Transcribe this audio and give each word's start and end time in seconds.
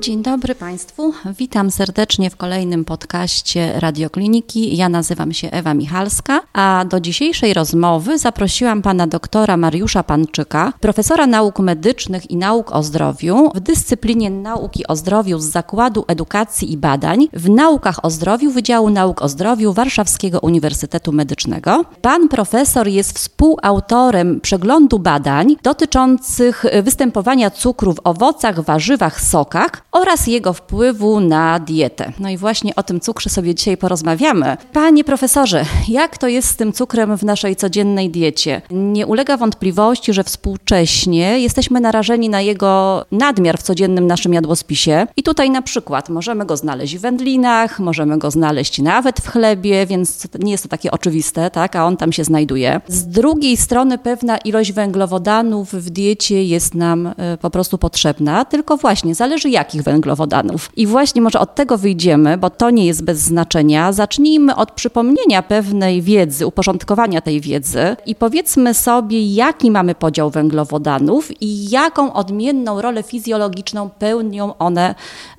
Dzień 0.00 0.22
dobry 0.22 0.54
Państwu. 0.54 1.12
Witam 1.38 1.70
serdecznie 1.70 2.30
w 2.30 2.36
kolejnym 2.36 2.84
podcaście 2.84 3.80
Radiokliniki. 3.80 4.76
Ja 4.76 4.88
nazywam 4.88 5.32
się 5.32 5.50
Ewa 5.50 5.74
Michalska, 5.74 6.40
a 6.52 6.84
do 6.88 7.00
dzisiejszej 7.00 7.54
rozmowy 7.54 8.18
zaprosiłam 8.18 8.82
pana 8.82 9.06
doktora 9.06 9.56
Mariusza 9.56 10.02
Panczyka, 10.02 10.72
profesora 10.80 11.26
nauk 11.26 11.58
medycznych 11.58 12.30
i 12.30 12.36
nauk 12.36 12.72
o 12.72 12.82
zdrowiu 12.82 13.50
w 13.54 13.60
dyscyplinie 13.60 14.30
nauki 14.30 14.86
o 14.86 14.96
zdrowiu 14.96 15.38
z 15.38 15.44
Zakładu 15.44 16.04
Edukacji 16.08 16.72
i 16.72 16.76
Badań 16.76 17.28
w 17.32 17.50
naukach 17.50 18.04
o 18.04 18.10
zdrowiu 18.10 18.50
Wydziału 18.50 18.90
Nauk 18.90 19.22
o 19.22 19.28
Zdrowiu 19.28 19.72
Warszawskiego 19.72 20.40
Uniwersytetu 20.40 21.12
Medycznego. 21.12 21.84
Pan 22.02 22.28
profesor 22.28 22.88
jest 22.88 23.18
współautorem 23.18 24.40
przeglądu 24.40 24.98
badań 24.98 25.56
dotyczących 25.62 26.64
występowania 26.82 27.50
cukru 27.50 27.94
w 27.94 28.00
owocach, 28.04 28.60
warzywach, 28.60 29.20
sokach 29.20 29.89
oraz 29.92 30.26
jego 30.26 30.52
wpływu 30.52 31.20
na 31.20 31.58
dietę. 31.58 32.12
No 32.20 32.30
i 32.30 32.36
właśnie 32.36 32.74
o 32.74 32.82
tym 32.82 33.00
cukrze 33.00 33.30
sobie 33.30 33.54
dzisiaj 33.54 33.76
porozmawiamy. 33.76 34.56
Panie 34.72 35.04
profesorze, 35.04 35.64
jak 35.88 36.18
to 36.18 36.28
jest 36.28 36.48
z 36.48 36.56
tym 36.56 36.72
cukrem 36.72 37.18
w 37.18 37.22
naszej 37.22 37.56
codziennej 37.56 38.10
diecie? 38.10 38.62
Nie 38.70 39.06
ulega 39.06 39.36
wątpliwości, 39.36 40.12
że 40.12 40.24
współcześnie 40.24 41.40
jesteśmy 41.40 41.80
narażeni 41.80 42.28
na 42.28 42.40
jego 42.40 43.04
nadmiar 43.12 43.58
w 43.58 43.62
codziennym 43.62 44.06
naszym 44.06 44.34
jadłospisie. 44.34 45.06
I 45.16 45.22
tutaj 45.22 45.50
na 45.50 45.62
przykład 45.62 46.08
możemy 46.08 46.46
go 46.46 46.56
znaleźć 46.56 46.96
w 46.96 47.00
wędlinach, 47.00 47.80
możemy 47.80 48.18
go 48.18 48.30
znaleźć 48.30 48.78
nawet 48.78 49.20
w 49.20 49.28
chlebie, 49.28 49.86
więc 49.86 50.28
nie 50.38 50.52
jest 50.52 50.62
to 50.62 50.68
takie 50.68 50.90
oczywiste, 50.90 51.50
tak? 51.50 51.76
a 51.76 51.86
on 51.86 51.96
tam 51.96 52.12
się 52.12 52.24
znajduje. 52.24 52.80
Z 52.88 53.06
drugiej 53.06 53.56
strony 53.56 53.98
pewna 53.98 54.38
ilość 54.38 54.72
węglowodanów 54.72 55.72
w 55.72 55.90
diecie 55.90 56.44
jest 56.44 56.74
nam 56.74 57.06
y, 57.06 57.14
po 57.40 57.50
prostu 57.50 57.78
potrzebna, 57.78 58.44
tylko 58.44 58.76
właśnie 58.76 59.14
zależy 59.14 59.50
jakich 59.50 59.79
węglowodanów. 59.82 60.70
I 60.76 60.86
właśnie 60.86 61.22
może 61.22 61.40
od 61.40 61.54
tego 61.54 61.78
wyjdziemy, 61.78 62.38
bo 62.38 62.50
to 62.50 62.70
nie 62.70 62.86
jest 62.86 63.04
bez 63.04 63.18
znaczenia. 63.18 63.92
Zacznijmy 63.92 64.56
od 64.56 64.72
przypomnienia 64.72 65.42
pewnej 65.42 66.02
wiedzy, 66.02 66.46
uporządkowania 66.46 67.20
tej 67.20 67.40
wiedzy 67.40 67.96
i 68.06 68.14
powiedzmy 68.14 68.74
sobie, 68.74 69.26
jaki 69.26 69.70
mamy 69.70 69.94
podział 69.94 70.30
węglowodanów 70.30 71.42
i 71.42 71.70
jaką 71.70 72.12
odmienną 72.12 72.82
rolę 72.82 73.02
fizjologiczną 73.02 73.90
pełnią 73.90 74.58
one 74.58 74.94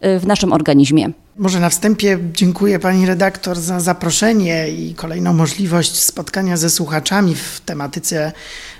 y, 0.05 0.19
w 0.19 0.27
naszym 0.27 0.53
organizmie. 0.53 1.11
Może 1.41 1.59
na 1.59 1.69
wstępie 1.69 2.19
dziękuję 2.33 2.79
pani 2.79 3.05
redaktor 3.05 3.59
za 3.59 3.79
zaproszenie 3.79 4.69
i 4.69 4.95
kolejną 4.95 5.33
możliwość 5.33 5.99
spotkania 5.99 6.57
ze 6.57 6.69
słuchaczami 6.69 7.35
w 7.35 7.61
tematyce 7.65 8.31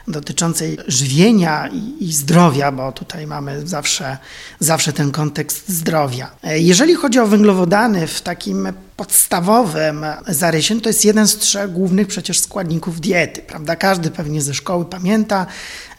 dotyczącej 0.07 0.77
żywienia 0.87 1.69
i, 1.99 2.13
zdrowia, 2.13 2.71
bo 2.71 2.91
tutaj 2.91 3.27
mamy 3.27 3.67
zawsze, 3.67 4.17
zawsze 4.59 4.93
ten 4.93 5.11
kontekst 5.11 5.69
zdrowia. 5.69 6.31
Jeżeli 6.43 6.95
chodzi 6.95 7.19
o 7.19 7.27
węglowodany 7.27 8.07
w 8.07 8.21
takim 8.21 8.67
podstawowym 9.01 10.05
zarysie, 10.27 10.81
to 10.81 10.89
jest 10.89 11.05
jeden 11.05 11.27
z 11.27 11.37
trzech 11.37 11.71
głównych 11.71 12.07
przecież 12.07 12.39
składników 12.39 13.01
diety, 13.01 13.41
prawda? 13.41 13.75
Każdy 13.75 14.11
pewnie 14.11 14.41
ze 14.41 14.53
szkoły 14.53 14.85
pamięta, 14.85 15.45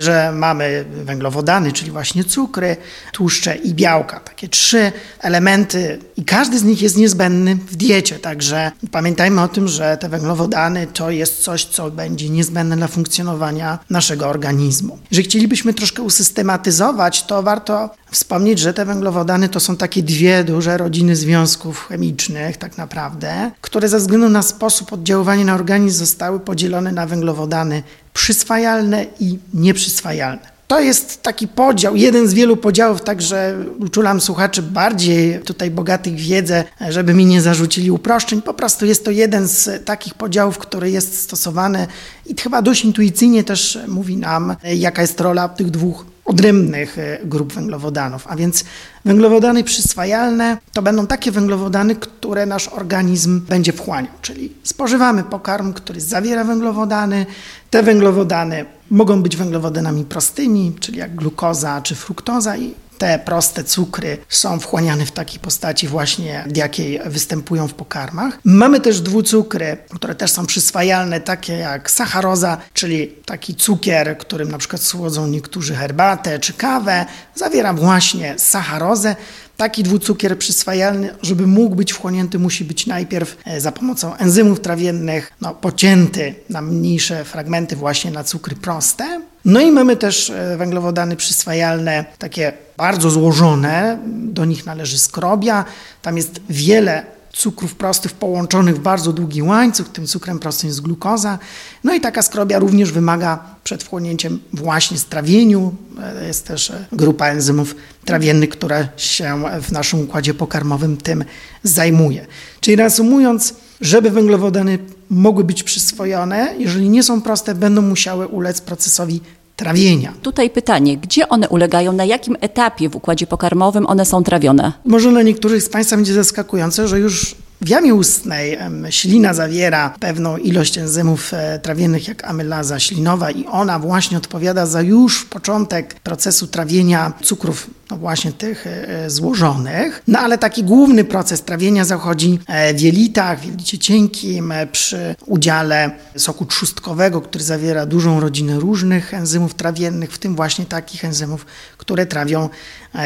że 0.00 0.32
mamy 0.32 0.84
węglowodany, 1.04 1.72
czyli 1.72 1.90
właśnie 1.90 2.24
cukry, 2.24 2.76
tłuszcze 3.12 3.56
i 3.56 3.74
białka. 3.74 4.20
Takie 4.20 4.48
trzy 4.48 4.92
elementy 5.20 5.98
i 6.16 6.24
każdy 6.24 6.58
z 6.58 6.62
nich 6.64 6.82
jest 6.82 6.96
niezbędny 6.96 7.54
w 7.54 7.76
diecie, 7.76 8.18
także 8.18 8.72
pamiętajmy 8.90 9.42
o 9.42 9.48
tym, 9.48 9.68
że 9.68 9.96
te 9.96 10.08
węglowodany 10.08 10.86
to 10.86 11.10
jest 11.10 11.42
coś, 11.42 11.64
co 11.64 11.90
będzie 11.90 12.28
niezbędne 12.28 12.76
dla 12.76 12.88
funkcjonowania 12.88 13.78
naszego 13.90 14.28
organizmu. 14.28 14.98
Jeżeli 15.10 15.28
chcielibyśmy 15.28 15.74
troszkę 15.74 16.02
usystematyzować, 16.02 17.22
to 17.22 17.42
warto 17.42 17.90
wspomnieć, 18.12 18.58
że 18.58 18.74
te 18.74 18.84
węglowodany 18.84 19.48
to 19.48 19.60
są 19.60 19.76
takie 19.76 20.02
dwie 20.02 20.44
duże 20.44 20.76
rodziny 20.76 21.16
związków 21.16 21.86
chemicznych, 21.88 22.56
tak 22.56 22.78
naprawdę, 22.78 23.50
które 23.60 23.88
ze 23.88 23.98
względu 23.98 24.28
na 24.28 24.42
sposób 24.42 24.92
oddziaływania 24.92 25.44
na 25.44 25.54
organizm 25.54 25.98
zostały 25.98 26.40
podzielone 26.40 26.92
na 26.92 27.06
węglowodany 27.06 27.82
przyswajalne 28.14 29.06
i 29.20 29.38
nieprzyswajalne. 29.54 30.52
To 30.66 30.80
jest 30.80 31.22
taki 31.22 31.48
podział, 31.48 31.96
jeden 31.96 32.28
z 32.28 32.34
wielu 32.34 32.56
podziałów, 32.56 33.02
także 33.02 33.64
uczulam 33.78 34.20
słuchaczy 34.20 34.62
bardziej 34.62 35.40
tutaj 35.40 35.70
bogatych 35.70 36.14
wiedzę, 36.14 36.64
żeby 36.88 37.14
mi 37.14 37.26
nie 37.26 37.42
zarzucili 37.42 37.90
uproszczeń. 37.90 38.42
Po 38.42 38.54
prostu 38.54 38.86
jest 38.86 39.04
to 39.04 39.10
jeden 39.10 39.48
z 39.48 39.84
takich 39.84 40.14
podziałów, 40.14 40.58
który 40.58 40.90
jest 40.90 41.20
stosowany 41.20 41.86
i 42.26 42.34
chyba 42.40 42.62
dość 42.62 42.84
intuicyjnie 42.84 43.44
też 43.44 43.78
mówi 43.88 44.16
nam, 44.16 44.56
jaka 44.64 45.02
jest 45.02 45.20
rola 45.20 45.48
tych 45.48 45.70
dwóch 45.70 46.11
odrębnych 46.24 46.98
e, 46.98 47.18
grup 47.24 47.52
węglowodanów. 47.52 48.26
A 48.28 48.36
więc 48.36 48.64
węglowodany 49.04 49.64
przyswajalne 49.64 50.58
to 50.72 50.82
będą 50.82 51.06
takie 51.06 51.32
węglowodany, 51.32 51.96
które 51.96 52.46
nasz 52.46 52.68
organizm 52.68 53.40
będzie 53.40 53.72
wchłaniał, 53.72 54.12
czyli 54.22 54.52
spożywamy 54.62 55.24
pokarm, 55.24 55.72
który 55.72 56.00
zawiera 56.00 56.44
węglowodany. 56.44 57.26
Te 57.70 57.82
węglowodany 57.82 58.64
mogą 58.90 59.22
być 59.22 59.36
węglowodanami 59.36 60.04
prostymi, 60.04 60.72
czyli 60.80 60.98
jak 60.98 61.14
glukoza 61.14 61.82
czy 61.82 61.94
fruktoza 61.94 62.56
i 62.56 62.74
te 63.02 63.18
proste 63.18 63.64
cukry 63.64 64.18
są 64.28 64.60
wchłaniane 64.60 65.06
w 65.06 65.12
takiej 65.12 65.40
postaci 65.40 65.88
właśnie, 65.88 66.44
w 66.46 66.56
jakiej 66.56 67.00
występują 67.06 67.68
w 67.68 67.74
pokarmach. 67.74 68.38
Mamy 68.44 68.80
też 68.80 69.00
dwucukry, 69.00 69.76
które 69.94 70.14
też 70.14 70.30
są 70.30 70.46
przyswajalne, 70.46 71.20
takie 71.20 71.52
jak 71.52 71.90
sacharoza, 71.90 72.58
czyli 72.72 73.08
taki 73.08 73.54
cukier, 73.54 74.18
którym 74.18 74.50
na 74.50 74.58
przykład 74.58 74.82
słodzą 74.82 75.26
niektórzy 75.26 75.74
herbatę 75.74 76.38
czy 76.38 76.52
kawę, 76.52 77.06
zawiera 77.34 77.72
właśnie 77.72 78.34
sacharozę. 78.38 79.16
Taki 79.56 79.82
dwucukier 79.82 80.38
przyswajalny, 80.38 81.14
żeby 81.22 81.46
mógł 81.46 81.76
być 81.76 81.92
wchłonięty, 81.92 82.38
musi 82.38 82.64
być 82.64 82.86
najpierw 82.86 83.36
e, 83.44 83.60
za 83.60 83.72
pomocą 83.72 84.16
enzymów 84.16 84.60
trawiennych 84.60 85.32
no, 85.40 85.54
pocięty 85.54 86.34
na 86.50 86.62
mniejsze 86.62 87.24
fragmenty 87.24 87.76
właśnie 87.76 88.10
na 88.10 88.24
cukry 88.24 88.56
proste. 88.56 89.31
No 89.44 89.60
i 89.60 89.70
mamy 89.70 89.96
też 89.96 90.30
e, 90.30 90.56
węglowodany 90.56 91.16
przyswajalne, 91.16 92.04
takie 92.18 92.52
bardzo 92.76 93.10
złożone, 93.10 93.98
do 94.06 94.44
nich 94.44 94.66
należy 94.66 94.98
skrobia. 94.98 95.64
Tam 96.02 96.16
jest 96.16 96.40
wiele 96.50 97.06
cukrów 97.32 97.74
prostych 97.74 98.12
połączonych 98.12 98.76
w 98.76 98.78
bardzo 98.78 99.12
długi 99.12 99.42
łańcuch, 99.42 99.88
tym 99.88 100.06
cukrem 100.06 100.38
prostym 100.38 100.68
jest 100.68 100.80
glukoza. 100.80 101.38
No 101.84 101.94
i 101.94 102.00
taka 102.00 102.22
skrobia 102.22 102.58
również 102.58 102.92
wymaga 102.92 103.38
przed 103.64 103.82
wchłonięciem 103.82 104.40
właśnie 104.52 104.98
strawieniu. 104.98 105.74
E, 106.02 106.26
jest 106.26 106.46
też 106.46 106.70
e, 106.70 106.84
grupa 106.92 107.26
enzymów 107.26 107.76
trawiennych, 108.04 108.50
która 108.50 108.88
się 108.96 109.42
w 109.62 109.72
naszym 109.72 110.00
układzie 110.00 110.34
pokarmowym 110.34 110.96
tym 110.96 111.24
zajmuje. 111.62 112.26
Czyli 112.60 112.76
reasumując, 112.76 113.54
żeby 113.82 114.10
węglowodany 114.10 114.78
mogły 115.10 115.44
być 115.44 115.62
przyswojone, 115.62 116.54
jeżeli 116.58 116.88
nie 116.88 117.02
są 117.02 117.22
proste, 117.22 117.54
będą 117.54 117.82
musiały 117.82 118.28
ulec 118.28 118.60
procesowi 118.60 119.20
trawienia. 119.56 120.12
Tutaj 120.22 120.50
pytanie, 120.50 120.96
gdzie 120.96 121.28
one 121.28 121.48
ulegają, 121.48 121.92
na 121.92 122.04
jakim 122.04 122.36
etapie 122.40 122.88
w 122.88 122.96
układzie 122.96 123.26
pokarmowym 123.26 123.86
one 123.86 124.04
są 124.04 124.24
trawione? 124.24 124.72
Może 124.84 125.10
dla 125.10 125.22
niektórych 125.22 125.62
z 125.62 125.68
Państwa 125.68 125.96
będzie 125.96 126.14
zaskakujące, 126.14 126.88
że 126.88 127.00
już 127.00 127.34
w 127.60 127.68
jamie 127.68 127.94
ustnej 127.94 128.58
ślina 128.90 129.34
zawiera 129.34 129.94
pewną 130.00 130.36
ilość 130.36 130.78
enzymów 130.78 131.34
e, 131.34 131.58
trawiennych, 131.58 132.08
jak 132.08 132.24
amylaza 132.24 132.80
ślinowa, 132.80 133.30
i 133.30 133.46
ona 133.46 133.78
właśnie 133.78 134.18
odpowiada 134.18 134.66
za 134.66 134.82
już 134.82 135.24
początek 135.24 135.94
procesu 135.94 136.46
trawienia 136.46 137.12
cukrów, 137.22 137.70
no 137.92 137.98
właśnie 137.98 138.32
tych 138.32 138.66
e, 138.66 139.10
złożonych. 139.10 140.02
No 140.08 140.18
ale 140.18 140.38
taki 140.38 140.64
główny 140.64 141.04
proces 141.04 141.42
trawienia 141.42 141.84
zachodzi 141.84 142.38
e, 142.46 142.74
w 142.74 142.80
jelitach, 142.80 143.40
w 143.40 143.44
jelicie 143.44 143.78
cienkim, 143.78 144.52
przy 144.72 145.14
udziale 145.26 145.90
soku 146.16 146.46
trzustkowego, 146.46 147.20
który 147.20 147.44
zawiera 147.44 147.86
dużą 147.86 148.20
rodzinę 148.20 148.60
różnych 148.60 149.14
enzymów 149.14 149.54
trawiennych, 149.54 150.12
w 150.12 150.18
tym 150.18 150.36
właśnie 150.36 150.64
takich 150.66 151.04
enzymów, 151.04 151.46
które 151.78 152.06
trawią 152.06 152.48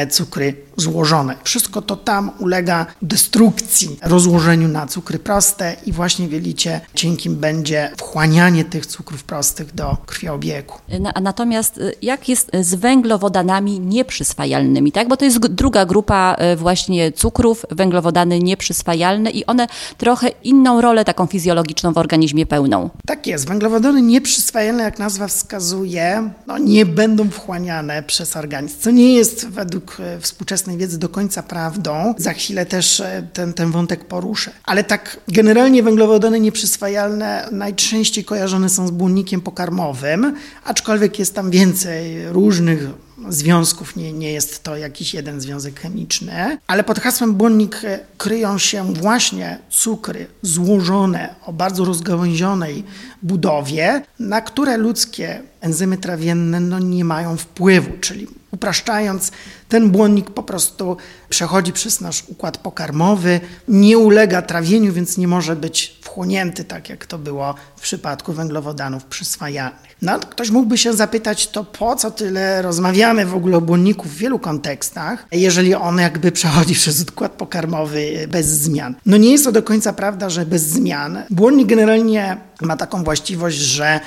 cukry 0.09 0.53
złożone. 0.77 1.35
Wszystko 1.43 1.81
to 1.81 1.95
tam 1.95 2.31
ulega 2.39 2.85
destrukcji, 3.01 3.99
rozłożeniu 4.01 4.67
na 4.67 4.87
cukry 4.87 5.19
proste 5.19 5.75
i 5.85 5.91
właśnie 5.91 6.27
w 6.27 6.31
jelicie 6.31 6.81
cienkim 6.93 7.35
będzie 7.35 7.91
wchłanianie 7.97 8.65
tych 8.65 8.85
cukrów 8.85 9.23
prostych 9.23 9.75
do 9.75 9.97
krwiobiegu. 10.05 10.73
Natomiast 11.21 11.77
y, 11.77 11.93
jak 12.01 12.29
jest 12.29 12.51
z 12.61 12.75
węglowodanami 12.75 13.79
nieprzyswajalnymi? 13.79 14.76
Innymi, 14.77 14.91
tak? 14.91 15.07
Bo 15.07 15.17
to 15.17 15.25
jest 15.25 15.39
druga 15.39 15.85
grupa 15.85 16.35
e, 16.37 16.55
właśnie 16.55 17.11
cukrów, 17.11 17.65
węglowodany 17.71 18.39
nieprzyswajalne 18.39 19.29
i 19.29 19.45
one 19.45 19.67
trochę 19.97 20.29
inną 20.43 20.81
rolę 20.81 21.05
taką 21.05 21.25
fizjologiczną 21.25 21.93
w 21.93 21.97
organizmie 21.97 22.45
pełną. 22.45 22.89
Tak 23.05 23.27
jest. 23.27 23.47
Węglowodany 23.47 24.01
nieprzyswajalne, 24.01 24.83
jak 24.83 24.99
nazwa 24.99 25.27
wskazuje, 25.27 26.29
no 26.47 26.57
nie 26.57 26.85
będą 26.85 27.29
wchłaniane 27.29 28.03
przez 28.03 28.35
organizm, 28.35 28.75
co 28.79 28.91
nie 28.91 29.13
jest 29.13 29.47
według 29.47 29.97
e, 29.99 30.19
współczesnej 30.19 30.77
wiedzy 30.77 30.99
do 30.99 31.09
końca 31.09 31.43
prawdą. 31.43 32.13
Za 32.17 32.33
chwilę 32.33 32.65
też 32.65 32.99
e, 32.99 33.27
ten, 33.33 33.53
ten 33.53 33.71
wątek 33.71 34.05
poruszę. 34.05 34.51
Ale 34.63 34.83
tak 34.83 35.19
generalnie 35.27 35.83
węglowodany 35.83 36.39
nieprzyswajalne 36.39 37.47
najczęściej 37.51 38.23
kojarzone 38.23 38.69
są 38.69 38.87
z 38.87 38.91
błonnikiem 38.91 39.41
pokarmowym, 39.41 40.35
aczkolwiek 40.65 41.19
jest 41.19 41.35
tam 41.35 41.51
więcej 41.51 42.29
różnych 42.31 43.06
związków, 43.29 43.95
nie, 43.95 44.13
nie 44.13 44.31
jest 44.31 44.63
to 44.63 44.77
jakiś 44.77 45.13
jeden 45.13 45.41
związek 45.41 45.79
chemiczny, 45.79 46.57
ale 46.67 46.83
pod 46.83 46.99
hasłem 46.99 47.33
błonnik 47.33 47.81
kryją 48.17 48.57
się 48.57 48.93
właśnie 48.93 49.59
cukry 49.69 50.27
złożone 50.41 51.35
o 51.45 51.53
bardzo 51.53 51.85
rozgałęzionej 51.85 52.83
budowie, 53.23 54.01
na 54.19 54.41
które 54.41 54.77
ludzkie 54.77 55.41
enzymy 55.67 55.97
trawienne 55.97 56.59
no, 56.59 56.79
nie 56.79 57.05
mają 57.05 57.37
wpływu, 57.37 57.91
czyli 58.01 58.27
upraszczając, 58.51 59.31
ten 59.69 59.89
błonnik 59.89 60.31
po 60.31 60.43
prostu 60.43 60.97
przechodzi 61.29 61.73
przez 61.73 62.01
nasz 62.01 62.23
układ 62.27 62.57
pokarmowy, 62.57 63.39
nie 63.67 63.97
ulega 63.97 64.41
trawieniu, 64.41 64.93
więc 64.93 65.17
nie 65.17 65.27
może 65.27 65.55
być 65.55 65.99
wchłonięty, 66.01 66.63
tak 66.63 66.89
jak 66.89 67.05
to 67.05 67.17
było 67.17 67.55
w 67.75 67.81
przypadku 67.81 68.33
węglowodanów 68.33 69.05
przyswajalnych. 69.05 69.95
No, 70.01 70.19
ktoś 70.19 70.49
mógłby 70.49 70.77
się 70.77 70.93
zapytać, 70.93 71.47
to 71.47 71.63
po 71.63 71.95
co 71.95 72.11
tyle 72.11 72.61
rozmawiamy 72.61 73.25
w 73.25 73.35
ogóle 73.35 73.57
o 73.57 73.61
błonniku 73.61 74.09
w 74.09 74.15
wielu 74.15 74.39
kontekstach, 74.39 75.27
jeżeli 75.31 75.75
on 75.75 75.99
jakby 75.99 76.31
przechodzi 76.31 76.73
przez 76.73 77.01
układ 77.01 77.31
pokarmowy 77.31 78.27
bez 78.31 78.45
zmian. 78.45 78.95
No 79.05 79.17
nie 79.17 79.31
jest 79.31 79.43
to 79.43 79.51
do 79.51 79.63
końca 79.63 79.93
prawda, 79.93 80.29
że 80.29 80.45
bez 80.45 80.63
zmian. 80.63 81.23
Błonnik 81.29 81.67
generalnie 81.67 82.37
ma 82.61 82.77
taką 82.77 83.03
właściwość, 83.03 83.57
że 83.57 83.99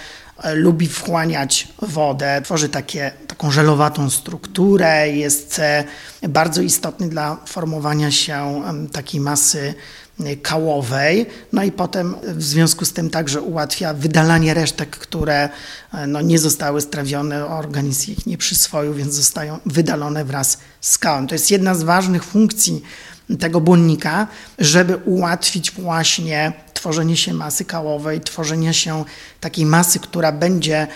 lubi 0.55 0.89
wchłaniać 0.89 1.69
wodę, 1.83 2.41
tworzy 2.45 2.69
takie, 2.69 3.13
taką 3.27 3.51
żelowatą 3.51 4.11
strukturę, 4.11 5.09
jest 5.09 5.59
e, 5.59 5.85
bardzo 6.29 6.63
istotny 6.63 7.09
dla 7.09 7.37
formowania 7.47 8.11
się 8.11 8.63
takiej 8.93 9.21
masy 9.21 9.75
e, 10.21 10.37
kałowej, 10.37 11.27
no 11.53 11.63
i 11.63 11.73
potem 11.73 12.17
w 12.23 12.43
związku 12.43 12.85
z 12.85 12.93
tym 12.93 13.11
także 13.11 13.43
ułatwia 13.43 13.95
wydalanie 13.95 14.55
resztek, 14.55 14.91
które 14.91 15.49
no, 16.07 16.21
nie 16.21 16.39
zostały 16.39 16.81
strawione, 16.81 17.47
organizm 17.47 18.13
ich 18.13 18.27
nie 18.27 18.39
przyswoił, 18.39 18.95
więc 18.95 19.15
zostają 19.15 19.59
wydalone 19.67 20.25
wraz 20.25 20.59
z 20.81 20.99
kałem. 20.99 21.27
To 21.27 21.35
jest 21.35 21.51
jedna 21.51 21.75
z 21.75 21.83
ważnych 21.83 22.25
funkcji 22.25 22.83
tego 23.39 23.61
błonnika, 23.61 24.27
żeby 24.59 24.97
ułatwić 24.97 25.71
właśnie 25.71 26.53
tworzenie 26.75 27.17
się 27.17 27.35
masy 27.35 27.65
kałowej, 27.65 28.21
tworzenie 28.21 28.75
się 28.75 29.05
takiej 29.41 29.67
masy, 29.67 30.01
która 30.01 30.33
będzie 30.33 30.87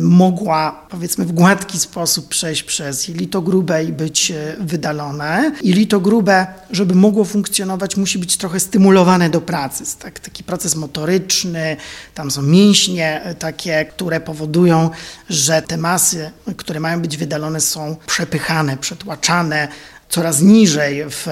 mogła 0.00 0.86
powiedzmy 0.90 1.24
w 1.24 1.32
gładki 1.32 1.78
sposób 1.78 2.28
przejść 2.28 2.62
przez 2.62 3.08
jelito 3.08 3.42
grube 3.42 3.84
i 3.84 3.92
być 3.92 4.30
e, 4.30 4.56
wydalone. 4.60 5.52
Jelito 5.62 6.00
grube, 6.00 6.46
żeby 6.70 6.94
mogło 6.94 7.24
funkcjonować, 7.24 7.96
musi 7.96 8.18
być 8.18 8.36
trochę 8.36 8.60
stymulowane 8.60 9.30
do 9.30 9.40
pracy. 9.40 9.84
Tak, 9.98 10.20
taki 10.20 10.44
proces 10.44 10.76
motoryczny, 10.76 11.76
tam 12.14 12.30
są 12.30 12.42
mięśnie 12.42 13.22
e, 13.22 13.34
takie, 13.34 13.84
które 13.84 14.20
powodują, 14.20 14.90
że 15.28 15.62
te 15.62 15.76
masy, 15.76 16.30
które 16.56 16.80
mają 16.80 17.00
być 17.00 17.16
wydalone 17.16 17.60
są 17.60 17.96
przepychane, 18.06 18.76
przetłaczane, 18.76 19.68
coraz 20.14 20.40
niżej 20.40 21.04
w 21.10 21.26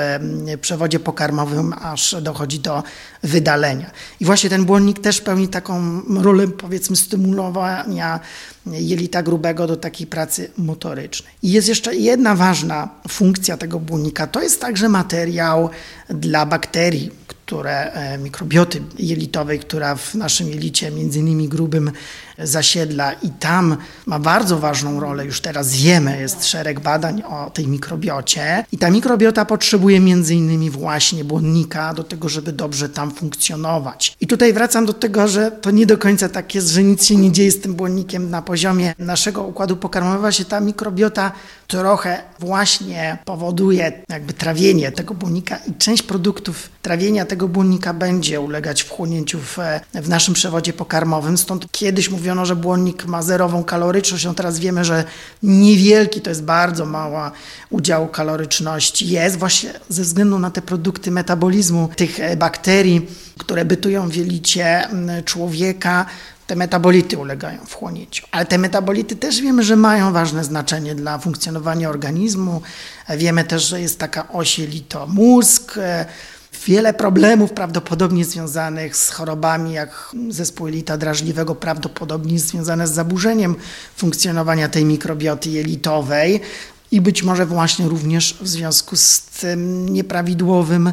przewodzie 0.61 1.01
pokarmowym, 1.01 1.75
aż 1.81 2.17
dochodzi 2.23 2.59
do 2.59 2.83
wydalenia. 3.23 3.91
I 4.21 4.25
właśnie 4.25 4.51
ten 4.51 4.65
błonnik 4.65 4.99
też 4.99 5.21
pełni 5.21 5.49
taką 5.49 6.03
rolę, 6.23 6.49
powiedzmy, 6.49 6.97
stymulowania 6.97 8.21
jelita 8.67 9.23
grubego 9.23 9.67
do 9.67 9.77
takiej 9.77 10.07
pracy 10.07 10.51
motorycznej. 10.59 11.33
I 11.43 11.51
jest 11.53 11.69
jeszcze 11.69 11.97
jedna 11.97 12.35
ważna 12.35 12.89
funkcja 13.09 13.57
tego 13.57 13.81
błonnika, 13.81 14.27
to 14.27 14.43
jest 14.43 14.61
także 14.61 14.89
materiał 14.89 15.71
dla 16.09 16.47
bakterii, 16.47 17.11
które 17.27 17.93
e, 17.93 18.19
mikrobioty 18.19 18.83
jelitowej, 18.99 19.59
która 19.59 19.95
w 19.95 20.15
naszym 20.15 20.49
jelicie, 20.49 20.91
między 20.91 21.19
innymi 21.19 21.49
grubym, 21.49 21.91
zasiedla 22.39 23.13
i 23.13 23.31
tam 23.31 23.77
ma 24.07 24.19
bardzo 24.19 24.59
ważną 24.59 25.01
rolę, 25.01 25.27
już 25.27 25.41
teraz 25.41 25.75
wiemy, 25.75 26.21
jest 26.21 26.47
szereg 26.47 26.81
badań 26.81 27.23
o 27.23 27.51
tej 27.51 27.67
mikrobiocie 27.67 28.65
i 28.73 28.79
ta 28.79 28.91
mikrobiota 28.91 29.45
potrzebuje 29.45 30.01
między 30.01 30.35
innymi 30.35 30.71
właśnie 30.71 31.25
błonnika 31.25 31.95
do 31.95 32.05
tego, 32.05 32.29
żeby 32.29 32.53
dobrze 32.53 32.89
tam 32.89 33.11
funkcjonować. 33.11 34.17
I 34.21 34.27
tutaj 34.27 34.53
wracam 34.53 34.87
do 34.87 34.93
tego, 34.93 35.29
że 35.29 35.51
to 35.51 35.71
nie 35.71 35.87
do 35.87 35.99
końca 35.99 36.29
tak 36.29 36.55
jest, 36.55 36.69
że 36.69 36.83
nic 36.83 37.05
się 37.05 37.17
nie 37.17 37.33
dzieje 37.33 37.51
z 37.51 37.61
tym 37.61 37.75
błonnikiem 37.75 38.31
na 38.31 38.43
poziomie 38.43 38.95
naszego 38.99 39.43
układu 39.43 39.77
pokarmowego, 39.77 40.33
się 40.33 40.45
ta 40.45 40.61
mikrobiota 40.61 41.33
trochę 41.67 42.23
właśnie 42.39 43.19
powoduje 43.25 44.03
jakby 44.09 44.33
trawienie 44.33 44.93
tego 44.93 45.15
błonnika 45.15 45.57
i 45.57 45.75
część 45.75 46.03
produktów 46.03 46.69
trawienia 46.83 47.25
tego 47.25 47.49
błonnika 47.49 47.95
będzie 47.95 48.41
ulegać 48.41 48.83
wchłonięciu 48.83 49.39
w, 49.39 49.59
w 49.95 50.09
naszym 50.09 50.35
przewodzie 50.35 50.73
pokarmowym. 50.73 51.39
Stąd 51.39 51.67
kiedyś 51.73 52.09
mówiono, 52.23 52.47
że 52.47 52.57
błonnik 52.57 53.07
ma 53.07 53.23
zerową 53.23 53.65
kaloryczność, 53.65 54.25
no 54.25 54.35
teraz 54.35 54.59
wiemy, 54.59 54.85
że 54.85 55.05
niewielki, 55.43 56.21
to 56.21 56.31
jest 56.31 56.45
bardzo 56.45 56.87
mała 56.87 57.33
udział 57.71 58.09
kaloryczności. 58.09 59.09
Jest 59.09 59.39
właśnie 59.39 59.73
ze 59.89 60.03
względu 60.03 60.39
na 60.39 60.51
te 60.51 60.63
produkty 60.63 61.11
metabolizmu 61.11 61.89
tych 61.97 62.21
e, 62.21 62.37
bakterii, 62.37 63.07
które 63.39 63.65
bytują 63.65 64.09
w 64.09 64.15
jelicie 64.15 64.89
człowieka, 65.25 66.07
te 66.47 66.57
metabolity 66.57 67.19
ulegają 67.19 67.59
wchłonięciu. 67.67 68.27
Ale 68.31 68.47
te 68.47 68.59
metabolity 68.59 69.17
też 69.17 69.41
wiemy, 69.41 69.63
że 69.63 69.77
mają 69.77 70.13
ważne 70.13 70.45
znaczenie 70.45 70.95
dla 70.95 71.19
funkcjonowania 71.19 71.89
organizmu. 71.89 72.63
Wiemy 73.17 73.45
też, 73.45 73.63
że 73.63 73.81
jest 73.81 73.99
taka 73.99 74.29
oś 74.29 74.59
jelito-mózg, 74.59 75.79
wiele 76.67 76.95
problemów 76.95 77.53
prawdopodobnie 77.53 78.25
związanych 78.25 78.97
z 78.97 79.11
chorobami, 79.11 79.73
jak 79.73 80.17
zespół 80.29 80.67
jelita 80.67 80.99
drażliwego, 80.99 81.55
prawdopodobnie 81.55 82.39
związane 82.39 82.87
z 82.87 82.93
zaburzeniem 82.93 83.57
funkcjonowania 83.97 84.69
tej 84.69 84.85
mikrobioty 84.85 85.51
jelitowej 85.51 86.41
i 86.91 87.01
być 87.01 87.23
może 87.23 87.47
właśnie 87.47 87.89
również 87.89 88.39
w 88.41 88.49
związku 88.49 88.97
z 88.97 89.21
tym 89.21 89.89
nieprawidłowym 89.89 90.93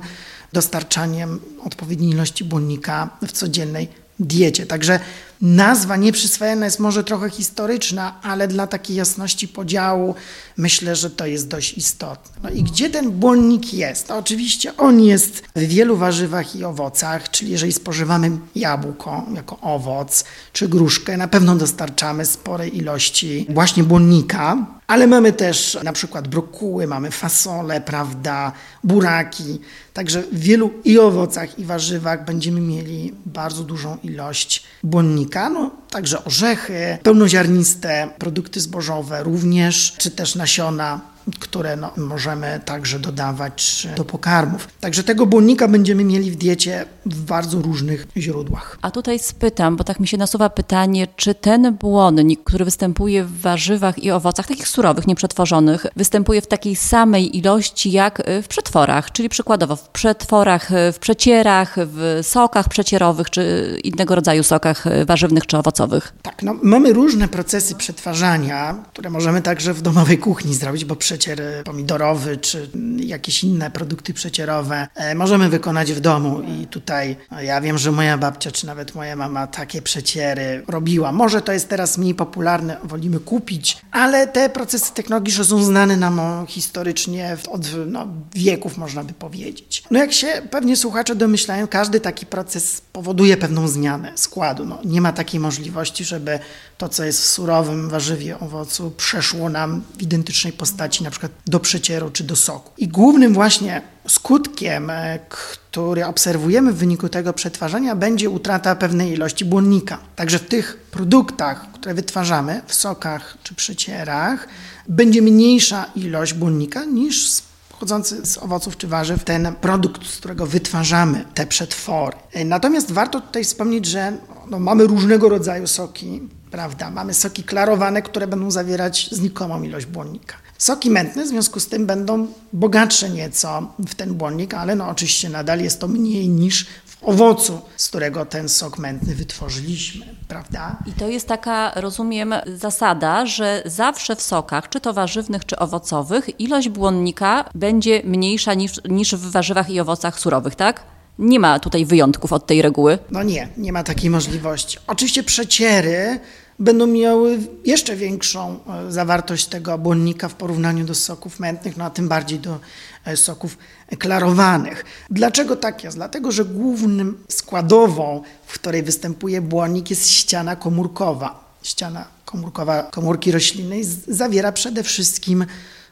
dostarczaniem 0.53 1.39
odpowiedniej 1.63 2.11
ilości 2.11 2.43
błonnika 2.43 3.09
w 3.27 3.31
codziennej 3.31 3.87
diecie. 4.19 4.65
Także 4.65 4.99
nazwa 5.41 5.95
nieprzyswojona 5.95 6.65
jest 6.65 6.79
może 6.79 7.03
trochę 7.03 7.29
historyczna, 7.29 8.19
ale 8.21 8.47
dla 8.47 8.67
takiej 8.67 8.95
jasności 8.95 9.47
podziału 9.47 10.15
myślę, 10.57 10.95
że 10.95 11.09
to 11.09 11.25
jest 11.25 11.47
dość 11.47 11.73
istotne. 11.73 12.41
No 12.43 12.49
i 12.49 12.63
gdzie 12.63 12.89
ten 12.89 13.11
błonnik 13.11 13.73
jest? 13.73 14.09
No 14.09 14.17
oczywiście 14.17 14.77
on 14.77 15.01
jest 15.01 15.43
w 15.55 15.59
wielu 15.59 15.97
warzywach 15.97 16.55
i 16.55 16.63
owocach, 16.63 17.31
czyli 17.31 17.51
jeżeli 17.51 17.73
spożywamy 17.73 18.31
jabłko 18.55 19.25
jako 19.33 19.59
owoc, 19.59 20.23
czy 20.53 20.67
gruszkę, 20.67 21.17
na 21.17 21.27
pewno 21.27 21.55
dostarczamy 21.55 22.25
sporej 22.25 22.77
ilości 22.77 23.45
właśnie 23.49 23.83
błonnika, 23.83 24.57
ale 24.87 25.07
mamy 25.07 25.33
też 25.33 25.77
na 25.83 25.93
przykład 25.93 26.27
brokuły, 26.27 26.87
mamy 26.87 27.11
fasole, 27.11 27.81
prawda, 27.81 28.51
buraki. 28.83 29.59
Także 29.93 30.21
w 30.21 30.39
wielu 30.39 30.71
i 30.83 30.99
owocach, 30.99 31.59
i 31.59 31.65
warzywach 31.65 32.25
będziemy 32.25 32.61
mieli 32.61 33.13
bardzo 33.25 33.63
dużą 33.63 33.97
ilość 34.03 34.63
błonnika. 34.83 35.28
No, 35.35 35.71
także 35.89 36.23
orzechy, 36.23 36.97
pełnoziarniste 37.03 38.09
produkty 38.17 38.59
zbożowe 38.59 39.23
również, 39.23 39.95
czy 39.97 40.11
też 40.11 40.35
nasiona 40.35 41.01
które 41.39 41.75
no, 41.75 41.91
możemy 41.97 42.61
także 42.65 42.99
dodawać 42.99 43.87
do 43.97 44.05
pokarmów. 44.05 44.67
Także 44.79 45.03
tego 45.03 45.25
błonnika 45.25 45.67
będziemy 45.67 46.03
mieli 46.03 46.31
w 46.31 46.35
diecie 46.35 46.85
w 47.05 47.21
bardzo 47.21 47.61
różnych 47.61 48.07
źródłach. 48.17 48.77
A 48.81 48.91
tutaj 48.91 49.19
spytam, 49.19 49.75
bo 49.75 49.83
tak 49.83 49.99
mi 49.99 50.07
się 50.07 50.17
nasuwa 50.17 50.49
pytanie, 50.49 51.07
czy 51.15 51.35
ten 51.35 51.73
błonnik, 51.75 52.43
który 52.43 52.65
występuje 52.65 53.23
w 53.23 53.41
warzywach 53.41 54.03
i 54.03 54.11
owocach, 54.11 54.47
takich 54.47 54.67
surowych, 54.67 55.07
nieprzetworzonych, 55.07 55.85
występuje 55.95 56.41
w 56.41 56.47
takiej 56.47 56.75
samej 56.75 57.37
ilości 57.37 57.91
jak 57.91 58.21
w 58.43 58.47
przetworach, 58.47 59.11
czyli 59.11 59.29
przykładowo 59.29 59.75
w 59.75 59.89
przetworach, 59.89 60.69
w 60.93 60.99
przecierach, 60.99 61.75
w 61.77 62.19
sokach 62.21 62.69
przecierowych, 62.69 63.29
czy 63.29 63.77
innego 63.83 64.15
rodzaju 64.15 64.43
sokach 64.43 64.83
warzywnych 65.05 65.45
czy 65.45 65.57
owocowych? 65.57 66.13
Tak, 66.21 66.43
no, 66.43 66.55
mamy 66.63 66.93
różne 66.93 67.27
procesy 67.27 67.75
przetwarzania, 67.75 68.75
które 68.93 69.09
możemy 69.09 69.41
także 69.41 69.73
w 69.73 69.81
domowej 69.81 70.17
kuchni 70.17 70.53
zrobić, 70.53 70.85
bo 70.85 70.95
przecier 71.19 71.63
pomidorowy 71.63 72.37
czy 72.37 72.69
jakieś 72.97 73.43
inne 73.43 73.71
produkty 73.71 74.13
przecierowe 74.13 74.87
możemy 75.15 75.49
wykonać 75.49 75.93
w 75.93 75.99
domu 75.99 76.41
i 76.41 76.67
tutaj 76.67 76.79
tutaj, 76.89 77.15
no 77.31 77.41
ja 77.41 77.61
wiem, 77.61 77.77
że 77.77 77.91
moja 77.91 78.17
babcia 78.17 78.51
czy 78.51 78.65
nawet 78.65 78.95
moja 78.95 79.15
mama 79.15 79.47
takie 79.47 79.81
przeciery 79.81 80.63
robiła. 80.67 81.11
Może 81.11 81.41
to 81.41 81.51
jest 81.51 81.69
teraz 81.69 81.97
mniej 81.97 82.15
popularne, 82.15 82.77
wolimy 82.83 83.19
kupić, 83.19 83.77
ale 83.91 84.27
te 84.27 84.49
procesy 84.49 84.93
technologiczne 84.93 85.45
są 85.45 85.63
znane 85.63 85.97
nam 85.97 86.45
historycznie 86.47 87.37
od 87.49 87.61
no, 87.87 88.07
wieków, 88.35 88.77
można 88.77 89.03
by 89.03 89.13
powiedzieć. 89.13 89.83
No 89.91 89.99
jak 89.99 90.13
się 90.13 90.27
pewnie 90.51 90.75
słuchacze 90.75 91.15
domyślają, 91.15 91.67
każdy 91.67 91.99
taki 91.99 92.25
proces 92.25 92.81
powoduje 92.93 93.37
pewną 93.37 93.67
zmianę 93.67 94.11
składu. 94.15 94.65
No, 94.65 94.79
nie 94.85 95.01
ma 95.01 95.13
takiej 95.13 95.39
możliwości, 95.39 96.05
żeby 96.05 96.39
to, 96.77 96.89
co 96.89 97.03
jest 97.03 97.21
w 97.21 97.25
surowym 97.25 97.89
warzywie, 97.89 98.39
owocu, 98.39 98.91
przeszło 98.97 99.49
nam 99.49 99.81
w 99.97 100.01
identycznej 100.01 100.53
postaci, 100.53 101.03
na 101.03 101.08
przykład 101.11 101.31
do 101.45 101.59
przecieru 101.59 102.09
czy 102.11 102.23
do 102.23 102.35
soku. 102.35 102.71
I 102.77 102.87
głównym 102.87 103.33
właśnie 103.33 103.81
skutkiem, 104.07 104.89
e, 104.89 105.19
który 105.29 106.05
obserwujemy 106.05 106.73
w 106.73 106.77
wyniku 106.77 107.09
tego 107.09 107.33
przetwarzania, 107.33 107.95
będzie 107.95 108.29
utrata 108.29 108.75
pewnej 108.75 109.11
ilości 109.11 109.45
błonnika. 109.45 109.97
Także 110.15 110.39
w 110.39 110.47
tych 110.47 110.77
produktach, 110.91 111.71
które 111.71 111.93
wytwarzamy, 111.93 112.61
w 112.67 112.73
sokach 112.73 113.37
czy 113.43 113.55
przecierach, 113.55 114.47
będzie 114.87 115.21
mniejsza 115.21 115.85
ilość 115.95 116.33
błonnika 116.33 116.85
niż 116.85 117.41
pochodzący 117.69 118.25
z 118.25 118.37
owoców 118.37 118.77
czy 118.77 118.87
warzyw, 118.87 119.23
ten 119.23 119.55
produkt, 119.61 120.07
z 120.07 120.17
którego 120.17 120.45
wytwarzamy 120.45 121.25
te 121.33 121.47
przetwory. 121.47 122.17
E, 122.33 122.45
natomiast 122.45 122.91
warto 122.91 123.21
tutaj 123.21 123.43
wspomnieć, 123.43 123.85
że 123.85 124.13
no, 124.49 124.59
mamy 124.59 124.87
różnego 124.87 125.29
rodzaju 125.29 125.67
soki, 125.67 126.21
prawda? 126.51 126.91
Mamy 126.91 127.13
soki 127.13 127.43
klarowane, 127.43 128.01
które 128.01 128.27
będą 128.27 128.51
zawierać 128.51 129.09
znikomą 129.11 129.63
ilość 129.63 129.85
błonnika. 129.85 130.35
Soki 130.59 130.89
mętne 130.89 131.23
w 131.23 131.27
związku 131.27 131.59
z 131.59 131.67
tym 131.67 131.85
będą 131.85 132.27
bogatsze 132.53 133.09
nieco 133.09 133.73
w 133.79 133.95
ten 133.95 134.13
błonnik, 134.13 134.53
ale 134.53 134.75
no 134.75 134.89
oczywiście 134.89 135.29
nadal 135.29 135.59
jest 135.59 135.79
to 135.79 135.87
mniej 135.87 136.29
niż 136.29 136.65
w 136.85 137.03
owocu, 137.03 137.61
z 137.77 137.87
którego 137.87 138.25
ten 138.25 138.49
sok 138.49 138.77
mętny 138.77 139.15
wytworzyliśmy, 139.15 140.05
prawda? 140.27 140.77
I 140.85 140.91
to 140.91 141.07
jest 141.07 141.27
taka, 141.27 141.71
rozumiem, 141.75 142.33
zasada, 142.55 143.25
że 143.25 143.63
zawsze 143.65 144.15
w 144.15 144.21
sokach, 144.21 144.69
czy 144.69 144.79
to 144.79 144.93
warzywnych, 144.93 145.45
czy 145.45 145.59
owocowych, 145.59 146.39
ilość 146.39 146.69
błonnika 146.69 147.49
będzie 147.55 148.01
mniejsza 148.05 148.53
niż, 148.53 148.71
niż 148.89 149.15
w 149.15 149.31
warzywach 149.31 149.69
i 149.69 149.79
owocach 149.79 150.19
surowych, 150.19 150.55
tak? 150.55 150.83
Nie 151.19 151.39
ma 151.39 151.59
tutaj 151.59 151.85
wyjątków 151.85 152.33
od 152.33 152.45
tej 152.45 152.61
reguły. 152.61 152.97
No 153.11 153.23
nie, 153.23 153.49
nie 153.57 153.73
ma 153.73 153.83
takiej 153.83 154.09
możliwości. 154.09 154.77
Oczywiście 154.87 155.23
przeciery 155.23 156.19
będą 156.59 156.87
miały 156.87 157.39
jeszcze 157.65 157.95
większą 157.95 158.59
e, 158.87 158.91
zawartość 158.91 159.45
tego 159.45 159.77
błonnika 159.77 160.29
w 160.29 160.35
porównaniu 160.35 160.85
do 160.85 160.95
soków 160.95 161.39
mętnych, 161.39 161.77
no 161.77 161.85
a 161.85 161.89
tym 161.89 162.07
bardziej 162.07 162.39
do 162.39 162.59
e, 163.05 163.17
soków 163.17 163.57
klarowanych. 163.99 164.85
Dlaczego 165.09 165.55
tak 165.55 165.83
jest? 165.83 165.97
Dlatego, 165.97 166.31
że 166.31 166.45
głównym 166.45 167.23
składową, 167.29 168.21
w 168.45 168.53
której 168.53 168.83
występuje 168.83 169.41
błonnik 169.41 169.89
jest 169.89 170.09
ściana 170.09 170.55
komórkowa. 170.55 171.49
Ściana 171.63 172.05
komórkowa 172.25 172.83
komórki 172.83 173.31
roślinnej 173.31 173.83
zawiera 174.07 174.51
przede 174.51 174.83
wszystkim 174.83 175.45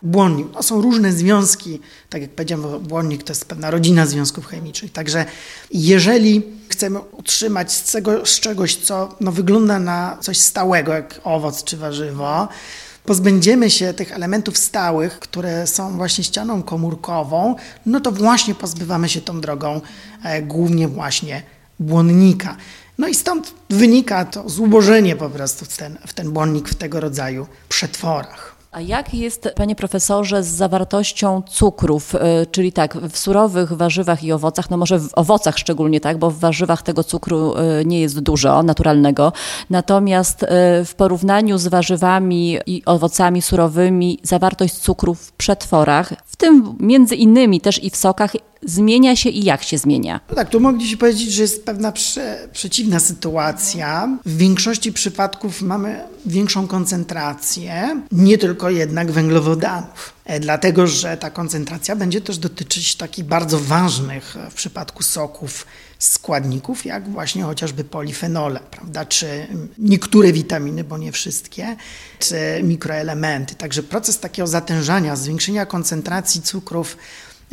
błonnik. 0.03 0.51
To 0.51 0.63
są 0.63 0.81
różne 0.81 1.13
związki, 1.13 1.79
tak 2.09 2.21
jak 2.21 2.31
powiedziałem, 2.31 2.79
błonnik 2.79 3.23
to 3.23 3.31
jest 3.31 3.45
pewna 3.45 3.71
rodzina 3.71 4.05
związków 4.05 4.45
chemicznych. 4.45 4.91
Także 4.91 5.25
jeżeli 5.71 6.43
chcemy 6.69 6.99
utrzymać 6.99 7.71
z, 7.71 7.91
z 8.23 8.39
czegoś, 8.39 8.75
co 8.75 9.15
no, 9.19 9.31
wygląda 9.31 9.79
na 9.79 10.17
coś 10.21 10.37
stałego, 10.37 10.93
jak 10.93 11.21
owoc 11.23 11.63
czy 11.63 11.77
warzywo, 11.77 12.47
pozbędziemy 13.05 13.69
się 13.69 13.93
tych 13.93 14.11
elementów 14.11 14.57
stałych, 14.57 15.19
które 15.19 15.67
są 15.67 15.97
właśnie 15.97 16.23
ścianą 16.23 16.63
komórkową, 16.63 17.55
no 17.85 17.99
to 17.99 18.11
właśnie 18.11 18.55
pozbywamy 18.55 19.09
się 19.09 19.21
tą 19.21 19.41
drogą 19.41 19.81
e, 20.23 20.41
głównie 20.41 20.87
właśnie 20.87 21.43
błonnika. 21.79 22.57
No 22.97 23.07
i 23.07 23.15
stąd 23.15 23.53
wynika 23.69 24.25
to 24.25 24.49
zubożenie 24.49 25.15
po 25.15 25.29
prostu 25.29 25.65
w 25.65 25.77
ten, 25.77 25.97
w 26.07 26.13
ten 26.13 26.31
błonnik 26.31 26.69
w 26.69 26.75
tego 26.75 26.99
rodzaju 26.99 27.47
przetworach. 27.69 28.56
A 28.77 28.81
jak 28.81 29.13
jest, 29.13 29.49
panie 29.55 29.75
profesorze, 29.75 30.43
z 30.43 30.47
zawartością 30.47 31.41
cukrów, 31.41 32.15
y, 32.15 32.19
czyli 32.51 32.71
tak, 32.71 32.97
w 32.97 33.17
surowych 33.17 33.73
warzywach 33.73 34.23
i 34.23 34.31
owocach, 34.31 34.69
no 34.69 34.77
może 34.77 34.99
w 34.99 35.09
owocach 35.13 35.57
szczególnie 35.57 36.01
tak, 36.01 36.17
bo 36.17 36.31
w 36.31 36.39
warzywach 36.39 36.81
tego 36.81 37.03
cukru 37.03 37.53
y, 37.57 37.85
nie 37.85 38.01
jest 38.01 38.19
dużo, 38.19 38.63
naturalnego, 38.63 39.33
natomiast 39.69 40.43
y, 40.43 40.47
w 40.85 40.93
porównaniu 40.97 41.57
z 41.57 41.67
warzywami 41.67 42.57
i 42.65 42.85
owocami 42.85 43.41
surowymi 43.41 44.19
zawartość 44.23 44.73
cukru 44.73 45.15
w 45.15 45.31
przetworach, 45.31 46.13
w 46.25 46.35
tym 46.35 46.75
między 46.79 47.15
innymi 47.15 47.61
też 47.61 47.83
i 47.83 47.89
w 47.89 47.95
sokach, 47.95 48.33
zmienia 48.65 49.15
się 49.15 49.29
i 49.29 49.43
jak 49.43 49.63
się 49.63 49.77
zmienia? 49.77 50.19
No 50.29 50.35
tak, 50.35 50.49
tu 50.49 50.59
mogliśmy 50.59 50.97
powiedzieć, 50.97 51.31
że 51.31 51.41
jest 51.41 51.65
pewna 51.65 51.91
prze, 51.91 52.47
przeciwna 52.53 52.99
sytuacja. 52.99 54.17
W 54.25 54.37
większości 54.37 54.93
przypadków 54.93 55.61
mamy 55.61 56.03
większą 56.25 56.67
koncentrację, 56.67 58.01
nie 58.11 58.37
tylko 58.37 58.69
jednak 58.69 59.11
węglowodanów. 59.11 60.13
E, 60.25 60.39
dlatego, 60.39 60.87
że 60.87 61.17
ta 61.17 61.29
koncentracja 61.29 61.95
będzie 61.95 62.21
też 62.21 62.37
dotyczyć 62.37 62.95
takich 62.95 63.25
bardzo 63.25 63.59
ważnych 63.59 64.35
w 64.49 64.53
przypadku 64.53 65.03
soków 65.03 65.65
składników, 65.99 66.85
jak 66.85 67.09
właśnie 67.09 67.43
chociażby 67.43 67.83
polifenole, 67.83 68.59
prawda, 68.71 69.05
czy 69.05 69.47
niektóre 69.77 70.33
witaminy, 70.33 70.83
bo 70.83 70.97
nie 70.97 71.11
wszystkie, 71.11 71.75
czy 72.19 72.35
mikroelementy. 72.63 73.55
Także 73.55 73.83
proces 73.83 74.19
takiego 74.19 74.47
zatężania, 74.47 75.15
zwiększenia 75.15 75.65
koncentracji 75.65 76.41
cukrów 76.41 76.97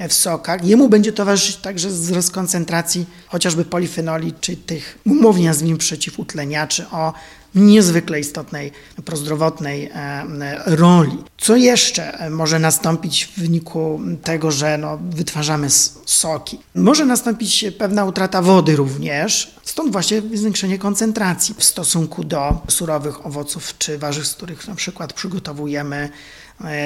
w 0.09 0.13
sokach. 0.13 0.65
Jemu 0.65 0.89
będzie 0.89 1.13
towarzyszyć 1.13 1.57
także 1.57 1.89
wzrost 1.89 2.31
koncentracji 2.31 3.07
chociażby 3.27 3.65
polifenoli, 3.65 4.33
czy 4.41 4.57
tych 4.57 4.99
umownie 5.07 5.49
nazwijmy 5.49 5.79
przeciwutleniaczy 5.79 6.87
o 6.91 7.13
niezwykle 7.55 8.21
istotnej 8.21 8.73
prozdrowotnej 9.05 9.91
e, 9.95 10.27
roli. 10.67 11.19
Co 11.39 11.57
jeszcze 11.57 12.31
może 12.31 12.59
nastąpić 12.59 13.25
w 13.25 13.41
wyniku 13.41 14.01
tego, 14.23 14.51
że 14.51 14.79
no, 14.79 14.99
wytwarzamy 15.11 15.71
soki? 16.05 16.59
Może 16.75 17.05
nastąpić 17.05 17.65
pewna 17.79 18.05
utrata 18.05 18.43
wody 18.43 18.77
również, 18.77 19.55
stąd 19.63 19.93
właśnie 19.93 20.23
zwiększenie 20.35 20.79
koncentracji 20.79 21.55
w 21.59 21.65
stosunku 21.65 22.25
do 22.25 22.63
surowych 22.69 23.27
owoców 23.27 23.75
czy 23.79 23.99
warzyw, 23.99 24.27
z 24.27 24.35
których 24.35 24.69
na 24.69 24.75
przykład 24.75 25.13
przygotowujemy 25.13 25.97
E, 26.05 26.11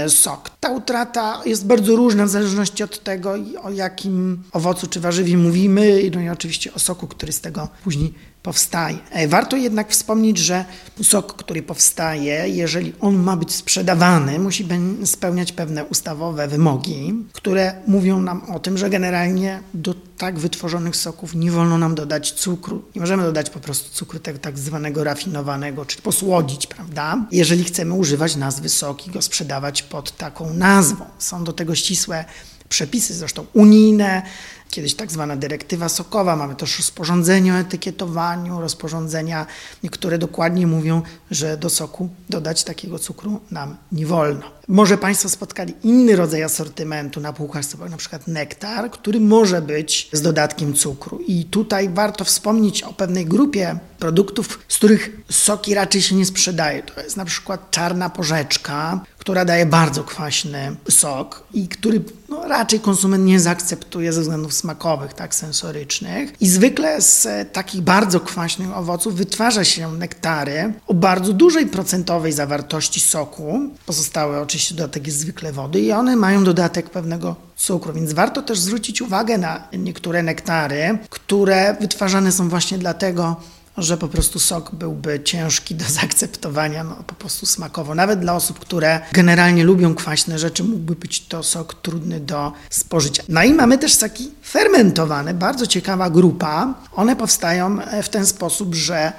sok. 0.09 0.51
Ta 0.61 0.71
utrata 0.71 1.41
jest 1.45 1.67
bardzo 1.67 1.97
różna 1.97 2.25
w 2.25 2.29
zależności 2.29 2.83
od 2.83 3.03
tego, 3.03 3.35
o 3.63 3.71
jakim 3.71 4.43
owocu 4.53 4.87
czy 4.87 5.01
warzywie 5.01 5.37
mówimy, 5.37 6.11
no 6.15 6.21
i 6.21 6.29
oczywiście 6.29 6.75
o 6.75 6.79
soku, 6.79 7.07
który 7.07 7.33
z 7.33 7.41
tego 7.41 7.69
później 7.85 8.15
powstaje. 8.49 8.99
E, 9.11 9.29
warto 9.29 9.57
jednak 9.57 9.91
wspomnieć, 9.91 10.39
że 10.39 10.65
sok, 11.03 11.37
który 11.37 11.63
powstaje, 11.63 12.49
jeżeli 12.49 12.93
on 13.01 13.17
ma 13.17 13.37
być 13.37 13.55
sprzedawany, 13.55 14.39
musi 14.39 14.69
spełniać 15.05 15.53
pewne 15.53 15.85
ustawowe 15.85 16.49
wymogi, 16.49 17.15
które 17.33 17.75
mówią 17.87 18.21
nam 18.21 18.43
o 18.51 18.59
tym, 18.59 18.79
że 18.79 18.91
generalnie 18.91 19.61
do 19.75 19.95
tak 20.19 20.39
wytworzonych 20.39 20.97
soków 20.97 21.35
nie 21.35 21.51
wolno 21.51 21.79
nam 21.79 21.95
dodać 21.95 22.33
cukru. 22.33 22.83
Nie 22.95 23.01
możemy 23.01 23.23
dodać 23.23 23.51
po 23.51 23.61
prostu 23.61 23.91
cukru 23.91 24.19
tego 24.19 24.39
tak 24.39 24.59
zwanego 24.59 25.05
rafinowanego, 25.05 25.87
czyli 25.87 26.03
posłodzić, 26.03 26.67
prawda? 26.67 27.27
Jeżeli 27.33 27.65
chcemy 27.65 27.95
używać 27.95 28.37
nazwy 28.37 28.69
sok 28.69 29.07
i 29.07 29.11
go 29.11 29.23
sprzedawać 29.23 29.83
pod 29.83 30.17
taką 30.17 30.55
nazwą. 30.55 31.05
Są 31.19 31.45
do 31.45 31.53
tego 31.53 31.75
ścisłe 31.75 32.25
przepisy, 32.69 33.15
zresztą 33.15 33.47
unijne, 33.53 34.23
kiedyś 34.71 34.95
tak 34.95 35.13
zwana 35.13 35.37
dyrektywa 35.37 35.89
sokowa, 35.89 36.37
mamy 36.37 36.55
też 36.55 36.79
rozporządzenie 36.79 37.55
o 37.55 37.57
etykietowaniu, 37.57 38.61
rozporządzenia, 38.61 39.47
niektóre 39.83 40.19
dokładnie 40.19 40.67
mówią, 40.67 41.03
że 41.31 41.57
do 41.57 41.71
soku 41.71 42.09
dodać 42.31 42.65
takiego 42.65 42.99
cukru 42.99 43.41
nam 43.51 43.77
nie 43.93 44.07
wolno. 44.07 44.59
Może 44.69 44.99
Państwo 44.99 45.29
spotkali 45.29 45.75
inny 45.83 46.17
rodzaj 46.17 46.43
asortymentu 46.43 47.21
na 47.21 47.33
półkach 47.33 47.65
na 47.91 47.97
przykład 47.97 48.27
nektar, 48.27 48.91
który 48.91 49.21
może 49.21 49.63
być 49.63 50.09
z 50.13 50.23
dodatkiem 50.23 50.75
cukru. 50.75 51.19
I 51.27 51.45
tutaj 51.45 51.89
warto 51.89 52.25
wspomnieć 52.25 52.83
o 52.83 52.93
pewnej 52.93 53.27
grupie 53.27 53.79
produktów, 53.99 54.59
z 54.69 54.77
których 54.77 55.11
soki 55.31 55.75
raczej 55.75 56.03
się 56.03 56.15
nie 56.15 56.27
sprzedaje. 56.27 56.83
To 56.83 57.01
jest 57.01 57.17
na 57.17 57.25
przykład 57.25 57.71
czarna 57.71 58.11
porzeczka, 58.11 59.01
która 59.29 59.45
daje 59.45 59.67
bardzo 59.67 60.05
kwaśny 60.05 60.77
sok 60.91 61.45
i 61.53 61.69
który 61.69 62.05
no, 62.29 62.49
raczej 62.49 62.81
konsument 62.81 63.25
nie 63.25 63.41
zaakceptuje 63.41 64.13
ze 64.13 64.21
względów 64.21 64.55
smakowych, 64.55 65.13
tak, 65.13 65.35
sensorycznych. 65.35 66.33
I 66.41 66.49
zwykle 66.49 67.03
z 67.03 67.29
takich 67.53 67.81
bardzo 67.81 68.21
kwaśnych 68.21 68.77
owoców 68.77 69.15
wytwarza 69.15 69.65
się 69.65 69.93
nektary 69.93 70.73
o 70.87 70.95
bardzo 70.95 71.33
dużej 71.33 71.67
procentowej 71.67 72.33
zawartości 72.33 73.01
soku. 73.01 73.61
Pozostałe 73.87 74.41
oczywiście 74.41 74.75
dodatek 74.75 75.07
jest 75.07 75.19
zwykle 75.19 75.53
wody 75.53 75.81
i 75.81 75.93
one 75.93 76.17
mają 76.17 76.45
dodatek 76.45 76.91
pewnego 76.91 77.37
cukru, 77.57 77.93
więc 77.93 78.13
warto 78.13 78.43
też 78.43 78.59
zwrócić 78.59 79.03
uwagę 79.03 79.39
na 79.39 79.69
niektóre 79.79 80.23
nektary, 80.23 80.99
które 81.11 81.77
wytwarzane 81.81 82.33
są 82.33 82.49
właśnie 82.49 82.79
dlatego, 82.79 83.37
że 83.83 83.97
po 83.97 84.09
prostu 84.09 84.39
sok 84.39 84.75
byłby 84.75 85.21
ciężki 85.21 85.75
do 85.75 85.85
zaakceptowania, 85.89 86.85
no 86.85 86.97
po 87.07 87.15
prostu 87.15 87.47
smakowo. 87.47 87.95
Nawet 87.95 88.21
dla 88.21 88.35
osób, 88.35 88.59
które 88.59 89.01
generalnie 89.13 89.65
lubią 89.65 89.95
kwaśne 89.95 90.39
rzeczy, 90.39 90.65
mógłby 90.65 90.95
być 90.95 91.27
to 91.27 91.43
sok 91.43 91.75
trudny 91.75 92.21
do 92.21 92.53
spożycia. 92.71 93.23
No 93.29 93.43
i 93.43 93.53
mamy 93.53 93.79
też 93.79 93.95
soki 93.95 94.31
fermentowane, 94.45 95.35
bardzo 95.35 95.67
ciekawa 95.67 96.11
grupa. 96.11 96.75
One 96.93 97.17
powstają 97.17 97.79
w 98.03 98.09
ten 98.09 98.27
sposób, 98.27 98.75
że 98.75 99.13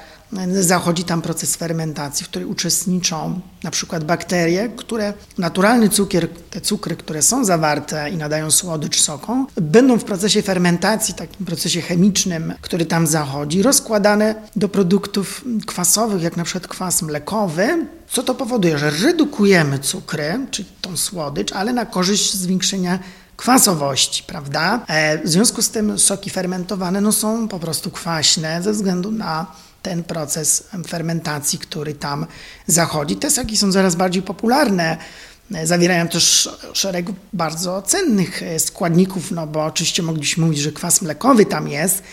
zachodzi 0.62 1.04
tam 1.04 1.22
proces 1.22 1.56
fermentacji, 1.56 2.26
w 2.26 2.30
której 2.30 2.48
uczestniczą 2.48 3.40
na 3.64 3.72
przykład 3.72 4.04
bakterie, 4.04 4.70
które 4.70 5.14
naturalny 5.38 5.90
cukier, 5.90 6.30
te 6.50 6.62
cukry, 6.62 6.96
które 6.96 7.22
są 7.22 7.46
zawarte 7.46 8.10
i 8.10 8.18
nadają 8.18 8.52
słodycz 8.52 9.02
sokom, 9.02 9.48
będą 9.62 9.98
w 9.98 10.04
procesie 10.04 10.42
fermentacji, 10.42 11.14
takim 11.14 11.46
procesie 11.46 11.82
chemicznym, 11.82 12.54
który 12.62 12.86
tam 12.86 13.08
zachodzi, 13.08 13.64
rozkładane 13.64 14.36
do 14.56 14.70
produktów 14.70 15.46
kwasowych, 15.66 16.24
jak 16.24 16.38
na 16.38 16.44
przykład 16.44 16.68
kwas 16.68 17.02
mlekowy, 17.02 17.86
co 18.12 18.24
to 18.24 18.36
powoduje, 18.36 18.78
że 18.78 18.90
redukujemy 18.90 19.80
cukry, 19.80 20.40
czyli 20.52 20.68
tą 20.82 20.98
słodycz, 20.98 21.52
ale 21.52 21.74
na 21.74 21.86
korzyść 21.86 22.34
zwiększenia 22.34 23.00
kwasowości, 23.40 24.24
prawda? 24.28 24.86
E, 24.88 25.24
w 25.24 25.30
związku 25.30 25.62
z 25.62 25.70
tym 25.70 26.00
soki 26.00 26.30
fermentowane 26.30 27.02
no, 27.02 27.12
są 27.12 27.48
po 27.48 27.60
prostu 27.60 27.92
kwaśne 27.92 28.64
ze 28.64 28.72
względu 28.72 29.12
na 29.12 29.46
ten 29.82 30.04
proces 30.04 30.64
fermentacji, 30.88 31.60
który 31.60 31.94
tam 31.94 32.26
zachodzi. 32.68 33.16
Te 33.16 33.32
soki 33.32 33.58
są 33.58 33.72
coraz 33.72 33.96
bardziej 33.96 34.24
popularne. 34.24 34.98
Zawierają 35.64 36.08
też 36.08 36.50
szereg 36.74 37.06
bardzo 37.34 37.82
cennych 37.82 38.42
składników, 38.58 39.32
no 39.32 39.48
bo 39.48 39.66
oczywiście 39.66 40.04
mogliśmy 40.04 40.46
mówić, 40.46 40.60
że 40.60 40.72
kwas 40.72 41.02
mlekowy 41.02 41.46
tam 41.46 41.68
jest, 41.68 42.04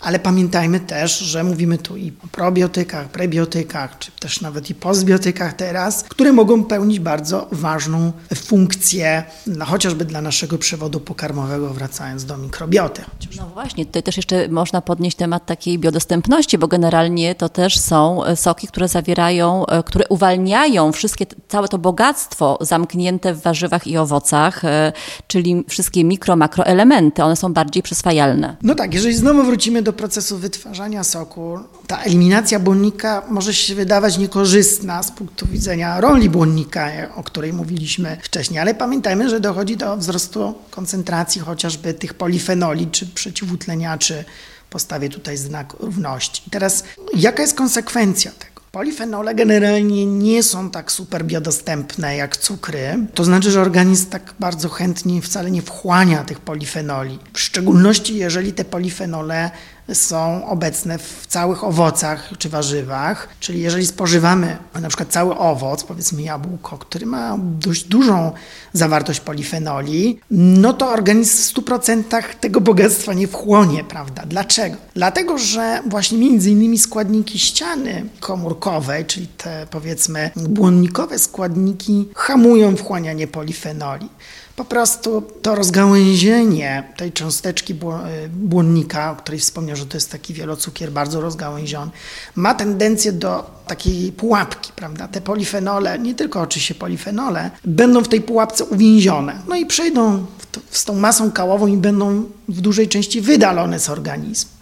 ale 0.00 0.18
pamiętajmy 0.18 0.80
też, 0.80 1.18
że 1.18 1.44
mówimy 1.44 1.78
tu 1.78 1.96
i 1.96 2.12
o 2.24 2.28
probiotykach, 2.28 3.08
prebiotykach, 3.08 3.98
czy 3.98 4.10
też 4.12 4.40
nawet 4.40 4.70
i 4.70 4.74
postbiotykach 4.74 5.52
teraz, 5.52 6.04
które 6.08 6.32
mogą 6.32 6.64
pełnić 6.64 7.00
bardzo 7.00 7.48
ważną 7.52 8.12
funkcję, 8.34 9.24
no, 9.46 9.64
chociażby 9.64 10.04
dla 10.04 10.22
naszego 10.22 10.58
przewodu 10.58 11.00
pokarmowego, 11.00 11.68
wracając 11.68 12.24
do 12.24 12.38
mikrobioty. 12.38 13.02
No 13.36 13.46
właśnie, 13.54 13.86
tutaj 13.86 14.02
też 14.02 14.16
jeszcze 14.16 14.48
można 14.48 14.80
podnieść 14.80 15.16
temat 15.16 15.46
takiej 15.46 15.78
biodostępności, 15.78 16.58
bo 16.58 16.68
generalnie 16.68 17.34
to 17.34 17.48
też 17.48 17.78
są 17.78 18.24
e, 18.24 18.36
soki, 18.36 18.66
które 18.66 18.88
zawierają, 18.88 19.66
e, 19.66 19.82
które 19.82 20.08
uwalniają 20.08 20.92
wszystkie, 20.92 21.26
całe 21.48 21.68
to 21.68 21.78
bogactwo 21.78 22.58
zamknięte 22.60 23.34
w 23.34 23.42
warzywach 23.42 23.86
i 23.86 23.96
owocach, 23.96 24.64
e, 24.64 24.92
czyli 25.26 25.64
wszystkie 25.68 26.04
mikro, 26.04 26.36
makroelementy, 26.36 27.22
one 27.22 27.36
są 27.36 27.52
bardziej 27.52 27.82
przyswajalne. 27.82 28.56
No 28.62 28.74
tak, 28.74 28.94
jeżeli 28.94 29.14
znowu 29.14 29.42
wrócimy 29.42 29.82
do 29.82 29.87
do 29.88 29.92
procesu 29.92 30.38
wytwarzania 30.38 31.04
soku, 31.04 31.58
ta 31.86 32.02
eliminacja 32.02 32.58
błonnika 32.58 33.22
może 33.28 33.54
się 33.54 33.74
wydawać 33.74 34.18
niekorzystna 34.18 35.02
z 35.02 35.10
punktu 35.10 35.46
widzenia 35.46 36.00
roli 36.00 36.30
błonnika, 36.30 36.90
o 37.16 37.22
której 37.22 37.52
mówiliśmy 37.52 38.16
wcześniej, 38.22 38.60
ale 38.60 38.74
pamiętajmy, 38.74 39.30
że 39.30 39.40
dochodzi 39.40 39.76
do 39.76 39.96
wzrostu 39.96 40.54
koncentracji 40.70 41.40
chociażby 41.40 41.94
tych 41.94 42.14
polifenoli 42.14 42.86
czy 42.86 43.06
przeciwutleniaczy. 43.06 44.24
Postawię 44.70 45.08
tutaj 45.08 45.36
znak 45.36 45.72
równości. 45.80 46.42
Teraz, 46.50 46.84
jaka 47.14 47.42
jest 47.42 47.54
konsekwencja 47.54 48.30
tego? 48.30 48.58
Polifenole 48.72 49.34
generalnie 49.34 50.06
nie 50.06 50.42
są 50.42 50.70
tak 50.70 50.92
super 50.92 51.24
biodostępne 51.24 52.16
jak 52.16 52.36
cukry. 52.36 53.06
To 53.14 53.24
znaczy, 53.24 53.50
że 53.50 53.60
organizm 53.60 54.06
tak 54.06 54.34
bardzo 54.40 54.68
chętnie 54.68 55.22
wcale 55.22 55.50
nie 55.50 55.62
wchłania 55.62 56.24
tych 56.24 56.40
polifenoli. 56.40 57.18
W 57.32 57.40
szczególności 57.40 58.16
jeżeli 58.16 58.52
te 58.52 58.64
polifenole 58.64 59.50
są 59.92 60.46
obecne 60.46 60.98
w 60.98 61.26
całych 61.26 61.64
owocach 61.64 62.30
czy 62.38 62.48
warzywach. 62.48 63.28
Czyli 63.40 63.60
jeżeli 63.60 63.86
spożywamy 63.86 64.56
na 64.80 64.88
przykład 64.88 65.08
cały 65.08 65.38
owoc, 65.38 65.84
powiedzmy 65.84 66.22
jabłko, 66.22 66.78
który 66.78 67.06
ma 67.06 67.36
dość 67.40 67.84
dużą 67.84 68.32
zawartość 68.72 69.20
polifenoli, 69.20 70.20
no 70.30 70.72
to 70.72 70.88
organizm 70.88 71.60
w 71.60 71.64
100% 71.64 72.22
tego 72.40 72.60
bogactwa 72.60 73.14
nie 73.14 73.28
wchłonie, 73.28 73.84
prawda? 73.84 74.22
Dlaczego? 74.26 74.76
Dlatego, 74.94 75.38
że 75.38 75.82
właśnie 75.86 76.18
między 76.18 76.50
innymi 76.50 76.78
składniki 76.78 77.38
ściany 77.38 78.04
komórkowej, 78.20 79.04
czyli 79.04 79.26
te 79.26 79.66
powiedzmy 79.70 80.30
błonnikowe 80.36 81.18
składniki 81.18 82.08
hamują 82.14 82.76
wchłanianie 82.76 83.26
polifenoli 83.26 84.08
po 84.58 84.64
prostu 84.64 85.22
to 85.42 85.54
rozgałęzienie 85.54 86.92
tej 86.96 87.12
cząsteczki 87.12 87.72
y, 87.72 88.28
błonnika, 88.28 89.10
o 89.10 89.16
której 89.16 89.40
wspomniał, 89.40 89.76
że 89.76 89.86
to 89.86 89.96
jest 89.96 90.12
taki 90.12 90.34
wielocukier 90.34 90.92
bardzo 90.92 91.20
rozgałęziony, 91.20 91.90
ma 92.34 92.54
tendencję 92.54 93.12
do 93.12 93.50
takiej 93.66 94.12
pułapki, 94.12 94.72
prawda? 94.76 95.08
Te 95.08 95.20
polifenole, 95.20 95.98
nie 95.98 96.14
tylko 96.14 96.40
oczywiście 96.40 96.74
polifenole, 96.74 97.50
będą 97.64 98.02
w 98.02 98.08
tej 98.08 98.20
pułapce 98.20 98.64
uwięzione. 98.64 99.42
No 99.48 99.56
i 99.56 99.66
przejdą 99.66 100.26
z 100.70 100.84
tą 100.84 100.94
masą 100.94 101.32
kałową 101.32 101.66
i 101.66 101.76
będą 101.76 102.24
w 102.48 102.60
dużej 102.60 102.88
części 102.88 103.20
wydalone 103.20 103.80
z 103.80 103.88
organizmu. 103.88 104.57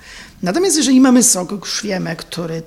Natomiast 0.46 0.76
jeżeli 0.76 1.00
mamy 1.00 1.22
sok 1.22 1.60
krwiemy, 1.60 2.16
który 2.16 2.62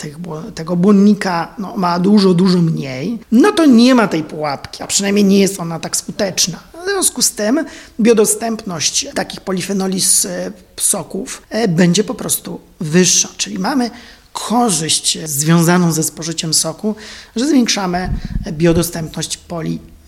tego 0.56 0.76
błonnika 0.76 1.56
no, 1.58 1.78
ma 1.78 2.00
dużo, 2.00 2.34
dużo 2.34 2.62
mniej, 2.62 3.20
no 3.32 3.52
to 3.52 3.66
nie 3.66 3.96
ma 3.96 4.08
tej 4.08 4.24
pułapki, 4.24 4.84
a 4.84 4.88
przynajmniej 4.88 5.26
nie 5.26 5.40
jest 5.40 5.60
ona 5.60 5.80
tak 5.80 5.98
skuteczna. 5.98 6.60
W 6.86 6.90
związku 6.90 7.22
z 7.22 7.32
tym 7.32 7.66
biodostępność 8.00 9.08
takich 9.16 9.42
polifenoli 9.42 10.02
z 10.02 10.26
e, 10.26 10.52
soków 10.80 11.42
e, 11.50 11.68
będzie 11.68 12.04
po 12.04 12.16
prostu 12.16 12.60
wyższa, 12.80 13.30
czyli 13.38 13.60
mamy 13.60 13.92
korzyść 14.34 15.18
związaną 15.26 15.92
ze 15.92 16.04
spożyciem 16.04 16.54
soku, 16.54 16.96
że 17.36 17.48
zwiększamy 17.48 18.10
biodostępność 18.52 19.38
polifenoli, 19.38 19.99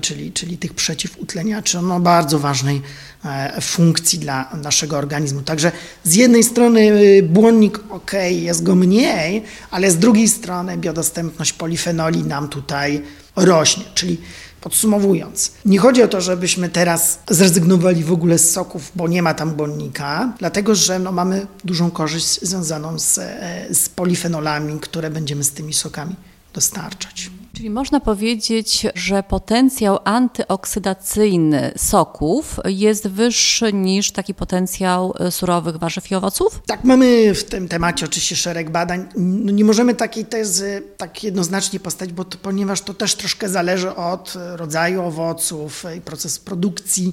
czyli, 0.00 0.32
czyli 0.32 0.58
tych 0.58 0.74
przeciwutleniaczy, 0.74 1.82
no 1.82 2.00
bardzo 2.00 2.38
ważnej 2.38 2.82
e, 3.24 3.60
funkcji 3.60 4.18
dla 4.18 4.56
naszego 4.62 4.98
organizmu. 4.98 5.42
Także 5.42 5.72
z 6.04 6.14
jednej 6.14 6.44
strony 6.44 6.92
błonnik 7.22 7.80
ok, 7.90 8.12
jest 8.30 8.62
go 8.62 8.74
mniej, 8.74 9.42
ale 9.70 9.90
z 9.90 9.98
drugiej 9.98 10.28
strony 10.28 10.78
biodostępność 10.78 11.52
polifenoli 11.52 12.24
nam 12.24 12.48
tutaj 12.48 13.02
rośnie, 13.36 13.84
czyli 13.94 14.18
Podsumowując, 14.64 15.52
nie 15.64 15.78
chodzi 15.78 16.02
o 16.02 16.08
to, 16.08 16.20
żebyśmy 16.20 16.68
teraz 16.68 17.18
zrezygnowali 17.30 18.04
w 18.04 18.12
ogóle 18.12 18.38
z 18.38 18.50
soków, 18.52 18.92
bo 18.94 19.08
nie 19.08 19.22
ma 19.22 19.34
tam 19.34 19.50
błonnika, 19.50 20.32
dlatego 20.38 20.74
że 20.74 20.98
no, 20.98 21.12
mamy 21.12 21.46
dużą 21.64 21.90
korzyść 21.90 22.40
związaną 22.42 22.98
z, 22.98 23.18
e, 23.18 23.66
z 23.74 23.88
polifenolami, 23.88 24.80
które 24.80 25.10
będziemy 25.10 25.44
z 25.44 25.50
tymi 25.50 25.72
sokami 25.72 26.14
dostarczać. 26.54 27.30
Czyli 27.56 27.70
można 27.70 28.00
powiedzieć, 28.00 28.86
że 28.94 29.22
potencjał 29.22 29.98
antyoksydacyjny 30.04 31.72
soków 31.76 32.60
jest 32.64 33.08
wyższy 33.08 33.72
niż 33.72 34.10
taki 34.10 34.34
potencjał 34.34 35.14
e, 35.18 35.30
surowych 35.30 35.76
warzyw 35.76 36.10
i 36.10 36.14
owoców? 36.14 36.62
Tak, 36.66 36.84
mamy 36.84 37.34
w 37.34 37.44
tym 37.44 37.68
temacie 37.68 38.06
oczywiście 38.06 38.36
szereg 38.36 38.70
badań. 38.70 39.08
No 39.16 39.52
nie 39.52 39.64
możemy 39.64 39.94
takiej 39.94 40.24
tezy 40.24 40.82
tak 40.96 41.24
jednoznacznie 41.24 41.80
postawić, 41.80 42.14
bo 42.14 42.24
to, 42.24 42.38
ponieważ 42.38 42.80
to 42.80 42.94
też 42.94 43.14
troszkę 43.14 43.48
zależy 43.48 43.94
od 43.94 44.34
rodzaju 44.56 45.02
owoców 45.02 45.84
i 45.98 46.00
proces 46.00 46.38
produkcji 46.38 47.12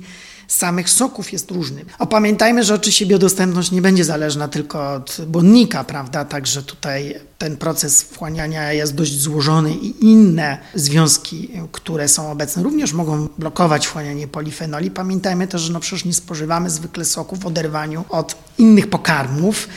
samych 0.51 0.89
soków 0.89 1.33
jest 1.33 1.51
różny. 1.51 1.85
A 1.99 2.05
pamiętajmy, 2.05 2.63
że 2.63 2.73
oczywiście 2.73 3.05
biodostępność 3.05 3.71
nie 3.71 3.81
będzie 3.81 4.05
zależna 4.05 4.47
tylko 4.47 4.93
od 4.93 5.17
błonnika, 5.27 5.83
prawda? 5.83 6.25
Także 6.25 6.63
tutaj 6.63 7.15
ten 7.37 7.57
proces 7.57 8.03
wchłaniania 8.03 8.73
jest 8.73 8.95
dość 8.95 9.19
złożony 9.19 9.73
i 9.73 10.05
inne 10.05 10.57
związki, 10.73 11.49
które 11.71 12.07
są 12.07 12.31
obecne, 12.31 12.63
również 12.63 12.93
mogą 12.93 13.27
blokować 13.37 13.87
wchłanianie 13.87 14.27
polifenoli. 14.27 14.91
Pamiętajmy 14.91 15.47
też, 15.47 15.61
że 15.61 15.73
no 15.73 15.79
przecież 15.79 16.05
nie 16.05 16.13
spożywamy 16.13 16.69
zwykle 16.69 17.05
soków 17.05 17.39
w 17.39 17.45
oderwaniu 17.45 18.05
od 18.09 18.35
innych 18.57 18.89
pokarmów, 18.89 19.67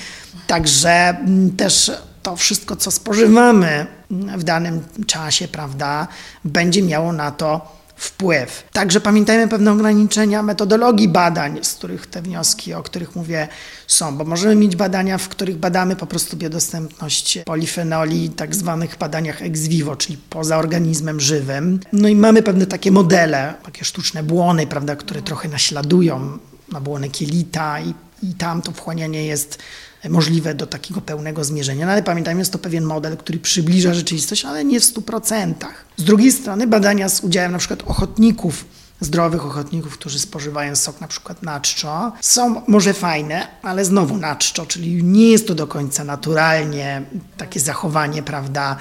także 0.46 0.90
mm, 0.90 1.56
też 1.56 1.92
to 2.22 2.37
wszystko, 2.37 2.76
co 2.76 2.90
spożywamy 2.90 3.87
w 4.10 4.44
danym 4.44 4.82
czasie, 5.06 5.48
prawda, 5.48 6.08
będzie 6.44 6.82
miało 6.82 7.12
na 7.12 7.30
to 7.30 7.84
wpływ. 7.96 8.64
Także 8.72 9.00
pamiętajmy 9.00 9.48
pewne 9.48 9.72
ograniczenia 9.72 10.42
metodologii 10.42 11.09
badań, 11.09 11.59
z 11.62 11.74
których 11.74 12.07
te 12.07 12.22
wnioski, 12.22 12.74
o 12.74 12.83
których 12.83 13.16
mówię, 13.16 13.48
są, 13.87 14.16
bo 14.16 14.24
możemy 14.24 14.54
mieć 14.54 14.76
badania, 14.76 15.18
w 15.18 15.28
których 15.28 15.57
badamy 15.57 15.96
po 15.96 16.07
prostu 16.07 16.37
biodostępność 16.37 17.38
polifenoli, 17.44 18.30
tak 18.30 18.54
zwanych 18.54 18.98
badaniach 18.98 19.42
ex 19.42 19.61
vivo, 19.61 19.96
czyli 19.96 20.18
poza 20.30 20.57
organizmem 20.57 21.20
żywym. 21.20 21.80
No 21.92 22.09
i 22.09 22.16
mamy 22.16 22.42
pewne 22.42 22.66
takie 22.66 22.90
modele, 22.90 23.54
takie 23.62 23.85
sztuczne 23.85 24.22
błony, 24.22 24.66
prawda, 24.66 24.96
które 24.96 25.22
trochę 25.22 25.48
naśladują 25.48 26.38
na 26.72 26.80
błony 26.80 27.09
kielita 27.09 27.80
i, 27.80 27.94
i 28.22 28.35
tam 28.35 28.62
to 28.62 28.72
wchłanianie 28.72 29.26
jest 29.26 29.59
możliwe 30.08 30.54
do 30.54 30.66
takiego 30.66 31.00
pełnego 31.00 31.44
zmierzenia. 31.44 31.86
No 31.86 31.92
ale 31.92 32.02
pamiętajmy, 32.02 32.40
jest 32.40 32.52
to 32.52 32.58
pewien 32.58 32.84
model, 32.84 33.16
który 33.16 33.38
przybliża 33.38 33.94
rzeczywistość, 33.94 34.44
ale 34.44 34.64
nie 34.64 34.80
w 34.80 34.82
100%. 34.82 35.54
Z 35.96 36.04
drugiej 36.04 36.32
strony 36.32 36.66
badania 36.66 37.08
z 37.08 37.20
udziałem 37.20 37.52
na 37.52 37.58
przykład 37.58 37.82
ochotników 37.86 38.64
zdrowych 39.04 39.46
ochotników, 39.46 39.98
którzy 39.98 40.18
spożywają 40.18 40.76
sok 40.76 41.00
na 41.00 41.08
przykład 41.08 41.42
na 41.42 41.60
czczo, 41.60 42.12
są 42.20 42.62
może 42.66 42.94
fajne, 42.94 43.48
ale 43.62 43.84
znowu 43.84 44.16
na 44.16 44.36
czczo, 44.36 44.66
czyli 44.66 45.04
nie 45.04 45.30
jest 45.30 45.48
to 45.48 45.54
do 45.54 45.66
końca 45.66 46.04
naturalnie 46.04 47.02
takie 47.36 47.60
zachowanie, 47.60 48.22
prawda, 48.22 48.76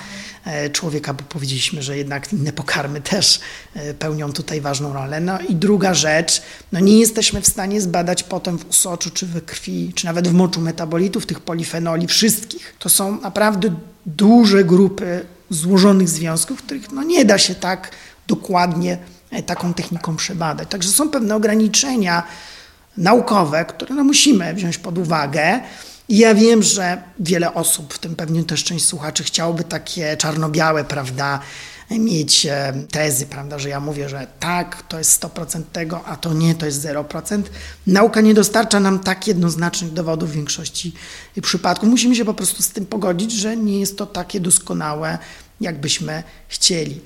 e, 0.45 0.69
człowieka, 0.69 1.13
bo 1.13 1.23
powiedzieliśmy, 1.23 1.83
że 1.83 1.97
jednak 1.97 2.33
inne 2.33 2.53
pokarmy 2.53 3.01
też 3.01 3.39
e, 3.73 3.93
pełnią 3.93 4.33
tutaj 4.33 4.61
ważną 4.61 4.93
rolę. 4.93 5.19
No 5.19 5.39
i 5.39 5.55
druga 5.55 5.93
rzecz, 5.93 6.41
no 6.71 6.79
nie 6.79 6.99
jesteśmy 6.99 7.41
w 7.41 7.47
stanie 7.47 7.81
zbadać 7.81 8.23
potem 8.23 8.57
w 8.57 8.69
usoczu, 8.69 9.09
czy 9.09 9.25
we 9.25 9.41
krwi, 9.41 9.91
czy 9.95 10.05
nawet 10.05 10.27
w 10.27 10.33
moczu 10.33 10.61
metabolitów 10.61 11.25
tych 11.25 11.39
polifenoli 11.39 12.07
wszystkich. 12.07 12.75
To 12.79 12.89
są 12.89 13.21
naprawdę 13.21 13.75
duże 14.05 14.63
grupy 14.63 15.25
złożonych 15.49 16.09
związków, 16.09 16.63
których 16.63 16.91
no 16.91 17.03
nie 17.03 17.25
da 17.25 17.37
się 17.37 17.55
tak 17.55 17.91
dokładnie 18.27 18.97
taką 19.41 19.73
techniką 19.73 20.15
przebadać. 20.15 20.69
Także 20.69 20.89
są 20.89 21.09
pewne 21.09 21.35
ograniczenia 21.35 22.23
naukowe, 22.97 23.65
które 23.65 23.95
no 23.95 24.03
musimy 24.03 24.53
wziąć 24.53 24.77
pod 24.77 24.97
uwagę. 24.97 25.59
I 26.09 26.17
ja 26.17 26.35
wiem, 26.35 26.63
że 26.63 27.03
wiele 27.19 27.53
osób, 27.53 27.93
w 27.93 27.99
tym 27.99 28.15
pewnie 28.15 28.43
też 28.43 28.63
część 28.63 28.85
słuchaczy, 28.85 29.23
chciałoby 29.23 29.63
takie 29.63 30.17
czarno-białe, 30.17 30.83
prawda, 30.83 31.39
mieć 31.91 32.45
e, 32.45 32.73
tezy, 32.91 33.25
prawda, 33.25 33.59
że 33.59 33.69
ja 33.69 33.79
mówię, 33.79 34.09
że 34.09 34.27
tak, 34.39 34.83
to 34.87 34.97
jest 34.97 35.23
100% 35.23 35.61
tego, 35.71 36.05
a 36.05 36.15
to 36.15 36.33
nie, 36.33 36.55
to 36.55 36.65
jest 36.65 36.85
0%. 36.85 37.41
Nauka 37.87 38.21
nie 38.21 38.33
dostarcza 38.33 38.79
nam 38.79 38.99
tak 38.99 39.27
jednoznacznych 39.27 39.93
dowodów 39.93 40.29
w 40.31 40.33
większości 40.33 40.93
przypadków. 41.41 41.89
Musimy 41.89 42.15
się 42.15 42.25
po 42.25 42.33
prostu 42.33 42.63
z 42.63 42.69
tym 42.69 42.85
pogodzić, 42.85 43.31
że 43.31 43.57
nie 43.57 43.79
jest 43.79 43.97
to 43.97 44.05
takie 44.05 44.39
doskonałe, 44.39 45.17
jakbyśmy 45.61 46.23
chcieli 46.47 47.01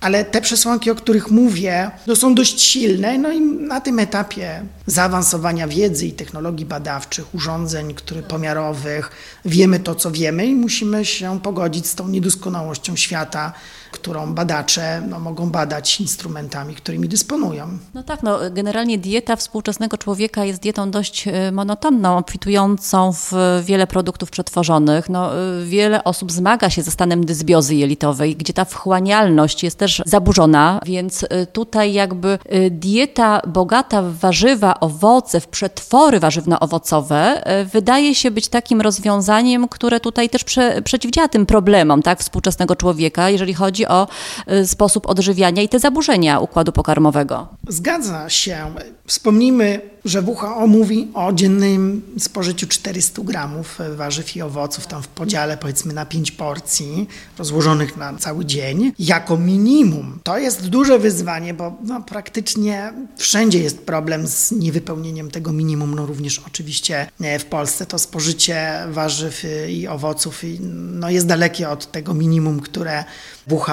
ale 0.00 0.24
te 0.24 0.40
przesłanki, 0.40 0.90
o 0.90 0.94
których 0.94 1.30
mówię, 1.30 1.90
to 2.06 2.16
są 2.16 2.34
dość 2.34 2.62
silne, 2.62 3.18
no 3.18 3.32
i 3.32 3.40
na 3.40 3.80
tym 3.80 3.98
etapie 3.98 4.62
zaawansowania 4.86 5.68
wiedzy 5.68 6.06
i 6.06 6.12
technologii 6.12 6.66
badawczych, 6.66 7.34
urządzeń 7.34 7.94
który, 7.94 8.22
pomiarowych, 8.22 9.10
wiemy 9.44 9.80
to, 9.80 9.94
co 9.94 10.10
wiemy 10.10 10.46
i 10.46 10.54
musimy 10.54 11.04
się 11.04 11.40
pogodzić 11.40 11.86
z 11.86 11.94
tą 11.94 12.08
niedoskonałością 12.08 12.96
świata, 12.96 13.52
którą 13.90 14.34
badacze 14.34 15.02
no, 15.08 15.20
mogą 15.20 15.50
badać 15.50 16.00
instrumentami, 16.00 16.74
którymi 16.74 17.08
dysponują. 17.08 17.78
No 17.94 18.02
tak, 18.02 18.22
no, 18.22 18.38
generalnie 18.50 18.98
dieta 18.98 19.36
współczesnego 19.36 19.98
człowieka 19.98 20.44
jest 20.44 20.62
dietą 20.62 20.90
dość 20.90 21.28
e, 21.28 21.52
monotonną, 21.52 22.18
obfitującą 22.18 23.12
w 23.12 23.32
wiele 23.64 23.86
produktów 23.86 24.30
przetworzonych. 24.30 25.08
No, 25.08 25.34
e, 25.34 25.64
wiele 25.64 26.04
osób 26.04 26.32
zmaga 26.32 26.70
się 26.70 26.82
ze 26.82 26.90
stanem 26.90 27.26
dysbiozy 27.26 27.74
jelitowej, 27.74 28.36
gdzie 28.36 28.52
ta 28.52 28.64
wchłanialność 28.64 29.62
jest 29.62 29.78
też 29.78 30.02
zaburzona, 30.06 30.80
więc 30.86 31.24
e, 31.30 31.46
tutaj 31.46 31.92
jakby 31.92 32.38
dieta 32.70 33.42
bogata 33.46 34.02
w 34.02 34.14
warzywa, 34.14 34.80
owoce, 34.80 35.40
w 35.40 35.48
przetwory 35.48 36.20
warzywno-owocowe 36.20 37.42
wydaje 37.72 38.14
się 38.14 38.30
być 38.30 38.48
takim 38.48 38.80
rozwiązaniem, 38.80 39.68
które 39.68 40.00
tutaj 40.00 40.28
też 40.28 40.44
prze, 40.44 40.82
przeciwdziała 40.82 41.28
tym 41.28 41.46
problemom 41.46 42.02
tak, 42.02 42.20
współczesnego 42.20 42.76
człowieka, 42.76 43.30
jeżeli 43.30 43.54
chodzi 43.54 43.79
chodzi 43.80 43.86
o 43.86 44.08
y, 44.52 44.66
sposób 44.66 45.06
odżywiania 45.06 45.62
i 45.62 45.68
te 45.68 45.78
zaburzenia 45.78 46.40
układu 46.40 46.72
pokarmowego. 46.72 47.48
Zgadza 47.68 48.28
się. 48.28 48.74
Wspomnijmy, 49.06 49.80
że 50.04 50.22
WHO 50.22 50.66
mówi 50.66 51.08
o 51.14 51.32
dziennym 51.32 52.02
spożyciu 52.18 52.66
400 52.66 53.22
gramów 53.22 53.78
warzyw 53.96 54.36
i 54.36 54.42
owoców, 54.42 54.86
tam 54.86 55.02
w 55.02 55.08
podziale 55.08 55.56
powiedzmy 55.56 55.92
na 55.94 56.06
5 56.06 56.30
porcji, 56.30 57.08
rozłożonych 57.38 57.96
na 57.96 58.14
cały 58.18 58.44
dzień, 58.44 58.92
jako 58.98 59.36
minimum. 59.36 60.20
To 60.22 60.38
jest 60.38 60.68
duże 60.68 60.98
wyzwanie, 60.98 61.54
bo 61.54 61.76
no, 61.82 62.00
praktycznie 62.02 62.92
wszędzie 63.16 63.58
jest 63.58 63.78
problem 63.78 64.26
z 64.26 64.52
niewypełnieniem 64.52 65.30
tego 65.30 65.52
minimum, 65.52 65.94
no 65.94 66.06
również 66.06 66.42
oczywiście 66.46 67.06
e, 67.20 67.38
w 67.38 67.44
Polsce 67.44 67.86
to 67.86 67.98
spożycie 67.98 68.78
warzyw 68.88 69.42
i 69.68 69.88
owoców 69.88 70.42
no, 70.70 71.10
jest 71.10 71.26
dalekie 71.26 71.68
od 71.68 71.92
tego 71.92 72.14
minimum, 72.14 72.60
które 72.60 73.04
WHO 73.50 73.69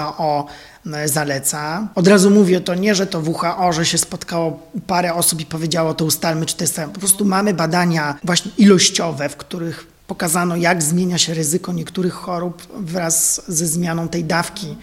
e, 0.94 1.08
zaleca. 1.08 1.88
Od 1.96 2.08
razu 2.08 2.30
mówię 2.30 2.62
to 2.62 2.76
nie, 2.76 2.96
że 2.96 3.08
to 3.08 3.20
WHO, 3.20 3.74
że 3.74 3.86
się 3.86 3.98
spotkało 3.98 4.60
parę 4.88 5.14
osób 5.14 5.42
i 5.42 5.46
powiedziało 5.46 5.94
to 5.94 6.06
ustalmy, 6.06 6.46
czy 6.46 6.56
to 6.56 6.64
jest 6.64 6.76
Po 6.94 7.00
prostu 7.00 7.26
mamy 7.26 7.54
badania 7.54 8.16
właśnie 8.24 8.52
ilościowe, 8.58 9.30
w 9.30 9.36
których 9.36 9.88
pokazano, 10.08 10.56
jak 10.56 10.84
zmienia 10.84 11.18
się 11.18 11.34
ryzyko 11.34 11.74
niektórych 11.74 12.14
chorób 12.14 12.68
wraz 12.80 13.42
ze 13.48 13.68
zmianą 13.68 14.08
tej 14.08 14.24
dawki 14.24 14.76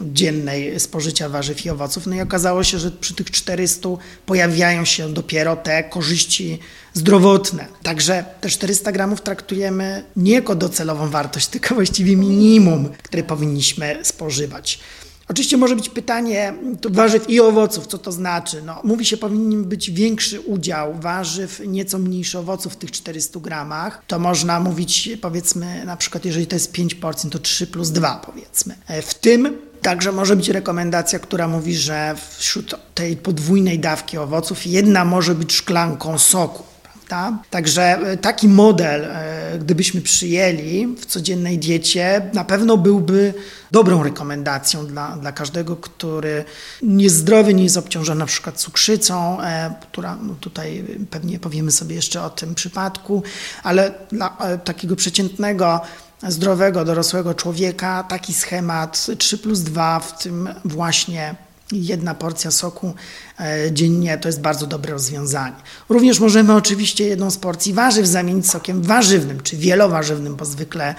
dziennej 0.00 0.80
spożycia 0.80 1.28
warzyw 1.28 1.66
i 1.66 1.70
owoców. 1.70 2.06
No 2.06 2.14
i 2.16 2.20
okazało 2.20 2.64
się, 2.64 2.78
że 2.78 2.90
przy 2.90 3.14
tych 3.14 3.30
400 3.30 3.88
pojawiają 4.26 4.84
się 4.84 5.12
dopiero 5.12 5.56
te 5.56 5.84
korzyści 5.84 6.58
zdrowotne. 6.94 7.66
Także 7.82 8.24
te 8.40 8.48
400 8.48 8.92
gramów 8.92 9.20
traktujemy 9.20 10.04
nie 10.16 10.32
jako 10.32 10.54
docelową 10.54 11.10
wartość, 11.10 11.46
tylko 11.56 11.74
właściwie 11.74 12.16
minimum, 12.16 12.88
które 13.02 13.22
powinniśmy 13.22 13.98
spożywać. 14.02 14.80
Oczywiście 15.28 15.56
może 15.56 15.76
być 15.76 15.88
pytanie 15.88 16.54
warzyw 16.90 17.30
i 17.30 17.40
owoców, 17.40 17.86
co 17.86 17.98
to 17.98 18.12
znaczy? 18.12 18.62
No, 18.62 18.80
mówi 18.84 19.04
się, 19.04 19.16
powinien 19.16 19.64
być 19.64 19.90
większy 19.90 20.40
udział 20.40 20.94
warzyw, 20.94 21.60
nieco 21.66 21.98
mniejszy 21.98 22.38
owoców 22.38 22.72
w 22.72 22.76
tych 22.76 22.90
400 22.90 23.40
gramach. 23.40 24.02
To 24.06 24.18
można 24.18 24.60
mówić, 24.60 25.10
powiedzmy, 25.20 25.84
na 25.84 25.96
przykład, 25.96 26.24
jeżeli 26.24 26.46
to 26.46 26.56
jest 26.56 26.72
5 26.72 26.94
porcji, 26.94 27.30
to 27.30 27.38
3 27.38 27.66
plus 27.66 27.90
2, 27.90 28.22
powiedzmy. 28.26 28.74
W 29.02 29.14
tym 29.14 29.58
Także 29.82 30.12
może 30.12 30.36
być 30.36 30.48
rekomendacja, 30.48 31.18
która 31.18 31.48
mówi, 31.48 31.76
że 31.76 32.14
wśród 32.36 32.74
tej 32.94 33.16
podwójnej 33.16 33.78
dawki 33.78 34.18
owoców 34.18 34.66
jedna 34.66 35.04
może 35.04 35.34
być 35.34 35.52
szklanką 35.52 36.18
soku. 36.18 36.62
Prawda? 37.08 37.38
Także 37.50 37.82
e, 37.82 38.16
taki 38.16 38.48
model, 38.48 39.04
e, 39.04 39.58
gdybyśmy 39.58 40.00
przyjęli 40.00 40.86
w 40.86 41.06
codziennej 41.06 41.58
diecie, 41.58 42.30
na 42.34 42.44
pewno 42.44 42.76
byłby 42.76 43.34
dobrą 43.70 44.02
rekomendacją 44.02 44.86
dla, 44.86 45.16
dla 45.16 45.32
każdego, 45.32 45.76
który 45.76 46.44
jest 46.82 47.16
zdrowy, 47.16 47.54
nie 47.54 47.64
jest 47.64 47.76
obciążony 47.76 48.18
na 48.18 48.26
przykład 48.26 48.58
cukrzycą, 48.58 49.40
e, 49.42 49.74
która 49.80 50.16
no 50.22 50.34
tutaj 50.40 50.84
pewnie 51.10 51.38
powiemy 51.38 51.70
sobie 51.70 51.96
jeszcze 51.96 52.22
o 52.22 52.30
tym 52.30 52.54
przypadku, 52.54 53.22
ale 53.62 53.92
dla 54.12 54.36
takiego 54.64 54.96
przeciętnego 54.96 55.80
zdrowego, 56.28 56.84
dorosłego 56.84 57.34
człowieka 57.34 58.02
taki 58.02 58.34
schemat 58.34 59.06
3 59.18 59.38
plus 59.38 59.60
2, 59.60 60.00
w 60.00 60.22
tym 60.22 60.48
właśnie 60.64 61.34
jedna 61.72 62.14
porcja 62.14 62.50
soku 62.50 62.94
e, 63.40 63.72
dziennie 63.72 64.18
to 64.18 64.28
jest 64.28 64.40
bardzo 64.40 64.66
dobre 64.66 64.92
rozwiązanie. 64.92 65.56
Również 65.88 66.20
możemy 66.20 66.54
oczywiście 66.54 67.04
jedną 67.04 67.30
z 67.30 67.36
porcji 67.36 67.72
warzyw 67.72 68.06
zamienić 68.06 68.50
sokiem 68.50 68.82
warzywnym, 68.82 69.40
czy 69.42 69.56
wielowarzywnym, 69.56 70.36
bo 70.36 70.44
zwykle 70.44 70.94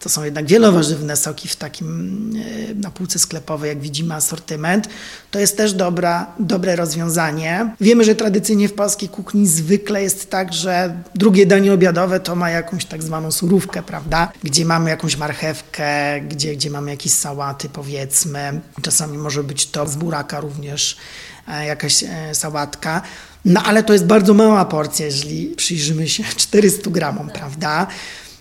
to 0.00 0.08
są 0.08 0.24
jednak 0.24 0.46
wielowarzywne 0.46 1.16
soki 1.16 1.48
w 1.48 1.56
takim 1.56 2.32
e, 2.70 2.74
na 2.74 2.90
półce 2.90 3.18
sklepowej, 3.18 3.68
jak 3.68 3.80
widzimy, 3.80 4.14
asortyment. 4.14 4.88
To 5.30 5.38
jest 5.38 5.56
też 5.56 5.72
dobra, 5.72 6.26
dobre 6.38 6.76
rozwiązanie. 6.76 7.74
Wiemy, 7.80 8.04
że 8.04 8.14
tradycyjnie 8.14 8.68
w 8.68 8.74
polskiej 8.74 9.08
kuchni 9.08 9.46
zwykle 9.46 10.02
jest 10.02 10.30
tak, 10.30 10.52
że 10.52 11.02
drugie 11.14 11.46
danie 11.46 11.72
obiadowe 11.72 12.20
to 12.20 12.36
ma 12.36 12.50
jakąś 12.50 12.84
tak 12.84 13.02
zwaną 13.02 13.30
surówkę, 13.30 13.82
prawda? 13.82 14.32
Gdzie 14.42 14.64
mamy 14.64 14.90
jakąś 14.90 15.16
marchewkę, 15.16 16.20
gdzie, 16.20 16.56
gdzie 16.56 16.70
mamy 16.70 16.90
jakieś 16.90 17.12
sałaty, 17.12 17.68
powiedzmy. 17.68 18.60
Czasami 18.82 19.18
może 19.18 19.44
być 19.44 19.66
to 19.66 19.88
z 19.88 19.96
buraka 19.96 20.40
również 20.40 20.96
e, 21.48 21.66
jakaś 21.66 22.02
e, 22.02 22.34
sałatka. 22.34 23.02
No 23.44 23.62
ale 23.62 23.82
to 23.82 23.92
jest 23.92 24.06
bardzo 24.06 24.34
mała 24.34 24.64
porcja, 24.64 25.06
jeżeli 25.06 25.46
przyjrzymy 25.56 26.08
się 26.08 26.24
400 26.36 26.90
gramom, 26.90 27.30
prawda? 27.30 27.86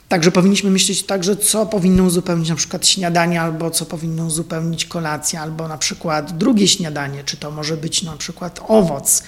Także 0.10 0.32
powinniśmy 0.32 0.70
myśleć 0.70 1.04
także, 1.04 1.38
co 1.38 1.66
powinno 1.66 2.04
uzupełnić 2.04 2.50
na 2.50 2.56
przykład 2.56 2.88
śniadanie, 2.88 3.42
albo 3.42 3.72
co 3.72 3.86
powinno 3.86 4.26
uzupełnić 4.26 4.86
kolacja, 4.86 5.42
albo 5.42 5.68
na 5.68 5.78
przykład 5.78 6.38
drugie 6.38 6.68
śniadanie, 6.68 7.24
czy 7.24 7.38
to 7.38 7.52
może 7.52 7.78
być 7.78 8.04
na 8.04 8.18
przykład 8.18 8.60
owoc, 8.68 9.24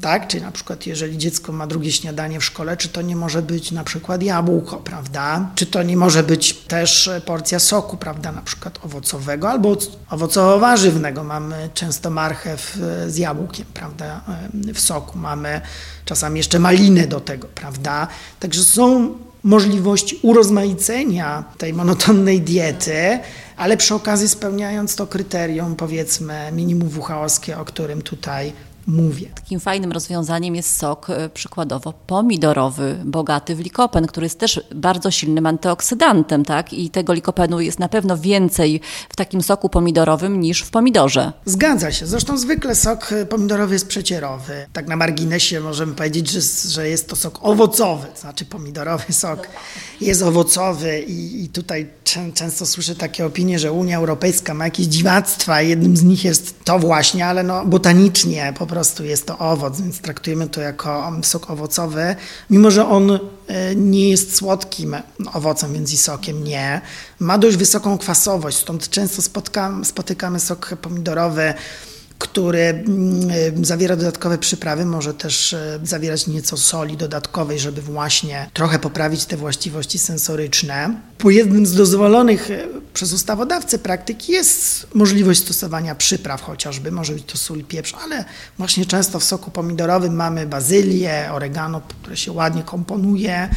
tak? 0.00 0.28
Czy 0.28 0.40
na 0.40 0.50
przykład 0.50 0.86
jeżeli 0.86 1.18
dziecko 1.18 1.52
ma 1.52 1.66
drugie 1.66 1.92
śniadanie 1.92 2.40
w 2.40 2.44
szkole, 2.44 2.76
czy 2.76 2.88
to 2.88 3.02
nie 3.02 3.16
może 3.16 3.42
być 3.42 3.70
na 3.70 3.84
przykład 3.84 4.22
jabłko, 4.22 4.76
prawda? 4.76 5.50
Czy 5.54 5.66
to 5.66 5.82
nie 5.82 5.96
może 5.96 6.22
być 6.22 6.54
też 6.54 7.10
porcja 7.26 7.58
soku, 7.58 7.96
prawda, 7.96 8.32
na 8.32 8.42
przykład 8.42 8.78
owocowego 8.84 9.50
albo 9.50 9.76
owocowo-warzywnego. 10.10 11.24
Mamy 11.24 11.70
często 11.74 12.10
marchew 12.10 12.78
z 13.08 13.16
jabłkiem, 13.16 13.66
prawda, 13.74 14.20
w 14.74 14.80
soku. 14.80 15.18
Mamy 15.18 15.60
czasami 16.04 16.38
jeszcze 16.38 16.58
malinę 16.58 17.06
do 17.06 17.20
tego, 17.20 17.48
prawda? 17.54 18.08
Także 18.40 18.64
są 18.64 19.14
możliwości 19.42 20.18
urozmaicenia 20.22 21.44
tej 21.58 21.72
monotonnej 21.72 22.40
diety, 22.40 23.18
ale 23.56 23.76
przy 23.76 23.94
okazji 23.94 24.28
spełniając 24.28 24.96
to 24.96 25.06
kryterium, 25.06 25.76
powiedzmy, 25.76 26.52
minimum 26.52 26.88
WHO, 26.96 27.60
o 27.60 27.64
którym 27.64 28.02
tutaj 28.02 28.52
mówię. 28.86 29.26
Takim 29.34 29.60
fajnym 29.60 29.92
rozwiązaniem 29.92 30.56
jest 30.56 30.76
sok 30.76 31.10
e, 31.10 31.28
przykładowo 31.28 31.92
pomidorowy, 32.06 32.96
bogaty 33.04 33.56
w 33.56 33.60
likopen, 33.60 34.06
który 34.06 34.24
jest 34.26 34.38
też 34.38 34.60
bardzo 34.74 35.10
silnym 35.10 35.46
antyoksydantem, 35.46 36.44
tak? 36.44 36.72
I 36.72 36.90
tego 36.90 37.12
likopenu 37.12 37.60
jest 37.60 37.78
na 37.78 37.88
pewno 37.88 38.18
więcej 38.18 38.80
w 39.08 39.16
takim 39.16 39.42
soku 39.42 39.68
pomidorowym 39.68 40.40
niż 40.40 40.62
w 40.62 40.70
pomidorze. 40.70 41.32
Zgadza 41.44 41.92
się. 41.92 42.06
Zresztą 42.06 42.38
zwykle 42.38 42.74
sok 42.74 43.12
e, 43.12 43.26
pomidorowy 43.26 43.74
jest 43.74 43.86
przecierowy. 43.86 44.66
Tak 44.72 44.88
na 44.88 44.96
marginesie 44.96 45.60
możemy 45.60 45.94
powiedzieć, 45.94 46.30
że, 46.30 46.40
że 46.70 46.88
jest 46.88 47.08
to 47.08 47.16
sok 47.16 47.38
owocowy, 47.42 48.06
to 48.14 48.20
znaczy 48.20 48.44
pomidorowy 48.44 49.12
sok 49.22 49.48
jest 50.00 50.22
owocowy 50.22 51.00
i, 51.00 51.44
i 51.44 51.48
tutaj 51.48 51.86
często 52.34 52.66
słyszę 52.66 52.94
takie 52.94 53.26
opinie, 53.26 53.58
że 53.58 53.72
Unia 53.72 53.96
Europejska 53.96 54.54
ma 54.54 54.64
jakieś 54.64 54.86
dziwactwa. 54.86 55.62
Jednym 55.62 55.96
z 55.96 56.02
nich 56.02 56.24
jest 56.24 56.64
to 56.64 56.78
właśnie, 56.78 57.26
ale 57.26 57.42
no, 57.42 57.66
botanicznie 57.66 58.52
po 58.58 58.66
prostu 58.66 58.79
jest 59.04 59.26
to 59.26 59.38
owoc, 59.38 59.80
więc 59.80 60.00
traktujemy 60.00 60.48
to 60.48 60.60
jako 60.60 61.12
sok 61.22 61.50
owocowy, 61.50 62.16
mimo 62.50 62.70
że 62.70 62.88
on 62.88 63.10
e, 63.10 63.74
nie 63.74 64.10
jest 64.10 64.36
słodkim 64.36 64.96
owocem, 65.32 65.72
więc 65.72 65.92
i 65.92 65.96
sokiem 65.96 66.44
nie. 66.44 66.80
Ma 67.18 67.38
dość 67.38 67.56
wysoką 67.56 67.98
kwasowość, 67.98 68.56
stąd 68.56 68.88
często 68.88 69.22
spotkam, 69.22 69.84
spotykamy 69.84 70.40
sok 70.40 70.74
pomidorowy 70.82 71.54
który 72.20 72.60
mm, 72.60 73.64
zawiera 73.64 73.96
dodatkowe 73.96 74.38
przyprawy, 74.38 74.84
może 74.84 75.14
też 75.14 75.52
e, 75.52 75.80
zawierać 75.82 76.26
nieco 76.26 76.56
soli 76.56 76.96
dodatkowej, 76.96 77.58
żeby 77.58 77.82
właśnie 77.82 78.50
trochę 78.52 78.78
poprawić 78.78 79.24
te 79.24 79.36
właściwości 79.36 79.98
sensoryczne. 79.98 81.00
Po 81.18 81.30
jednym 81.30 81.66
z 81.66 81.74
dozwolonych 81.74 82.50
e, 82.50 82.64
przez 82.94 83.12
ustawodawcę 83.12 83.78
praktyk 83.78 84.28
jest 84.28 84.86
możliwość 84.94 85.40
stosowania 85.40 85.94
przypraw 85.94 86.42
chociażby, 86.42 86.90
może 86.90 87.12
być 87.12 87.24
to 87.24 87.38
sól, 87.38 87.64
pieprz, 87.64 87.94
ale 88.04 88.24
właśnie 88.58 88.86
często 88.86 89.20
w 89.20 89.24
soku 89.24 89.50
pomidorowym 89.50 90.14
mamy 90.14 90.46
bazylię, 90.46 91.28
oregano, 91.32 91.80
które 91.80 92.16
się 92.16 92.32
ładnie 92.32 92.62
komponuje 92.62 93.48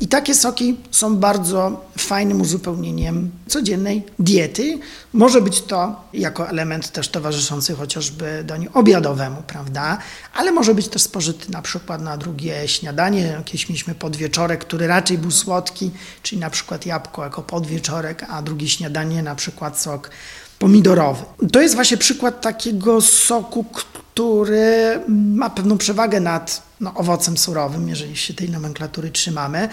i 0.00 0.08
takie 0.08 0.34
soki 0.34 0.76
są 0.90 1.16
bardzo 1.16 1.84
fajnym 1.98 2.40
uzupełnieniem 2.40 3.30
codziennej 3.46 4.04
diety. 4.18 4.78
Może 5.12 5.40
być 5.40 5.62
to 5.62 6.04
jako 6.12 6.48
element 6.48 6.92
też 6.92 7.08
towarzyszący 7.08 7.74
chociażby 8.02 8.44
daniu 8.44 8.70
obiadowemu, 8.74 9.42
prawda? 9.46 9.98
Ale 10.34 10.52
może 10.52 10.74
być 10.74 10.88
też 10.88 11.02
spożyty 11.02 11.52
na 11.52 11.62
przykład 11.62 12.02
na 12.02 12.16
drugie 12.16 12.68
śniadanie. 12.68 13.22
Jakieś 13.22 13.68
mieliśmy 13.68 13.94
podwieczorek, 13.94 14.60
który 14.60 14.86
raczej 14.86 15.18
był 15.18 15.30
słodki, 15.30 15.90
czyli 16.22 16.40
na 16.40 16.50
przykład 16.50 16.86
jabłko 16.86 17.24
jako 17.24 17.42
podwieczorek, 17.42 18.26
a 18.28 18.42
drugie 18.42 18.68
śniadanie 18.68 19.22
na 19.22 19.34
przykład 19.34 19.80
sok 19.80 20.10
pomidorowy. 20.58 21.24
To 21.52 21.60
jest 21.62 21.74
właśnie 21.74 21.96
przykład 21.96 22.40
takiego 22.40 23.00
soku, 23.00 23.64
który 23.64 25.00
ma 25.08 25.50
pewną 25.50 25.78
przewagę 25.78 26.20
nad 26.20 26.62
no, 26.80 26.94
owocem 26.94 27.38
surowym, 27.38 27.88
jeżeli 27.88 28.16
się 28.16 28.34
tej 28.34 28.50
nomenklatury 28.50 29.10
trzymamy. 29.10 29.68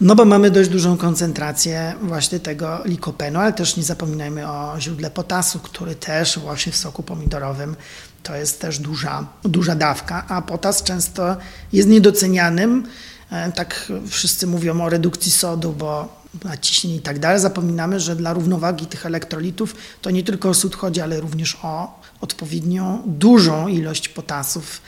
No 0.00 0.14
bo 0.14 0.24
mamy 0.24 0.50
dość 0.50 0.70
dużą 0.70 0.96
koncentrację 0.96 1.94
właśnie 2.02 2.40
tego 2.40 2.80
likopenu, 2.84 3.40
ale 3.40 3.52
też 3.52 3.76
nie 3.76 3.82
zapominajmy 3.82 4.50
o 4.50 4.80
źródle 4.80 5.10
potasu, 5.10 5.58
który 5.58 5.94
też 5.94 6.38
właśnie 6.38 6.72
w 6.72 6.76
soku 6.76 7.02
pomidorowym 7.02 7.76
to 8.24 8.36
jest 8.36 8.60
też 8.60 8.78
duża, 8.78 9.26
duża 9.42 9.74
dawka, 9.74 10.24
a 10.28 10.42
potas 10.42 10.82
często 10.82 11.36
jest 11.72 11.88
niedocenianym. 11.88 12.86
E, 13.30 13.52
tak 13.52 13.92
wszyscy 14.08 14.46
mówią 14.46 14.80
o 14.80 14.88
redukcji 14.88 15.32
sodu, 15.32 15.72
bo 15.72 16.24
naciśnienie 16.44 16.96
i 16.96 17.00
tak 17.00 17.18
dalej. 17.18 17.40
Zapominamy, 17.40 18.00
że 18.00 18.16
dla 18.16 18.32
równowagi 18.32 18.86
tych 18.86 19.06
elektrolitów 19.06 19.74
to 20.02 20.10
nie 20.10 20.22
tylko 20.22 20.48
o 20.48 20.54
sód 20.54 20.76
chodzi, 20.76 21.00
ale 21.00 21.20
również 21.20 21.58
o 21.62 22.00
odpowiednią 22.20 23.02
dużą 23.06 23.68
ilość 23.68 24.08
potasów 24.08 24.80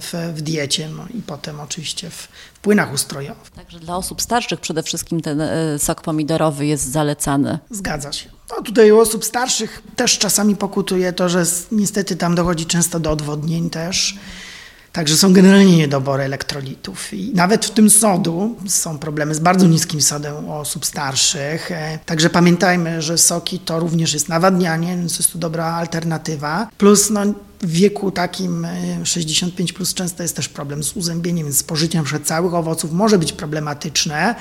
w, 0.00 0.32
w 0.34 0.42
diecie, 0.42 0.88
no 0.88 1.06
i 1.14 1.22
potem 1.22 1.60
oczywiście 1.60 2.10
w, 2.10 2.28
w, 2.54 2.58
płynach 2.58 2.92
ustrojowych. 2.92 3.50
Także 3.50 3.80
dla 3.80 3.96
osób 3.96 4.22
starszych 4.22 4.60
przede 4.60 4.82
wszystkim 4.82 5.20
ten 5.20 5.40
e, 5.40 5.78
sok 5.78 6.02
pomidorowy 6.02 6.66
jest 6.66 6.90
zalecany. 6.90 7.58
Zgadza 7.70 8.12
się. 8.12 8.30
No 8.50 8.62
tutaj 8.62 8.92
u 8.92 9.00
osób 9.00 9.24
starszych 9.24 9.82
też 9.96 10.18
czasami 10.18 10.56
pokutuje 10.56 11.12
to, 11.12 11.28
że 11.28 11.44
niestety 11.72 12.16
tam 12.16 12.34
dochodzi 12.34 12.66
często 12.66 13.00
do 13.00 13.10
odwodnień 13.10 13.70
też. 13.70 14.18
Także 14.92 15.16
są 15.16 15.32
generalnie 15.32 15.76
niedobory 15.76 16.22
elektrolitów. 16.22 17.14
I 17.14 17.32
nawet 17.34 17.66
w 17.66 17.70
tym 17.70 17.90
sodu 17.90 18.56
są 18.66 18.98
problemy 18.98 19.34
z 19.34 19.38
bardzo 19.38 19.66
niskim 19.66 20.00
sodem 20.00 20.44
u 20.44 20.52
osób 20.52 20.86
starszych. 20.86 21.70
E, 21.70 21.98
także 22.06 22.30
pamiętajmy, 22.30 23.02
że 23.02 23.18
soki 23.18 23.58
to 23.58 23.80
również 23.80 24.14
jest 24.14 24.28
nawadnianie, 24.28 24.96
więc 24.96 25.18
jest 25.18 25.32
to 25.32 25.38
dobra 25.38 25.64
alternatywa. 25.64 26.68
Plus 26.78 27.10
no, 27.10 27.20
w 27.60 27.70
wieku 27.70 28.10
takim 28.10 28.66
65 29.04 29.70
e, 29.70 29.74
plus 29.74 29.94
często 29.94 30.22
jest 30.22 30.36
też 30.36 30.48
problem 30.48 30.82
z 30.82 30.96
uzębieniem, 30.96 31.46
więc 31.46 31.58
spożycie 31.58 31.98
np. 31.98 32.20
całych 32.20 32.54
owoców 32.54 32.92
może 32.92 33.18
być 33.18 33.32
problematyczne 33.32 34.34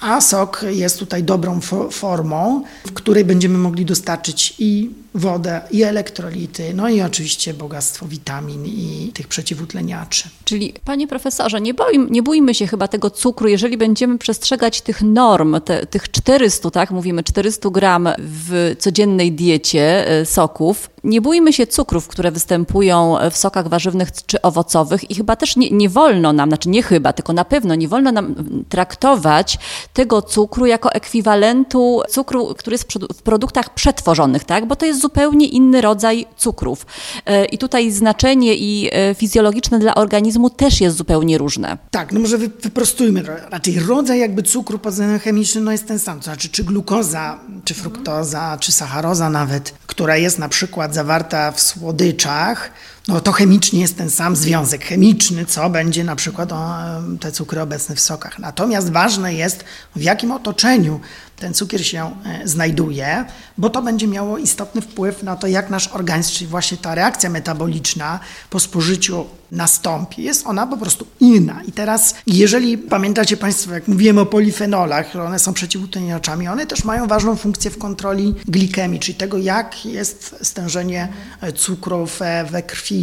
a 0.00 0.20
sok 0.20 0.64
jest 0.70 0.98
tutaj 0.98 1.24
dobrą 1.24 1.60
formą, 1.90 2.62
w 2.86 2.92
której 2.92 3.24
będziemy 3.24 3.58
mogli 3.58 3.84
dostarczyć 3.84 4.54
i 4.58 4.90
wodę, 5.14 5.60
i 5.70 5.82
elektrolity, 5.82 6.74
no 6.74 6.88
i 6.88 7.00
oczywiście 7.00 7.54
bogactwo 7.54 8.06
witamin 8.06 8.66
i 8.66 9.10
tych 9.14 9.28
przeciwutleniaczy. 9.28 10.28
Czyli 10.44 10.74
panie 10.84 11.06
profesorze, 11.06 11.60
nie, 11.60 11.74
boi, 11.74 11.98
nie 12.10 12.22
bójmy 12.22 12.54
się 12.54 12.66
chyba 12.66 12.88
tego 12.88 13.10
cukru, 13.10 13.48
jeżeli 13.48 13.76
będziemy 13.76 14.18
przestrzegać 14.18 14.80
tych 14.80 15.02
norm, 15.02 15.60
te, 15.60 15.86
tych 15.86 16.10
400, 16.10 16.70
tak, 16.70 16.90
mówimy 16.90 17.22
400 17.22 17.70
gram 17.70 18.08
w 18.18 18.74
codziennej 18.78 19.32
diecie 19.32 20.08
e, 20.08 20.26
soków, 20.26 20.90
nie 21.04 21.20
bójmy 21.20 21.52
się 21.52 21.66
cukrów, 21.66 22.08
które 22.08 22.30
występują 22.30 23.16
w 23.30 23.36
sokach 23.36 23.68
warzywnych 23.68 24.08
czy 24.26 24.42
owocowych 24.42 25.10
i 25.10 25.14
chyba 25.14 25.36
też 25.36 25.56
nie, 25.56 25.70
nie 25.70 25.88
wolno 25.88 26.32
nam, 26.32 26.50
znaczy 26.50 26.68
nie 26.68 26.82
chyba, 26.82 27.12
tylko 27.12 27.32
na 27.32 27.44
pewno 27.44 27.74
nie 27.74 27.88
wolno 27.88 28.12
nam 28.12 28.34
traktować 28.68 29.58
tego 29.92 30.22
cukru 30.22 30.66
jako 30.66 30.92
ekwiwalentu 30.92 32.02
cukru, 32.10 32.54
który 32.58 32.74
jest 32.74 32.92
w 33.16 33.22
produktach 33.22 33.74
przetworzonych, 33.74 34.44
tak? 34.44 34.66
bo 34.66 34.76
to 34.76 34.86
jest 34.86 35.00
zupełnie 35.00 35.46
inny 35.46 35.80
rodzaj 35.80 36.26
cukrów. 36.36 36.86
E, 37.26 37.44
I 37.44 37.58
tutaj 37.58 37.90
znaczenie 37.90 38.54
i 38.54 38.90
e, 38.92 39.14
fizjologiczne 39.14 39.78
dla 39.78 39.94
organizmu 39.94 40.50
też 40.50 40.80
jest 40.80 40.96
zupełnie 40.96 41.38
różne. 41.38 41.78
Tak, 41.90 42.12
no 42.12 42.20
może 42.20 42.38
wyprostujmy. 42.38 43.22
Raczej 43.50 43.80
rodzaj 43.80 44.18
jakby 44.18 44.42
cukru 44.42 44.78
pod 44.78 44.92
względem 44.92 45.18
chemicznym 45.18 45.64
no 45.64 45.72
jest 45.72 45.86
ten 45.86 45.98
sam. 45.98 46.18
To 46.18 46.24
znaczy 46.24 46.48
czy 46.48 46.64
glukoza, 46.64 47.38
czy 47.64 47.74
fruktoza, 47.74 48.56
czy 48.60 48.72
sacharoza 48.72 49.30
nawet, 49.30 49.74
która 49.86 50.16
jest 50.16 50.38
na 50.38 50.48
przykład 50.48 50.87
zawarta 50.94 51.52
w 51.52 51.60
słodyczach, 51.60 52.70
no 53.08 53.20
to 53.20 53.32
chemicznie 53.32 53.80
jest 53.80 53.96
ten 53.96 54.10
sam 54.10 54.36
związek 54.36 54.84
chemiczny, 54.84 55.46
co 55.46 55.70
będzie 55.70 56.04
na 56.04 56.16
przykład 56.16 56.52
o, 56.52 56.74
te 57.20 57.32
cukry 57.32 57.60
obecne 57.60 57.94
w 57.94 58.00
sokach. 58.00 58.38
Natomiast 58.38 58.90
ważne 58.90 59.34
jest, 59.34 59.64
w 59.96 60.02
jakim 60.02 60.30
otoczeniu 60.30 61.00
ten 61.38 61.54
cukier 61.54 61.86
się 61.86 62.16
e, 62.24 62.48
znajduje, 62.48 63.24
bo 63.58 63.70
to 63.70 63.82
będzie 63.82 64.06
miało 64.06 64.38
istotny 64.38 64.80
wpływ 64.80 65.22
na 65.22 65.36
to, 65.36 65.46
jak 65.46 65.70
nasz 65.70 65.88
organizm, 65.88 66.32
czyli 66.32 66.46
właśnie 66.46 66.78
ta 66.78 66.94
reakcja 66.94 67.30
metaboliczna 67.30 68.20
po 68.50 68.60
spożyciu 68.60 69.24
nastąpi. 69.52 70.22
Jest 70.22 70.46
ona 70.46 70.66
po 70.66 70.76
prostu 70.76 71.06
inna. 71.20 71.62
I 71.62 71.72
teraz, 71.72 72.14
jeżeli 72.26 72.78
pamiętacie 72.78 73.36
Państwo, 73.36 73.74
jak 73.74 73.88
mówiłem 73.88 74.18
o 74.18 74.26
polifenolach, 74.26 75.16
one 75.16 75.38
są 75.38 75.52
przeciwutleniaczami, 75.52 76.48
one 76.48 76.66
też 76.66 76.84
mają 76.84 77.06
ważną 77.06 77.36
funkcję 77.36 77.70
w 77.70 77.78
kontroli 77.78 78.34
glikemii, 78.48 79.00
czyli 79.00 79.14
tego, 79.14 79.38
jak 79.38 79.86
jest 79.86 80.34
stężenie 80.42 81.08
e, 81.40 81.52
cukrów 81.52 82.22
e, 82.22 82.44
we 82.44 82.62
krwi, 82.62 82.97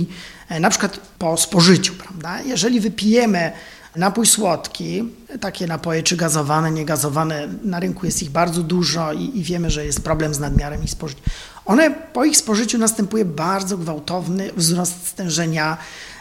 na 0.59 0.69
przykład 0.69 0.99
po 1.19 1.37
spożyciu. 1.37 1.93
Prawda? 1.93 2.41
Jeżeli 2.41 2.79
wypijemy 2.79 3.51
Napój 3.95 4.25
słodki, 4.25 5.03
takie 5.41 5.67
napoje 5.67 6.03
czy 6.03 6.17
gazowane, 6.17 6.71
niegazowane, 6.71 7.47
na 7.63 7.79
rynku 7.79 8.05
jest 8.05 8.23
ich 8.23 8.29
bardzo 8.29 8.63
dużo 8.63 9.13
i, 9.13 9.37
i 9.37 9.43
wiemy, 9.43 9.69
że 9.69 9.85
jest 9.85 10.01
problem 10.01 10.33
z 10.33 10.39
nadmiarem 10.39 10.83
ich 10.83 10.89
spożycia. 10.89 11.21
One 11.65 11.91
po 11.91 12.25
ich 12.25 12.37
spożyciu 12.37 12.77
następuje 12.77 13.25
bardzo 13.25 13.77
gwałtowny 13.77 14.49
wzrost 14.57 15.07
stężenia 15.07 15.77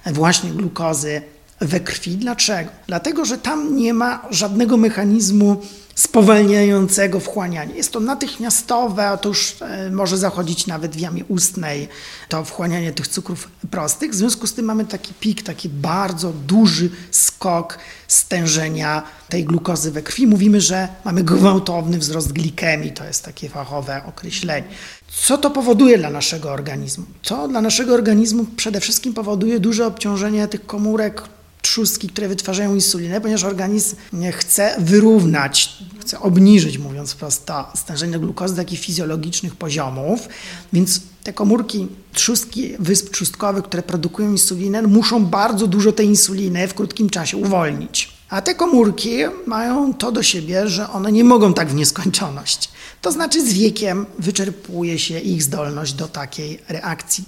właśnie 0.07 0.51
glukozy 0.51 1.23
we 1.61 1.81
krwi. 1.81 2.17
Dlaczego? 2.17 2.71
Dlatego, 2.87 3.25
że 3.25 3.39
tam 3.39 3.77
nie 3.77 3.95
ma 3.95 4.23
żadnego 4.31 4.77
mechanizmu 4.77 5.63
spowalniającego 5.95 7.21
wchłanianie. 7.21 7.75
Jest 7.75 7.93
to 7.93 8.01
natychmiastowe, 8.01 9.09
a 9.09 9.17
to 9.17 9.29
już 9.29 9.57
e, 9.63 9.91
może 9.91 10.19
zachodzić 10.19 10.67
nawet 10.67 10.97
w 10.97 11.01
jamie 11.01 11.25
ustnej, 11.25 11.89
to 12.29 12.45
wchłanianie 12.45 12.93
tych 12.93 13.09
cukrów 13.09 13.49
prostych. 13.71 14.11
W 14.11 14.15
związku 14.15 14.47
z 14.47 14.55
tym 14.55 14.65
mamy 14.65 14.85
taki 14.85 15.15
pik, 15.15 15.43
taki 15.43 15.69
bardzo 15.69 16.33
duży 16.33 16.91
skok 17.11 17.79
stężenia 18.09 19.03
tej 19.29 19.45
glukozy 19.45 19.91
we 19.91 20.03
krwi. 20.03 20.27
Mówimy, 20.27 20.61
że 20.61 20.89
mamy 21.05 21.25
gwałtowny 21.25 21.99
wzrost 21.99 22.33
glikemii, 22.33 22.93
to 22.93 23.05
jest 23.05 23.25
takie 23.25 23.49
fachowe 23.49 24.03
określenie. 24.07 24.69
Co 25.09 25.39
to 25.39 25.51
powoduje 25.51 25.99
dla 25.99 26.11
naszego 26.11 26.53
organizmu? 26.53 27.05
To 27.23 27.49
dla 27.49 27.61
naszego 27.61 27.95
organizmu 27.95 28.45
przede 28.57 28.81
wszystkim 28.81 29.15
powoduje 29.15 29.61
duże 29.61 29.87
obciążenie 29.87 30.49
tych 30.49 30.67
komórek 30.67 31.23
trzustki, 31.65 32.09
które 32.09 32.29
wytwarzają 32.29 32.75
insulinę, 32.75 33.21
ponieważ 33.21 33.45
organizm 33.45 33.97
chce 34.33 34.77
wyrównać, 34.79 35.79
chce 36.01 36.21
obniżyć, 36.21 36.79
mówiąc 36.79 37.15
prosto, 37.15 37.73
stężenie 37.77 38.19
glukozy 38.19 38.55
do 38.55 38.63
takich 38.63 38.81
fizjologicznych 38.81 39.57
poziomów, 39.57 40.29
więc 40.73 41.01
te 41.23 41.33
komórki 41.33 41.89
trzustki 42.13 42.73
wysp 42.79 43.11
trzustkowych, 43.11 43.65
które 43.65 43.83
produkują 43.83 44.31
insulinę, 44.31 44.83
muszą 44.83 45.27
bardzo 45.27 45.67
dużo 45.67 45.93
tej 45.93 46.07
insuliny 46.07 46.69
w 46.69 46.75
krótkim 46.75 47.11
czasie 47.11 47.37
uwolnić. 47.37 48.14
A 48.35 48.43
te 48.43 48.55
komórki 48.55 49.19
mają 49.47 49.95
to 49.95 50.13
do 50.13 50.23
siebie, 50.23 50.69
że 50.69 50.91
one 50.91 51.13
nie 51.13 51.25
mogą 51.25 51.55
tak 51.55 51.69
w 51.69 51.75
nieskończoność. 51.75 52.71
To 53.01 53.13
znaczy 53.13 53.47
z 53.47 53.53
wiekiem 53.53 54.07
wyczerpuje 54.19 54.99
się 54.99 55.19
ich 55.19 55.43
zdolność 55.43 55.93
do 55.93 56.09
takiej 56.09 56.63
reakcji. 56.69 57.25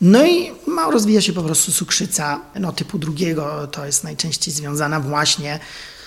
No 0.00 0.26
i 0.26 0.52
ma, 0.66 0.90
rozwija 0.90 1.20
się 1.20 1.32
po 1.32 1.42
prostu 1.42 1.72
cukrzyca 1.72 2.40
no, 2.60 2.72
typu 2.72 2.98
drugiego, 2.98 3.66
to 3.66 3.86
jest 3.86 4.04
najczęściej 4.04 4.54
związana 4.54 5.00
właśnie 5.00 5.60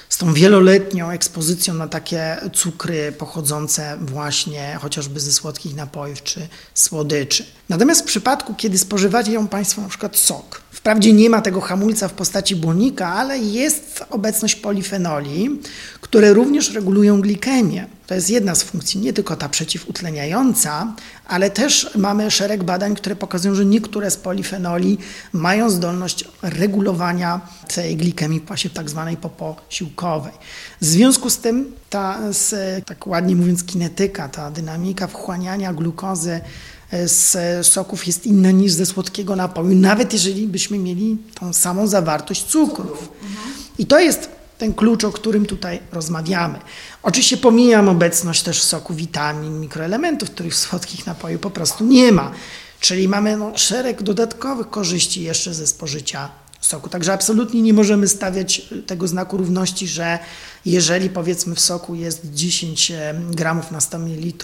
z 0.09 0.17
tą 0.17 0.33
wieloletnią 0.33 1.09
ekspozycją 1.09 1.73
na 1.73 1.87
takie 1.87 2.37
cukry 2.53 3.11
pochodzące 3.11 3.97
właśnie 4.01 4.77
chociażby 4.81 5.19
ze 5.19 5.31
słodkich 5.31 5.75
napojów 5.75 6.23
czy 6.23 6.47
słodyczy. 6.73 7.45
Natomiast 7.69 8.01
w 8.01 8.05
przypadku, 8.05 8.55
kiedy 8.55 8.77
spożywacie 8.77 9.31
ją 9.31 9.47
Państwo 9.47 9.81
na 9.81 9.89
przykład 9.89 10.17
sok, 10.17 10.61
wprawdzie 10.71 11.13
nie 11.13 11.29
ma 11.29 11.41
tego 11.41 11.61
hamulca 11.61 12.07
w 12.07 12.13
postaci 12.13 12.55
błonnika, 12.55 13.07
ale 13.07 13.37
jest 13.37 14.05
obecność 14.09 14.55
polifenoli, 14.55 15.59
które 16.01 16.33
również 16.33 16.73
regulują 16.73 17.21
glikemię. 17.21 17.87
To 18.07 18.15
jest 18.15 18.29
jedna 18.29 18.55
z 18.55 18.63
funkcji, 18.63 18.99
nie 18.99 19.13
tylko 19.13 19.35
ta 19.35 19.49
przeciwutleniająca, 19.49 20.93
ale 21.27 21.49
też 21.49 21.89
mamy 21.95 22.31
szereg 22.31 22.63
badań, 22.63 22.95
które 22.95 23.15
pokazują, 23.15 23.55
że 23.55 23.65
niektóre 23.65 24.11
z 24.11 24.17
polifenoli 24.17 24.97
mają 25.33 25.69
zdolność 25.69 26.25
regulowania 26.41 27.41
tej 27.75 27.97
glikemii 27.97 28.39
właśnie 28.39 28.69
tak 28.69 28.89
zwanej 28.89 29.17
poposiłkowej. 29.17 30.33
W 30.81 30.85
związku 30.85 31.29
z 31.29 31.37
tym 31.37 31.71
ta, 31.89 32.19
tak 32.85 33.07
ładnie 33.07 33.35
mówiąc, 33.35 33.63
kinetyka, 33.63 34.29
ta 34.29 34.51
dynamika 34.51 35.07
wchłaniania 35.07 35.73
glukozy 35.73 36.41
z 37.05 37.37
soków 37.67 38.07
jest 38.07 38.25
inna 38.25 38.51
niż 38.51 38.71
ze 38.71 38.85
słodkiego 38.85 39.35
napoju, 39.35 39.75
nawet 39.75 40.13
jeżeli 40.13 40.47
byśmy 40.47 40.79
mieli 40.79 41.17
tą 41.39 41.53
samą 41.53 41.87
zawartość 41.87 42.45
cukrów. 42.45 43.09
I 43.77 43.85
to 43.85 43.99
jest 43.99 44.29
ten 44.57 44.73
klucz, 44.73 45.03
o 45.03 45.11
którym 45.11 45.45
tutaj 45.45 45.79
rozmawiamy. 45.91 46.59
Oczywiście 47.03 47.37
pomijam 47.37 47.89
obecność 47.89 48.43
też 48.43 48.63
soku 48.63 48.93
witamin, 48.93 49.59
mikroelementów, 49.59 50.31
których 50.31 50.53
w 50.53 50.57
słodkich 50.57 51.05
napoju 51.05 51.39
po 51.39 51.49
prostu 51.49 51.85
nie 51.85 52.11
ma. 52.11 52.31
Czyli 52.79 53.07
mamy 53.07 53.37
no, 53.37 53.57
szereg 53.57 54.03
dodatkowych 54.03 54.69
korzyści 54.69 55.23
jeszcze 55.23 55.53
ze 55.53 55.67
spożycia 55.67 56.29
soku. 56.69 56.89
Także 56.89 57.13
absolutnie 57.13 57.61
nie 57.61 57.73
możemy 57.73 58.07
stawiać 58.07 58.61
tego 58.87 59.07
znaku 59.07 59.37
równości, 59.37 59.87
że 59.87 60.19
jeżeli 60.65 61.09
powiedzmy 61.09 61.55
w 61.55 61.59
soku 61.59 61.95
jest 61.95 62.21
10 62.33 62.91
gramów 63.31 63.71
na 63.71 63.81
100 63.81 63.99
ml 63.99 64.43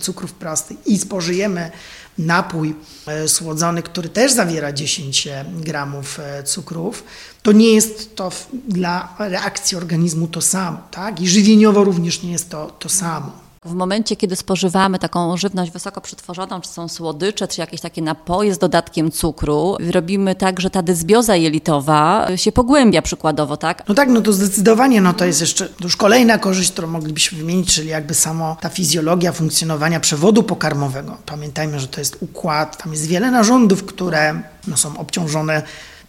cukrów 0.00 0.32
prostych 0.32 0.86
i 0.86 0.98
spożyjemy 0.98 1.70
napój 2.18 2.74
e, 3.06 3.28
słodzony, 3.28 3.82
który 3.82 4.08
też 4.08 4.32
zawiera 4.32 4.72
10 4.72 5.28
gramów 5.60 6.20
e, 6.20 6.42
cukrów, 6.42 7.04
to 7.42 7.52
nie 7.52 7.74
jest 7.74 8.16
to 8.16 8.30
dla 8.68 9.16
reakcji 9.18 9.76
organizmu 9.76 10.28
to 10.28 10.40
samo, 10.40 10.78
tak? 10.90 11.20
I 11.20 11.28
żywieniowo 11.28 11.84
również 11.84 12.22
nie 12.22 12.32
jest 12.32 12.50
to 12.50 12.76
to 12.78 12.88
samo. 12.88 13.43
W 13.64 13.74
momencie, 13.74 14.16
kiedy 14.16 14.36
spożywamy 14.36 14.98
taką 14.98 15.36
żywność 15.36 15.72
wysoko 15.72 16.00
przetworzoną, 16.00 16.60
czy 16.60 16.68
są 16.68 16.88
słodycze, 16.88 17.48
czy 17.48 17.60
jakieś 17.60 17.80
takie 17.80 18.02
napoje 18.02 18.54
z 18.54 18.58
dodatkiem 18.58 19.10
cukru, 19.10 19.76
robimy 19.92 20.34
tak, 20.34 20.60
że 20.60 20.70
ta 20.70 20.82
dysbioza 20.82 21.36
jelitowa 21.36 22.26
się 22.36 22.52
pogłębia 22.52 23.02
przykładowo, 23.02 23.56
tak? 23.56 23.82
No 23.88 23.94
tak, 23.94 24.08
no 24.08 24.20
to 24.20 24.32
zdecydowanie, 24.32 25.00
no 25.00 25.12
to 25.12 25.24
jest 25.24 25.40
jeszcze 25.40 25.68
już 25.80 25.96
kolejna 25.96 26.38
korzyść, 26.38 26.72
którą 26.72 26.88
moglibyśmy 26.88 27.38
wymienić, 27.38 27.74
czyli 27.74 27.88
jakby 27.88 28.14
samo 28.14 28.56
ta 28.60 28.68
fizjologia 28.68 29.32
funkcjonowania 29.32 30.00
przewodu 30.00 30.42
pokarmowego. 30.42 31.16
Pamiętajmy, 31.26 31.80
że 31.80 31.88
to 31.88 32.00
jest 32.00 32.16
układ, 32.20 32.82
tam 32.82 32.92
jest 32.92 33.06
wiele 33.06 33.30
narządów, 33.30 33.84
które 33.84 34.42
no, 34.66 34.76
są 34.76 34.98
obciążone 34.98 35.62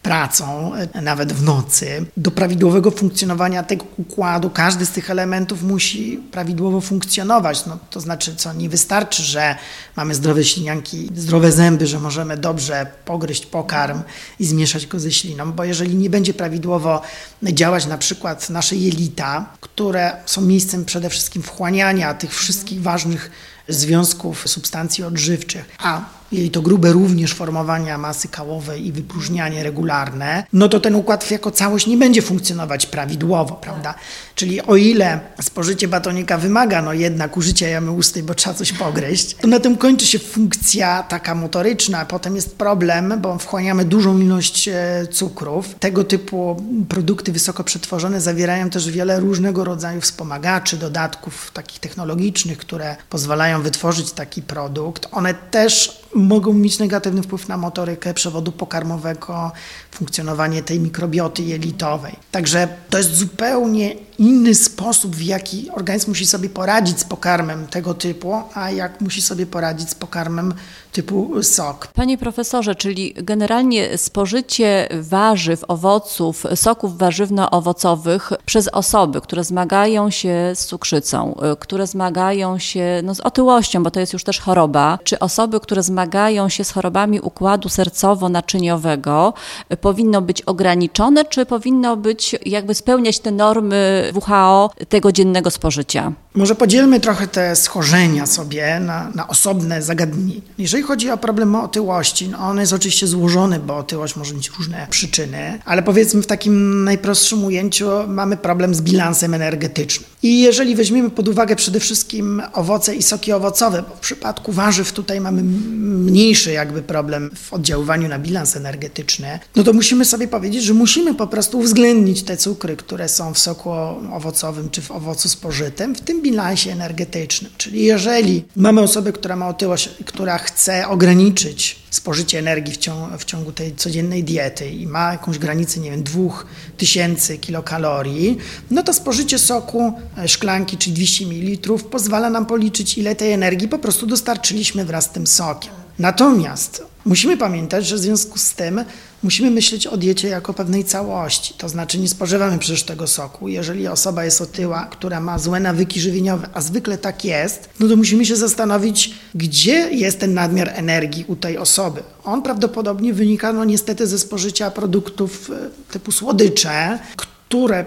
pracą, 0.05 0.71
e, 0.75 1.01
nawet 1.01 1.33
w 1.33 1.43
nocy. 1.43 2.05
Do 2.17 2.31
prawidłowego 2.31 2.91
funkcjonowania 2.91 3.63
tego 3.63 3.85
układu 3.97 4.49
każdy 4.49 4.85
z 4.85 4.91
tych 4.91 5.09
elementów 5.09 5.63
musi 5.63 6.19
prawidłowo 6.31 6.81
funkcjonować. 6.81 7.65
No, 7.65 7.77
to 7.89 7.99
znaczy, 7.99 8.35
co 8.35 8.53
nie 8.53 8.69
wystarczy, 8.69 9.23
że 9.23 9.55
mamy 9.95 10.15
zdrowe 10.15 10.43
ślinianki, 10.43 11.09
zdrowe 11.15 11.51
zęby, 11.51 11.87
że 11.87 11.99
możemy 11.99 12.37
dobrze 12.37 12.87
pogryźć 13.05 13.45
pokarm 13.45 14.01
i 14.39 14.45
zmieszać 14.45 14.87
go 14.87 14.99
ze 14.99 15.11
śliną, 15.11 15.51
bo 15.51 15.63
jeżeli 15.63 15.95
nie 15.95 16.09
będzie 16.09 16.33
prawidłowo 16.33 17.01
działać 17.43 17.85
na 17.85 17.97
przykład 17.97 18.49
nasze 18.49 18.75
jelita, 18.75 19.45
które 19.61 20.11
są 20.25 20.41
miejscem 20.41 20.85
przede 20.85 21.09
wszystkim 21.09 21.43
wchłaniania 21.43 22.13
tych 22.13 22.35
wszystkich 22.35 22.81
ważnych 22.81 23.31
związków 23.67 24.47
substancji 24.47 25.03
odżywczych, 25.03 25.65
a 25.79 26.01
jej 26.31 26.51
to 26.51 26.61
grube 26.61 26.91
również 26.91 27.33
formowania 27.33 27.97
masy 27.97 28.27
kałowej 28.27 28.87
i 28.87 28.91
wypróżnianie 28.91 29.63
regularne, 29.63 30.43
no 30.53 30.69
to 30.69 30.79
ten 30.79 30.95
układ 30.95 31.31
jako 31.31 31.51
całość 31.51 31.87
nie 31.87 31.97
będzie 31.97 32.21
funkcjonować 32.21 32.85
prawidłowo, 32.85 33.55
prawda? 33.55 33.93
Czyli 34.35 34.61
o 34.61 34.75
ile 34.75 35.19
spożycie 35.41 35.87
batonika 35.87 36.37
wymaga 36.37 36.81
no 36.81 36.93
jednak 36.93 37.37
użycia 37.37 37.67
jamy 37.67 37.91
ustnej, 37.91 38.23
bo 38.23 38.33
trzeba 38.33 38.55
coś 38.55 38.73
pogryźć, 38.73 39.35
to 39.35 39.47
na 39.47 39.59
tym 39.59 39.77
kończy 39.77 40.05
się 40.07 40.19
funkcja 40.19 41.03
taka 41.03 41.35
motoryczna, 41.35 42.05
potem 42.05 42.35
jest 42.35 42.57
problem, 42.57 43.13
bo 43.21 43.37
wchłaniamy 43.37 43.85
dużą 43.85 44.19
ilość 44.19 44.67
e, 44.67 45.07
cukrów. 45.11 45.75
Tego 45.79 46.03
typu 46.03 46.63
produkty 46.89 47.31
wysoko 47.31 47.63
przetworzone 47.63 48.21
zawierają 48.21 48.69
też 48.69 48.89
wiele 48.89 49.19
różnego 49.19 49.63
rodzaju 49.63 50.01
wspomagaczy, 50.01 50.77
dodatków 50.77 51.51
takich 51.53 51.79
technologicznych, 51.79 52.57
które 52.57 52.95
pozwalają 53.09 53.61
wytworzyć 53.61 54.11
taki 54.11 54.41
produkt. 54.41 55.07
One 55.11 55.33
też 55.33 56.04
mogą 56.15 56.53
mieć 56.53 56.79
negatywny 56.79 57.21
wpływ 57.23 57.47
na 57.47 57.57
motorykę 57.57 58.13
przewodu 58.13 58.51
pokarmowego, 58.51 59.51
funkcjonowanie 59.91 60.63
tej 60.63 60.79
mikrobioty 60.79 61.43
jelitowej. 61.43 62.15
Także 62.31 62.67
to 62.89 62.97
jest 62.97 63.15
zupełnie 63.15 63.95
inny 64.17 64.55
sposób, 64.55 65.15
w 65.15 65.21
jaki 65.21 65.69
organizm 65.71 66.09
musi 66.09 66.25
sobie 66.25 66.49
poradzić 66.49 66.99
z 66.99 67.03
pokarmem 67.03 67.67
tego 67.67 67.93
typu, 67.93 68.33
a 68.53 68.71
jak 68.71 69.01
musi 69.01 69.21
sobie 69.21 69.45
poradzić 69.45 69.89
z 69.89 69.95
pokarmem 69.95 70.53
typu 70.91 71.43
sok. 71.43 71.87
Panie 71.87 72.17
profesorze, 72.17 72.75
czyli 72.75 73.13
generalnie 73.17 73.97
spożycie 73.97 74.87
warzyw, 75.01 75.63
owoców, 75.67 76.43
soków 76.55 76.97
warzywno-owocowych 76.97 78.31
przez 78.45 78.67
osoby, 78.67 79.21
które 79.21 79.43
zmagają 79.43 80.09
się 80.09 80.51
z 80.55 80.65
cukrzycą, 80.65 81.35
y, 81.53 81.55
które 81.59 81.87
zmagają 81.87 82.59
się 82.59 83.01
no, 83.03 83.15
z 83.15 83.19
otyłością, 83.19 83.83
bo 83.83 83.91
to 83.91 83.99
jest 83.99 84.13
już 84.13 84.23
też 84.23 84.39
choroba, 84.39 84.99
czy 85.03 85.19
osoby, 85.19 85.59
które 85.59 85.83
zmagają 85.83 86.49
się 86.49 86.63
z 86.63 86.71
chorobami 86.71 87.19
układu 87.19 87.69
sercowo-naczyniowego, 87.69 89.33
y, 89.73 89.77
powinno 89.77 90.21
być 90.21 90.41
ograniczone, 90.41 91.25
czy 91.25 91.45
powinno 91.45 91.97
być 91.97 92.35
jakby 92.45 92.75
spełniać 92.75 93.19
te 93.19 93.31
normy 93.31 94.04
WHO 94.13 94.69
tego 94.89 95.11
dziennego 95.11 95.51
spożycia? 95.51 96.11
Może 96.35 96.55
podzielmy 96.55 96.99
trochę 96.99 97.27
te 97.27 97.55
schorzenia 97.55 98.25
sobie 98.25 98.79
na, 98.79 99.11
na 99.15 99.27
osobne 99.27 99.81
zagadnienia. 99.81 100.41
Jeżeli 100.57 100.83
chodzi 100.83 101.09
o 101.09 101.17
problem 101.17 101.55
otyłości, 101.55 102.29
no 102.29 102.37
on 102.37 102.59
jest 102.59 102.73
oczywiście 102.73 103.07
złożony, 103.07 103.59
bo 103.59 103.77
otyłość 103.77 104.15
może 104.15 104.33
mieć 104.33 104.51
różne 104.57 104.87
przyczyny, 104.89 105.59
ale 105.65 105.83
powiedzmy 105.83 106.21
w 106.21 106.27
takim 106.27 106.83
najprostszym 106.83 107.45
ujęciu 107.45 107.89
mamy 108.07 108.37
problem 108.37 108.75
z 108.75 108.81
bilansem 108.81 109.33
energetycznym. 109.33 110.09
I 110.23 110.41
jeżeli 110.41 110.75
weźmiemy 110.75 111.09
pod 111.09 111.27
uwagę 111.27 111.55
przede 111.55 111.79
wszystkim 111.79 112.41
owoce 112.53 112.95
i 112.95 113.03
soki 113.03 113.31
owocowe, 113.31 113.83
bo 113.89 113.95
w 113.95 113.99
przypadku 113.99 114.51
warzyw 114.51 114.93
tutaj 114.93 115.21
mamy 115.21 115.43
mniejszy 115.43 116.51
jakby 116.51 116.81
problem 116.81 117.31
w 117.35 117.53
oddziaływaniu 117.53 118.07
na 118.07 118.19
bilans 118.19 118.55
energetyczny, 118.55 119.39
no 119.55 119.63
to 119.63 119.73
musimy 119.73 120.05
sobie 120.05 120.27
powiedzieć, 120.27 120.63
że 120.63 120.73
musimy 120.73 121.13
po 121.13 121.27
prostu 121.27 121.59
uwzględnić 121.59 122.23
te 122.23 122.37
cukry, 122.37 122.75
które 122.75 123.09
są 123.09 123.33
w 123.33 123.39
soku 123.39 123.71
owocowym 124.13 124.69
czy 124.69 124.81
w 124.81 124.91
owocu 124.91 125.29
spożytym, 125.29 125.95
w 125.95 126.01
tym 126.01 126.24
bilansie 126.25 126.71
energetycznym. 126.71 127.51
Czyli 127.57 127.83
jeżeli 127.83 128.45
mamy 128.55 128.81
osobę, 128.81 129.11
która 129.11 129.35
ma 129.35 129.47
otyłość, 129.47 129.89
która 130.05 130.37
chce 130.37 130.87
ograniczyć 130.87 131.75
spożycie 131.89 132.39
energii 132.39 132.73
w 132.73 132.77
ciągu, 132.77 133.17
w 133.17 133.25
ciągu 133.25 133.51
tej 133.51 133.75
codziennej 133.75 134.23
diety 134.23 134.69
i 134.69 134.87
ma 134.87 135.11
jakąś 135.11 135.37
granicę, 135.37 135.79
nie 135.79 135.91
wiem, 135.91 136.03
2000 136.03 137.37
kilokalorii, 137.37 138.37
no 138.71 138.83
to 138.83 138.93
spożycie 138.93 139.39
soku 139.39 139.93
e, 140.17 140.27
szklanki, 140.27 140.77
czyli 140.77 140.95
200 140.95 141.25
ml, 141.25 141.83
pozwala 141.91 142.29
nam 142.29 142.45
policzyć, 142.45 142.97
ile 142.97 143.15
tej 143.15 143.31
energii 143.31 143.67
po 143.67 143.79
prostu 143.79 144.05
dostarczyliśmy 144.07 144.85
wraz 144.85 145.05
z 145.05 145.09
tym 145.09 145.27
sokiem. 145.27 145.73
Natomiast 145.99 146.83
musimy 147.05 147.37
pamiętać, 147.37 147.87
że 147.87 147.95
w 147.95 147.99
związku 147.99 148.37
z 148.37 148.53
tym 148.53 148.85
musimy 149.25 149.51
myśleć 149.51 149.87
o 149.87 149.97
diecie 149.97 150.27
jako 150.27 150.53
pewnej 150.53 150.83
całości. 150.83 151.53
To 151.57 151.69
znaczy 151.69 151.99
nie 151.99 152.07
spożywamy 152.07 152.59
przecież 152.59 152.83
tego 152.83 153.07
soku. 153.07 153.47
Jeżeli 153.47 153.87
osoba 153.87 154.25
jest 154.25 154.41
otyła, 154.41 154.85
która 154.85 155.19
ma 155.19 155.39
złe 155.39 155.59
nawyki 155.59 155.99
żywieniowe, 155.99 156.49
a 156.53 156.61
zwykle 156.61 156.97
tak 156.97 157.25
jest, 157.25 157.69
no 157.79 157.87
to 157.87 157.95
musimy 157.95 158.25
się 158.25 158.35
zastanowić, 158.35 159.13
gdzie 159.35 159.89
jest 159.91 160.19
ten 160.19 160.33
nadmiar 160.33 160.69
energii 160.75 161.25
u 161.27 161.35
tej 161.35 161.57
osoby. 161.57 162.03
On 162.23 162.41
prawdopodobnie 162.41 163.13
wynika 163.13 163.53
no 163.53 163.65
niestety 163.65 164.07
ze 164.07 164.19
spożycia 164.19 164.71
produktów 164.71 165.51
e, 165.51 165.93
typu 165.93 166.11
słodycze, 166.11 166.99
które 167.15 167.34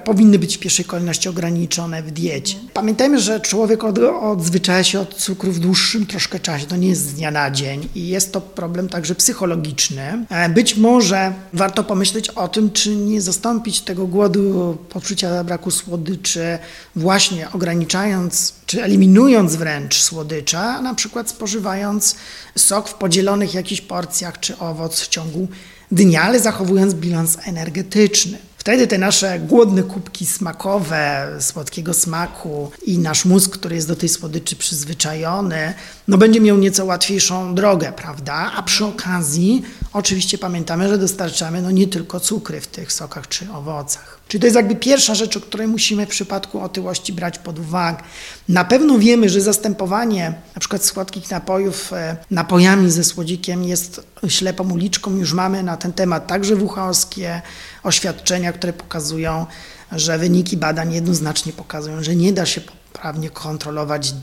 powinny 0.04 0.38
być 0.38 0.56
w 0.56 0.60
pierwszej 0.60 0.84
kolejności 0.84 1.28
ograniczone 1.28 2.02
w 2.02 2.10
diecie. 2.10 2.56
Pamiętajmy, 2.74 3.20
że 3.20 3.40
człowiek 3.40 3.84
od, 3.84 3.98
odzwyczaja 3.98 4.84
się 4.84 5.00
od 5.00 5.14
cukru 5.14 5.52
w 5.52 5.58
dłuższym 5.58 6.06
troszkę 6.06 6.40
czasie, 6.40 6.66
to 6.66 6.76
nie 6.76 6.88
jest 6.88 7.02
z 7.02 7.14
dnia 7.14 7.30
na 7.30 7.50
dzień 7.50 7.88
i 7.94 8.08
jest 8.08 8.32
to 8.32 8.40
problem 8.40 8.88
także 8.88 9.14
psychologiczny. 9.14 10.26
E, 10.30 10.48
być 10.48 10.76
może 10.76 11.32
warto 11.52 11.84
pomyśleć 11.84 12.28
o 12.28 12.48
tym, 12.48 12.70
czy 12.70 12.96
nie 12.96 13.20
zastąpić 13.20 13.80
tego 13.80 14.06
głodu, 14.06 14.76
poczucia 14.88 15.44
braku 15.44 15.70
słodyczy 15.70 16.58
właśnie 16.96 17.50
ograniczając 17.52 18.54
czy 18.66 18.82
eliminując 18.82 19.56
wręcz 19.56 20.02
słodycza, 20.02 20.82
na 20.82 20.94
przykład 20.94 21.30
spożywając 21.30 22.16
sok 22.56 22.88
w 22.88 22.94
podzielonych 22.94 23.54
jakichś 23.54 23.80
porcjach 23.80 24.40
czy 24.40 24.58
owoc 24.58 25.00
w 25.00 25.08
ciągu 25.08 25.48
dnia, 25.92 26.22
ale 26.22 26.40
zachowując 26.40 26.94
bilans 26.94 27.38
energetyczny. 27.44 28.38
Wtedy 28.58 28.86
te 28.86 28.98
nasze 28.98 29.38
głodne 29.38 29.82
kubki 29.82 30.26
smakowe, 30.26 31.36
słodkiego 31.40 31.94
smaku 31.94 32.70
i 32.86 32.98
nasz 32.98 33.24
mózg, 33.24 33.52
który 33.52 33.76
jest 33.76 33.88
do 33.88 33.96
tej 33.96 34.08
słodyczy 34.08 34.56
przyzwyczajony, 34.56 35.74
no 36.08 36.18
będzie 36.18 36.40
miał 36.40 36.58
nieco 36.58 36.84
łatwiejszą 36.84 37.54
drogę, 37.54 37.92
prawda? 37.92 38.52
A 38.56 38.62
przy 38.62 38.84
okazji 38.84 39.62
oczywiście 39.92 40.38
pamiętamy, 40.38 40.88
że 40.88 40.98
dostarczamy 40.98 41.62
no 41.62 41.70
nie 41.70 41.86
tylko 41.86 42.20
cukry 42.20 42.60
w 42.60 42.66
tych 42.66 42.92
sokach 42.92 43.28
czy 43.28 43.50
owocach. 43.52 44.17
Czyli 44.28 44.40
to 44.40 44.46
jest 44.46 44.56
jakby 44.56 44.76
pierwsza 44.76 45.14
rzecz, 45.14 45.36
o 45.36 45.40
której 45.40 45.66
musimy 45.66 46.06
w 46.06 46.08
przypadku 46.08 46.60
otyłości 46.60 47.12
brać 47.12 47.38
pod 47.38 47.58
uwagę. 47.58 48.02
Na 48.48 48.64
pewno 48.64 48.98
wiemy, 48.98 49.28
że 49.28 49.40
zastępowanie 49.40 50.34
na 50.54 50.60
przykład 50.60 50.84
słodkich 50.84 51.30
napojów 51.30 51.92
e, 51.92 52.16
napojami 52.30 52.90
ze 52.90 53.04
słodzikiem 53.04 53.64
jest 53.64 54.06
ślepą 54.28 54.70
uliczką. 54.70 55.16
Już 55.16 55.32
mamy 55.32 55.62
na 55.62 55.76
ten 55.76 55.92
temat 55.92 56.26
także 56.26 56.56
WHO-skie 56.56 57.42
oświadczenia, 57.82 58.52
które 58.52 58.72
pokazują, 58.72 59.46
że 59.92 60.18
wyniki 60.18 60.56
badań 60.56 60.94
jednoznacznie 60.94 61.52
pokazują, 61.52 62.02
że 62.02 62.16
nie 62.16 62.32
da 62.32 62.46
się 62.46 62.60
poprawnie 62.60 63.30
kontrolować 63.30 64.14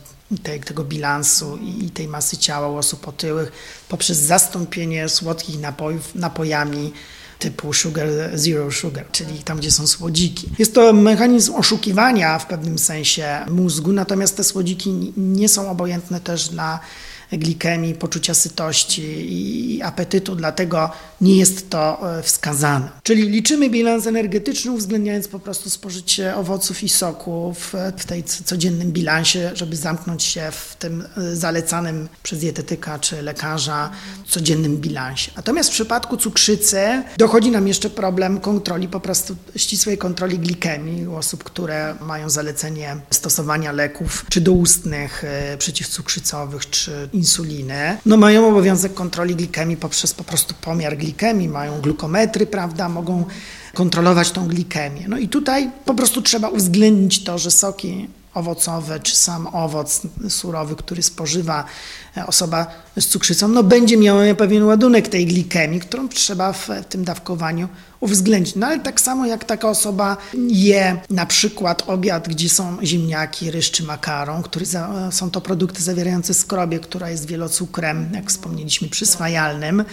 tej, 0.44 0.60
tego 0.60 0.84
bilansu 0.84 1.58
i 1.58 1.90
tej 1.90 2.08
masy 2.08 2.38
ciała 2.38 2.68
u 2.68 2.78
osób 2.78 3.08
otyłych 3.08 3.52
poprzez 3.90 4.18
zastąpienie 4.18 5.10
słodkich 5.10 5.60
napojów 5.60 6.16
napojami 6.16 6.94
typu 7.46 7.74
sugar, 7.74 8.08
zero 8.34 8.72
sugar, 8.72 9.06
czyli 9.12 9.44
tam, 9.44 9.58
gdzie 9.58 9.72
są 9.72 9.88
słodziki. 9.88 10.50
Jest 10.60 10.74
to 10.74 10.94
mechanizm 10.94 11.56
oszukiwania 11.56 12.40
w 12.40 12.46
pewnym 12.46 12.78
sensie 12.78 13.26
mózgu, 13.50 13.94
natomiast 13.94 14.38
te 14.38 14.44
słodziki 14.44 15.14
nie 15.18 15.50
są 15.50 15.70
obojętne 15.70 16.22
też 16.22 16.52
na 16.52 16.80
glikemii, 17.32 17.94
poczucia 17.94 18.34
sytości 18.34 19.04
i 19.30 19.82
apetytu, 19.82 20.36
dlatego 20.36 20.92
nie 21.22 21.38
jest 21.38 21.70
to 21.70 22.18
e, 22.18 22.24
wskazane. 22.24 22.90
Czyli 23.04 23.30
liczymy 23.30 23.70
bilans 23.70 24.08
energetyczny, 24.08 24.72
uwzględniając 24.72 25.28
po 25.28 25.40
prostu 25.40 25.70
spożycie 25.70 26.36
owoców 26.36 26.84
i 26.84 26.90
soków 26.90 27.74
w 27.98 28.06
tej 28.06 28.24
codziennym 28.24 28.92
bilansie, 28.92 29.52
żeby 29.54 29.76
zamknąć 29.76 30.24
się 30.24 30.52
w 30.52 30.76
tym 30.80 31.04
e, 31.18 31.36
zalecanym 31.36 32.10
przez 32.24 32.40
dietetyka 32.40 33.00
czy 33.00 33.22
lekarza 33.22 33.92
codziennym 34.28 34.78
bilansie. 34.78 35.32
Natomiast 35.36 35.70
w 35.70 35.74
przypadku 35.74 36.18
cukrzycy 36.18 37.04
dochodzi 37.18 37.52
nam 37.52 37.68
jeszcze 37.68 37.90
problem 37.90 38.40
kontroli, 38.40 38.88
po 38.88 39.00
prostu 39.00 39.36
ścisłej 39.56 39.98
kontroli 39.98 40.40
glikemii 40.40 41.08
u 41.08 41.16
osób, 41.16 41.44
które 41.44 41.96
mają 42.02 42.30
zalecenie 42.30 42.98
stosowania 43.10 43.72
leków 43.72 44.26
czy 44.30 44.42
doustnych 44.42 45.24
e, 45.24 45.58
przeciwcukrzycowych, 45.58 46.70
czy 46.70 47.10
insuliny, 47.16 47.98
no 48.06 48.18
mają 48.18 48.48
obowiązek 48.48 48.94
kontroli 48.94 49.36
glikemii 49.36 49.78
poprzez 49.78 50.14
po 50.14 50.24
prostu 50.24 50.54
pomiar 50.62 50.98
glikemii, 50.98 51.50
mają 51.50 51.82
glukometry, 51.82 52.46
prawda, 52.46 52.90
mogą 52.90 53.26
kontrolować 53.74 54.32
tą 54.32 54.48
glikemię. 54.48 55.06
No 55.08 55.18
i 55.18 55.28
tutaj 55.28 55.70
po 55.86 55.94
prostu 55.94 56.22
trzeba 56.22 56.50
uwzględnić 56.50 57.24
to, 57.24 57.38
że 57.38 57.52
soki 57.52 58.08
owocowe, 58.36 59.00
czy 59.00 59.16
sam 59.16 59.48
owoc 59.48 60.02
surowy, 60.30 60.76
który 60.76 61.04
spożywa 61.04 61.66
e, 62.18 62.28
osoba 62.28 62.68
z 63.00 63.08
cukrzycą, 63.08 63.48
no 63.48 63.64
będzie 63.64 63.98
miał 63.98 64.18
pewien 64.38 64.64
ładunek 64.64 65.08
tej 65.08 65.26
glikemii, 65.26 65.80
którą 65.80 66.10
trzeba 66.10 66.54
w 66.54 66.70
tym 66.90 67.04
dawkowaniu 67.04 67.70
uwzględnić. 68.00 68.56
No 68.56 68.68
ale 68.68 68.80
tak 68.80 69.02
samo 69.02 69.26
jak 69.26 69.44
taka 69.44 69.70
osoba 69.70 70.18
je 70.48 70.98
na 71.10 71.26
przykład 71.26 71.84
obiad, 71.88 72.28
gdzie 72.30 72.50
są 72.50 72.78
ziemniaki, 72.84 73.52
ryż 73.52 73.72
czy 73.72 73.84
makaron, 73.84 74.44
który 74.44 74.66
za, 74.66 75.12
są 75.12 75.32
to 75.32 75.42
produkty 75.42 75.84
zawierające 75.84 76.34
skrobię, 76.34 76.80
która 76.80 77.10
jest 77.10 77.26
wielocukrem, 77.26 78.10
jak 78.14 78.30
wspomnieliśmy, 78.30 78.90
przyswajalnym, 78.90 79.86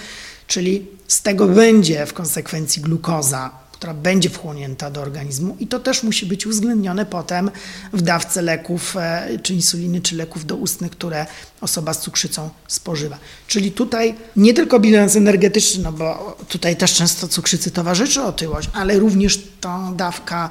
czyli 0.46 0.86
z 1.08 1.22
tego 1.22 1.46
będzie 1.46 2.06
w 2.06 2.12
konsekwencji 2.12 2.82
glukoza 2.82 3.61
która 3.82 3.94
będzie 3.94 4.30
wchłonięta 4.30 4.90
do 4.90 5.00
organizmu 5.00 5.56
i 5.60 5.66
to 5.66 5.80
też 5.80 6.02
musi 6.02 6.26
być 6.26 6.46
uwzględnione 6.46 7.06
potem 7.06 7.50
w 7.92 8.02
dawce 8.02 8.42
leków, 8.42 8.96
e, 8.96 9.28
czy 9.42 9.54
insuliny, 9.54 10.00
czy 10.00 10.16
leków 10.16 10.46
doustnych, 10.46 10.90
które 10.90 11.26
osoba 11.60 11.94
z 11.94 12.00
cukrzycą 12.00 12.50
spożywa. 12.68 13.18
Czyli 13.46 13.72
tutaj 13.72 14.14
nie 14.36 14.54
tylko 14.54 14.80
bilans 14.80 15.16
energetyczny, 15.16 15.82
no 15.82 15.92
bo 15.92 16.36
tutaj 16.48 16.76
też 16.76 16.94
często 16.94 17.28
cukrzycy 17.28 17.70
towarzyszy 17.70 18.22
otyłość, 18.22 18.68
ale 18.72 18.98
również 18.98 19.40
ta 19.60 19.92
dawka 19.96 20.50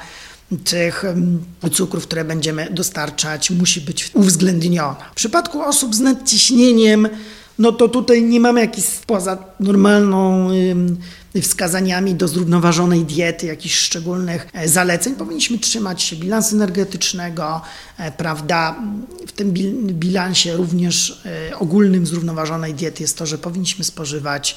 tych 0.64 1.04
cukrów, 1.74 2.04
które 2.04 2.26
będziemy 2.26 2.68
dostarczać, 2.72 3.52
musi 3.52 3.82
być 3.82 4.12
uwzględniona. 4.14 4.96
W 5.12 5.16
przypadku 5.16 5.62
osób 5.62 5.96
z 5.96 6.00
nadciśnieniem, 6.00 7.10
no 7.62 7.72
to 7.72 7.88
tutaj 7.88 8.24
nie 8.24 8.40
mamy 8.40 8.60
jakichś 8.60 8.88
poza 9.08 9.38
normalną 9.60 10.50
wskazaniami 11.42 12.16
do 12.16 12.28
zrównoważonej 12.28 13.06
diety, 13.06 13.48
jakichś 13.48 13.76
szczególnych 13.76 14.48
e, 14.54 14.68
zaleceń. 14.68 15.16
Powinniśmy 15.16 15.60
trzymać 15.60 16.04
się 16.04 16.16
bilansu 16.16 16.56
energetycznego, 16.56 17.62
e, 17.98 18.12
prawda? 18.12 18.76
W 19.28 19.32
tym 19.32 19.54
bilansie 19.94 20.58
również 20.58 21.22
e, 21.52 21.58
ogólnym 21.58 22.06
zrównoważonej 22.06 22.74
diety 22.74 23.04
jest 23.04 23.18
to, 23.18 23.26
że 23.26 23.38
powinniśmy 23.38 23.84
spożywać 23.84 24.56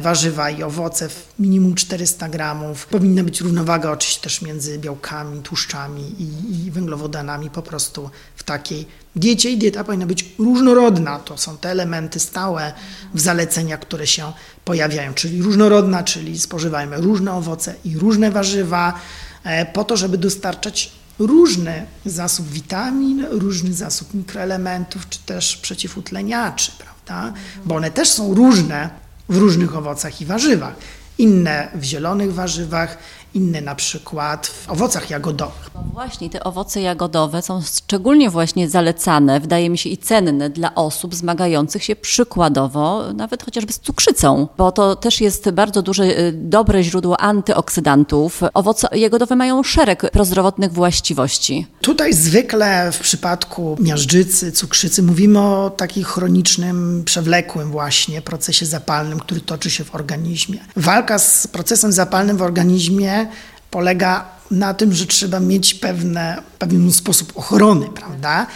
warzywa 0.00 0.50
i 0.50 0.62
owoce 0.62 1.08
w 1.08 1.32
minimum 1.38 1.74
400 1.74 2.28
gramów. 2.28 2.86
Powinna 2.86 3.24
być 3.24 3.40
równowaga 3.40 3.90
oczywiście 3.90 4.22
też 4.22 4.42
między 4.42 4.78
białkami, 4.78 5.42
tłuszczami 5.42 6.14
i, 6.18 6.66
i 6.66 6.70
węglowodanami 6.70 7.50
po 7.50 7.62
prostu 7.62 8.10
w 8.36 8.42
takiej 8.42 8.86
diecie 9.16 9.50
i 9.50 9.58
dieta 9.58 9.84
powinna 9.84 10.06
być 10.06 10.34
różnorodna. 10.38 11.18
To 11.18 11.38
są 11.38 11.58
te 11.58 11.70
elementy 11.70 12.20
stałe 12.20 12.72
w 13.14 13.20
zaleceniach, 13.20 13.80
które 13.80 14.06
się 14.06 14.32
pojawiają, 14.64 15.14
czyli 15.14 15.42
różnorodna, 15.42 16.02
czyli 16.02 16.38
spożywajmy 16.38 16.96
różne 16.96 17.32
owoce 17.32 17.74
i 17.84 17.98
różne 17.98 18.30
warzywa 18.30 19.00
e, 19.44 19.66
po 19.66 19.84
to, 19.84 19.96
żeby 19.96 20.18
dostarczać 20.18 20.92
różny 21.18 21.86
zasób 22.04 22.48
witamin, 22.48 23.26
różny 23.30 23.74
zasób 23.74 24.14
mikroelementów, 24.14 25.08
czy 25.08 25.18
też 25.18 25.56
przeciwutleniaczy, 25.56 26.72
prawda? 26.78 27.38
Bo 27.64 27.74
one 27.76 27.90
też 27.90 28.08
są 28.08 28.34
różne 28.34 29.01
w 29.28 29.36
różnych 29.36 29.76
owocach 29.76 30.20
i 30.20 30.26
warzywach. 30.26 30.74
Inne 31.18 31.68
w 31.74 31.82
zielonych 31.82 32.34
warzywach, 32.34 32.98
inne 33.34 33.60
na 33.60 33.74
przykład 33.74 34.46
w 34.46 34.70
owocach 34.70 35.10
jagodowych. 35.10 35.70
No 35.74 35.84
właśnie, 35.92 36.30
te 36.30 36.44
owoce 36.44 36.80
jagodowe 36.80 37.42
są 37.42 37.62
szczególnie 37.62 38.30
właśnie 38.30 38.68
zalecane, 38.68 39.40
wydaje 39.40 39.70
mi 39.70 39.78
się 39.78 39.90
i 39.90 39.98
cenne 39.98 40.50
dla 40.50 40.74
osób 40.74 41.14
zmagających 41.14 41.84
się 41.84 41.96
przykładowo 41.96 43.12
nawet 43.14 43.44
chociażby 43.44 43.72
z 43.72 43.78
cukrzycą, 43.78 44.48
bo 44.58 44.72
to 44.72 44.96
też 44.96 45.20
jest 45.20 45.50
bardzo 45.50 45.82
duże, 45.82 46.04
y, 46.04 46.32
dobre 46.32 46.82
źródło 46.82 47.20
antyoksydantów. 47.20 48.40
Owoce 48.54 48.88
jagodowe 48.92 49.36
mają 49.36 49.62
szereg 49.62 50.10
prozdrowotnych 50.10 50.72
właściwości. 50.72 51.66
Tutaj 51.80 52.12
zwykle 52.12 52.92
w 52.92 52.98
przypadku 52.98 53.76
miażdżycy, 53.80 54.52
cukrzycy 54.52 55.02
mówimy 55.02 55.40
o 55.40 55.70
takim 55.76 56.04
chronicznym, 56.04 57.02
przewlekłym 57.04 57.70
właśnie 57.70 58.22
procesie 58.22 58.66
zapalnym, 58.66 59.20
który 59.20 59.40
toczy 59.40 59.70
się 59.70 59.84
w 59.84 59.94
organizmie. 59.94 60.58
Walka 60.76 61.18
z 61.18 61.46
procesem 61.46 61.92
zapalnym 61.92 62.36
w 62.36 62.42
organizmie 62.42 63.21
polega 63.70 64.41
na 64.52 64.74
tym, 64.74 64.92
że 64.92 65.06
trzeba 65.06 65.40
mieć 65.40 65.74
pewne, 65.74 66.42
pewien 66.58 66.92
sposób 66.92 67.32
ochrony, 67.34 67.86
prawda? 67.86 68.46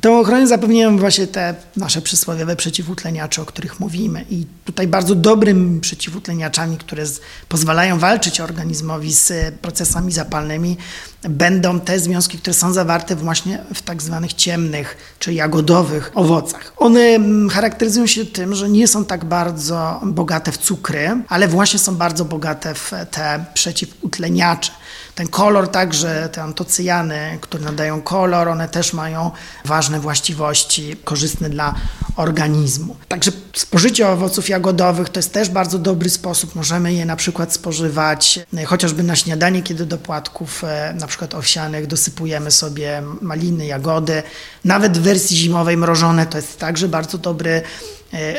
Tą 0.00 0.20
ochronę 0.20 0.46
zapewniają 0.46 0.98
właśnie 0.98 1.26
te 1.26 1.54
nasze 1.76 2.02
przysłowiowe 2.02 2.56
przeciwutleniacze, 2.56 3.42
o 3.42 3.44
których 3.44 3.80
mówimy. 3.80 4.24
I 4.30 4.46
tutaj 4.64 4.86
bardzo 4.88 5.14
dobrym 5.14 5.80
przeciwutleniaczami, 5.80 6.76
które 6.76 7.06
z, 7.06 7.20
pozwalają 7.48 7.98
walczyć 7.98 8.40
organizmowi 8.40 9.12
z 9.12 9.54
procesami 9.54 10.12
zapalnymi, 10.12 10.76
będą 11.22 11.80
te 11.80 12.00
związki, 12.00 12.38
które 12.38 12.54
są 12.54 12.72
zawarte 12.72 13.16
właśnie 13.16 13.58
w 13.74 13.82
tak 13.82 14.02
zwanych 14.02 14.32
ciemnych 14.32 14.96
czy 15.18 15.34
jagodowych 15.34 16.12
owocach. 16.14 16.72
One 16.76 17.00
mm, 17.00 17.48
charakteryzują 17.48 18.06
się 18.06 18.24
tym, 18.26 18.54
że 18.54 18.68
nie 18.68 18.88
są 18.88 19.04
tak 19.04 19.24
bardzo 19.24 20.00
bogate 20.04 20.52
w 20.52 20.58
cukry, 20.58 21.22
ale 21.28 21.48
właśnie 21.48 21.78
są 21.78 21.96
bardzo 21.96 22.24
bogate 22.24 22.74
w 22.74 22.92
te 23.10 23.44
przeciwutleniacze. 23.54 24.72
Ten 25.16 25.28
kolor 25.28 25.68
także, 25.68 26.28
te 26.32 26.42
antocyjany, 26.42 27.38
które 27.40 27.64
nadają 27.64 28.02
kolor, 28.02 28.48
one 28.48 28.68
też 28.68 28.92
mają 28.92 29.30
ważne 29.64 30.00
właściwości 30.00 30.96
korzystne 31.04 31.50
dla 31.50 31.74
organizmu. 32.16 32.96
Także 33.08 33.32
spożycie 33.56 34.08
owoców 34.08 34.48
jagodowych 34.48 35.08
to 35.08 35.18
jest 35.18 35.32
też 35.32 35.48
bardzo 35.48 35.78
dobry 35.78 36.10
sposób. 36.10 36.54
Możemy 36.54 36.92
je 36.92 37.04
na 37.04 37.16
przykład 37.16 37.52
spożywać 37.52 38.40
e, 38.56 38.64
chociażby 38.64 39.02
na 39.02 39.16
śniadanie, 39.16 39.62
kiedy 39.62 39.86
do 39.86 39.98
płatków 39.98 40.64
e, 40.64 40.94
na 41.00 41.06
przykład 41.06 41.34
owsianych 41.34 41.86
dosypujemy 41.86 42.50
sobie 42.50 43.02
maliny, 43.20 43.66
jagody. 43.66 44.22
Nawet 44.64 44.98
w 44.98 45.00
wersji 45.00 45.36
zimowej 45.36 45.76
mrożone 45.76 46.26
to 46.26 46.38
jest 46.38 46.58
także 46.58 46.88
bardzo 46.88 47.18
dobry 47.18 47.62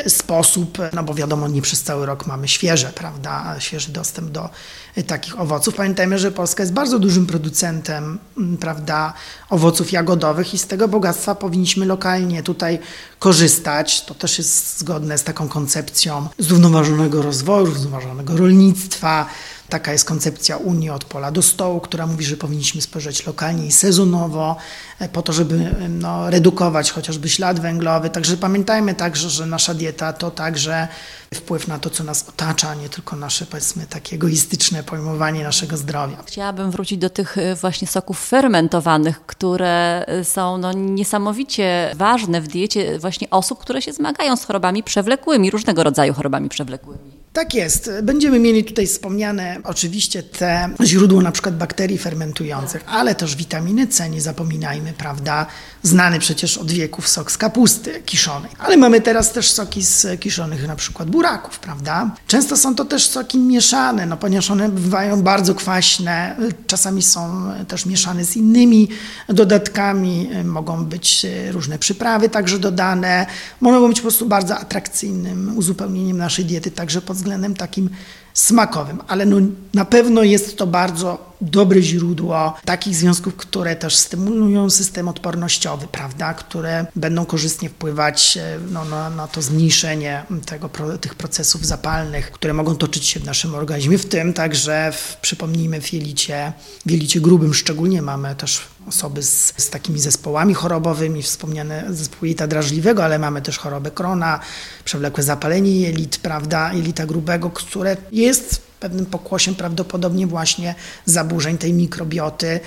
sposób, 0.08 0.78
no 0.92 1.02
bo 1.02 1.14
wiadomo, 1.14 1.48
nie 1.48 1.62
przez 1.62 1.82
cały 1.82 2.06
rok 2.06 2.26
mamy 2.26 2.48
świeże, 2.48 2.92
prawda, 2.94 3.56
świeży 3.58 3.92
dostęp 3.92 4.30
do 4.30 4.50
e, 4.96 5.02
takich 5.02 5.40
owoców. 5.40 5.74
Pamiętajmy, 5.74 6.18
że 6.18 6.32
Polska 6.32 6.62
jest 6.62 6.72
bardzo 6.72 6.98
dużym 6.98 7.26
producentem, 7.26 8.18
prawda, 8.60 9.12
owoców 9.50 9.92
jagodowych 9.92 10.54
i 10.54 10.58
z 10.58 10.66
tego 10.66 10.88
bogactwa 10.88 11.34
powinniśmy 11.34 11.86
lokalnie 11.86 12.42
tutaj 12.42 12.78
korzystać. 13.18 14.04
To 14.04 14.14
też 14.14 14.38
jest 14.38 14.78
zgodne 14.78 15.18
z 15.18 15.24
taką 15.24 15.48
koncepcją 15.48 16.28
zrównoważonego 16.38 17.22
rozwoju, 17.22 17.66
zrównoważonego 17.66 18.36
rolnictwa, 18.36 19.26
Taka 19.68 19.92
jest 19.92 20.04
koncepcja 20.04 20.56
Unii 20.56 20.90
od 20.90 21.04
pola 21.04 21.30
do 21.30 21.42
stołu, 21.42 21.80
która 21.80 22.06
mówi, 22.06 22.24
że 22.24 22.36
powinniśmy 22.36 22.80
spożywać 22.80 23.26
lokalnie 23.26 23.66
i 23.66 23.72
sezonowo, 23.72 24.56
e, 24.98 25.08
po 25.08 25.22
to, 25.22 25.32
żeby 25.32 25.74
no, 25.88 26.30
redukować 26.30 26.90
chociażby 26.90 27.28
ślad 27.28 27.60
węglowy. 27.60 28.10
Także 28.10 28.36
pamiętajmy 28.36 28.94
także, 28.94 29.30
że 29.30 29.46
nasza 29.46 29.74
dieta 29.74 30.12
to 30.12 30.30
także 30.30 30.88
wpływ 31.34 31.68
na 31.68 31.78
to, 31.78 31.90
co 31.90 32.04
nas 32.04 32.28
otacza, 32.28 32.74
nie 32.74 32.88
tylko 32.88 33.16
nasze, 33.16 33.46
powiedzmy, 33.46 33.86
takie 33.86 34.16
egoistyczne 34.16 34.82
pojmowanie 34.82 35.44
naszego 35.44 35.76
zdrowia. 35.76 36.16
Chciałabym 36.26 36.70
wrócić 36.70 36.98
do 36.98 37.10
tych 37.10 37.38
e, 37.38 37.54
właśnie 37.54 37.88
soków 37.88 38.26
fermentowanych, 38.28 39.26
które 39.26 40.04
e, 40.06 40.24
są 40.24 40.58
no, 40.58 40.72
niesamowicie 40.72 41.92
ważne 41.94 42.40
w 42.40 42.48
diecie 42.48 42.98
właśnie 42.98 43.30
osób, 43.30 43.58
które 43.58 43.82
się 43.82 43.92
zmagają 43.92 44.36
z 44.36 44.44
chorobami 44.44 44.82
przewlekłymi, 44.82 45.50
różnego 45.50 45.82
rodzaju 45.82 46.14
chorobami 46.14 46.48
przewlekłymi. 46.48 47.17
Tak 47.38 47.54
jest. 47.54 47.90
Będziemy 48.02 48.38
mieli 48.38 48.64
tutaj 48.64 48.86
wspomniane 48.86 49.56
oczywiście 49.64 50.22
te 50.22 50.70
źródło 50.84 51.20
na 51.20 51.32
przykład 51.32 51.56
bakterii 51.56 51.98
fermentujących, 51.98 52.84
ale 52.86 53.14
też 53.14 53.36
witaminy 53.36 53.86
C, 53.86 54.10
nie 54.10 54.20
zapominajmy, 54.20 54.92
prawda? 54.92 55.46
Znany 55.82 56.18
przecież 56.18 56.58
od 56.58 56.70
wieków 56.70 57.08
sok 57.08 57.32
z 57.32 57.38
kapusty 57.38 58.02
kiszonej. 58.06 58.50
Ale 58.58 58.76
mamy 58.76 59.00
teraz 59.00 59.32
też 59.32 59.50
soki 59.50 59.82
z 59.82 60.20
kiszonych 60.20 60.66
na 60.66 60.76
przykład 60.76 61.10
buraków, 61.10 61.58
prawda? 61.58 62.10
Często 62.26 62.56
są 62.56 62.74
to 62.74 62.84
też 62.84 63.08
soki 63.08 63.38
mieszane, 63.38 64.06
no 64.06 64.16
ponieważ 64.16 64.50
one 64.50 64.68
bywają 64.68 65.22
bardzo 65.22 65.54
kwaśne, 65.54 66.36
czasami 66.66 67.02
są 67.02 67.52
też 67.68 67.86
mieszane 67.86 68.24
z 68.24 68.36
innymi 68.36 68.88
dodatkami, 69.28 70.30
mogą 70.44 70.84
być 70.84 71.26
różne 71.50 71.78
przyprawy 71.78 72.28
także 72.28 72.58
dodane, 72.58 73.26
mogą 73.60 73.88
być 73.88 74.00
po 74.00 74.02
prostu 74.02 74.26
bardzo 74.26 74.58
atrakcyjnym 74.58 75.58
uzupełnieniem 75.58 76.18
naszej 76.18 76.44
diety 76.44 76.70
także 76.70 77.02
pod 77.02 77.16
względem 77.16 77.54
takim 77.54 77.90
smakowym, 78.34 78.98
ale 79.08 79.26
no, 79.26 79.36
na 79.74 79.84
pewno 79.84 80.22
jest 80.22 80.56
to 80.56 80.66
bardzo 80.66 81.27
dobre 81.40 81.82
źródło 81.82 82.54
takich 82.64 82.96
związków, 82.96 83.36
które 83.36 83.76
też 83.76 83.96
stymulują 83.96 84.70
system 84.70 85.08
odpornościowy, 85.08 85.86
prawda, 85.86 86.34
które 86.34 86.86
będą 86.96 87.26
korzystnie 87.26 87.68
wpływać 87.68 88.36
e, 88.36 88.58
no, 88.70 88.84
na, 88.84 89.10
na 89.10 89.28
to 89.28 89.42
zmniejszenie 89.42 90.24
tego, 90.46 90.70
tych 91.00 91.14
procesów 91.14 91.66
zapalnych, 91.66 92.30
które 92.30 92.52
mogą 92.52 92.76
toczyć 92.76 93.06
się 93.06 93.20
w 93.20 93.24
naszym 93.24 93.54
organizmie, 93.54 93.98
w 93.98 94.06
tym 94.06 94.32
także, 94.32 94.92
w, 94.92 95.16
przypomnijmy, 95.20 95.80
w 95.80 95.92
jelicie, 95.92 96.52
w 96.86 96.90
jelicie 96.90 97.20
grubym. 97.20 97.54
Szczególnie 97.54 98.02
mamy 98.02 98.34
też 98.34 98.60
osoby 98.88 99.22
z, 99.22 99.54
z 99.56 99.70
takimi 99.70 100.00
zespołami 100.00 100.54
chorobowymi, 100.54 101.22
wspomniane 101.22 101.84
zespół 101.90 102.26
jelita 102.26 102.46
drażliwego, 102.46 103.04
ale 103.04 103.18
mamy 103.18 103.42
też 103.42 103.58
chorobę 103.58 103.90
krona, 103.90 104.40
przewlekłe 104.84 105.22
zapalenie 105.22 105.80
jelit, 105.80 106.18
prawda, 106.18 106.72
jelita 106.72 107.06
grubego, 107.06 107.50
które 107.50 107.96
jest 108.12 108.67
pewnym 108.80 109.06
pokłosiem 109.06 109.54
prawdopodobnie 109.54 110.26
właśnie 110.26 110.74
zaburzeń 111.04 111.58
tej 111.58 111.72
mikrobioty. 111.72 112.60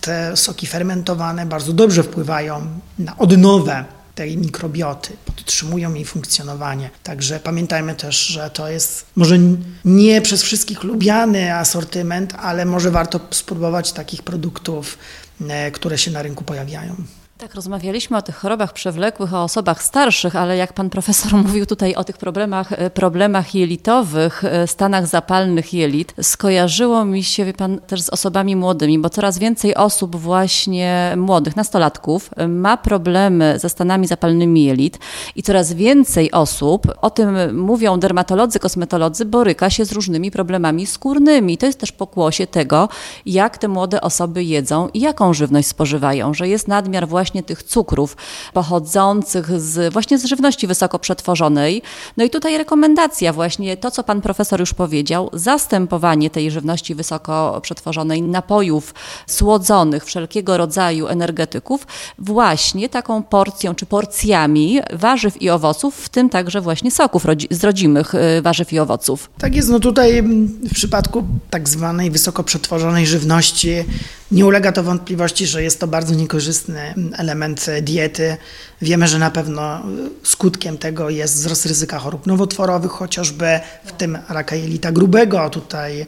Te 0.00 0.36
soki 0.36 0.66
fermentowane 0.66 1.46
bardzo 1.46 1.72
dobrze 1.72 2.02
wpływają 2.02 2.66
na 2.98 3.18
odnowę 3.18 3.84
tej 4.14 4.36
mikrobioty, 4.36 5.16
podtrzymują 5.26 5.94
jej 5.94 6.04
funkcjonowanie. 6.04 6.90
Także 7.02 7.40
pamiętajmy 7.40 7.94
też, 7.94 8.26
że 8.26 8.50
to 8.50 8.68
jest 8.68 9.06
może 9.16 9.38
nie 9.84 10.22
przez 10.22 10.42
wszystkich 10.42 10.82
lubiany 10.82 11.54
asortyment, 11.54 12.34
ale 12.34 12.64
może 12.64 12.90
warto 12.90 13.20
spróbować 13.30 13.92
takich 13.92 14.22
produktów, 14.22 14.98
e, 15.48 15.70
które 15.70 15.98
się 15.98 16.10
na 16.10 16.22
rynku 16.22 16.44
pojawiają. 16.44 16.96
Tak, 17.42 17.54
rozmawialiśmy 17.54 18.16
o 18.16 18.22
tych 18.22 18.36
chorobach 18.36 18.72
przewlekłych, 18.72 19.34
o 19.34 19.42
osobach 19.42 19.82
starszych, 19.82 20.36
ale 20.36 20.56
jak 20.56 20.72
pan 20.72 20.90
profesor 20.90 21.32
mówił 21.44 21.66
tutaj 21.66 21.94
o 21.94 22.04
tych 22.04 22.18
problemach, 22.18 22.72
e, 22.72 22.90
problemach 22.90 23.54
jelitowych, 23.54 24.44
e, 24.44 24.66
stanach 24.66 25.06
zapalnych 25.06 25.74
jelit, 25.74 26.14
skojarzyło 26.22 27.04
mi 27.04 27.24
się, 27.24 27.44
wie 27.44 27.52
pan, 27.52 27.80
też 27.80 28.02
z 28.02 28.08
osobami 28.08 28.56
młodymi, 28.56 28.98
bo 28.98 29.10
coraz 29.10 29.38
więcej 29.38 29.74
osób 29.74 30.16
właśnie 30.16 31.14
młodych, 31.16 31.56
nastolatków 31.56 32.30
e, 32.36 32.48
ma 32.48 32.76
problemy 32.76 33.58
ze 33.58 33.68
stanami 33.68 34.06
zapalnymi 34.06 34.64
jelit 34.64 34.98
i 35.36 35.42
coraz 35.42 35.72
więcej 35.72 36.32
osób, 36.32 36.86
o 37.00 37.10
tym 37.10 37.60
mówią 37.60 38.00
dermatolodzy, 38.00 38.58
kosmetolodzy, 38.58 39.24
boryka 39.24 39.70
się 39.70 39.84
z 39.84 39.92
różnymi 39.92 40.30
problemami 40.30 40.86
skórnymi. 40.86 41.58
To 41.58 41.66
jest 41.66 41.80
też 41.80 41.92
pokłosie 41.92 42.46
tego, 42.46 42.88
jak 43.26 43.58
te 43.58 43.68
młode 43.68 44.00
osoby 44.00 44.44
jedzą 44.44 44.88
i 44.94 45.00
jaką 45.00 45.34
żywność 45.34 45.68
spożywają, 45.68 46.34
że 46.34 46.48
jest 46.48 46.68
nadmiar 46.68 47.08
właśnie 47.08 47.31
właśnie 47.32 47.42
tych 47.42 47.62
cukrów 47.62 48.16
pochodzących 48.52 49.60
z, 49.60 49.92
właśnie 49.92 50.18
z 50.18 50.24
żywności 50.24 50.66
wysoko 50.66 50.98
przetworzonej. 50.98 51.82
No 52.16 52.24
i 52.24 52.30
tutaj 52.30 52.58
rekomendacja 52.58 53.32
właśnie, 53.32 53.76
to 53.76 53.90
co 53.90 54.04
pan 54.04 54.20
profesor 54.20 54.60
już 54.60 54.74
powiedział, 54.74 55.30
zastępowanie 55.32 56.30
tej 56.30 56.50
żywności 56.50 56.94
wysoko 56.94 57.60
przetworzonej, 57.62 58.22
napojów 58.22 58.94
słodzonych, 59.26 60.04
wszelkiego 60.04 60.56
rodzaju 60.56 61.06
energetyków 61.06 61.86
właśnie 62.18 62.88
taką 62.88 63.22
porcją 63.22 63.74
czy 63.74 63.86
porcjami 63.86 64.80
warzyw 64.92 65.42
i 65.42 65.50
owoców, 65.50 65.96
w 65.96 66.08
tym 66.08 66.30
także 66.30 66.60
właśnie 66.60 66.90
soków 66.90 67.26
z 67.50 67.64
rodzimych 67.64 68.14
y, 68.14 68.42
warzyw 68.42 68.72
i 68.72 68.78
owoców. 68.78 69.30
Tak 69.38 69.54
jest, 69.54 69.68
no 69.68 69.80
tutaj 69.80 70.22
w 70.22 70.74
przypadku 70.74 71.24
tak 71.50 71.68
zwanej 71.68 72.10
wysoko 72.10 72.44
przetworzonej 72.44 73.06
żywności 73.06 73.84
nie 74.32 74.46
ulega 74.46 74.72
to 74.72 74.82
wątpliwości, 74.82 75.46
że 75.46 75.62
jest 75.62 75.80
to 75.80 75.86
bardzo 75.86 76.14
niekorzystny 76.14 76.94
element 77.16 77.66
diety. 77.82 78.36
Wiemy, 78.82 79.08
że 79.08 79.18
na 79.18 79.30
pewno 79.30 79.82
skutkiem 80.22 80.78
tego 80.78 81.10
jest 81.10 81.34
wzrost 81.34 81.66
ryzyka 81.66 81.98
chorób 81.98 82.26
nowotworowych, 82.26 82.90
chociażby 82.90 83.60
w 83.84 83.92
tym 83.92 84.18
raka 84.28 84.56
jelita 84.56 84.92
grubego. 84.92 85.50
Tutaj 85.50 86.06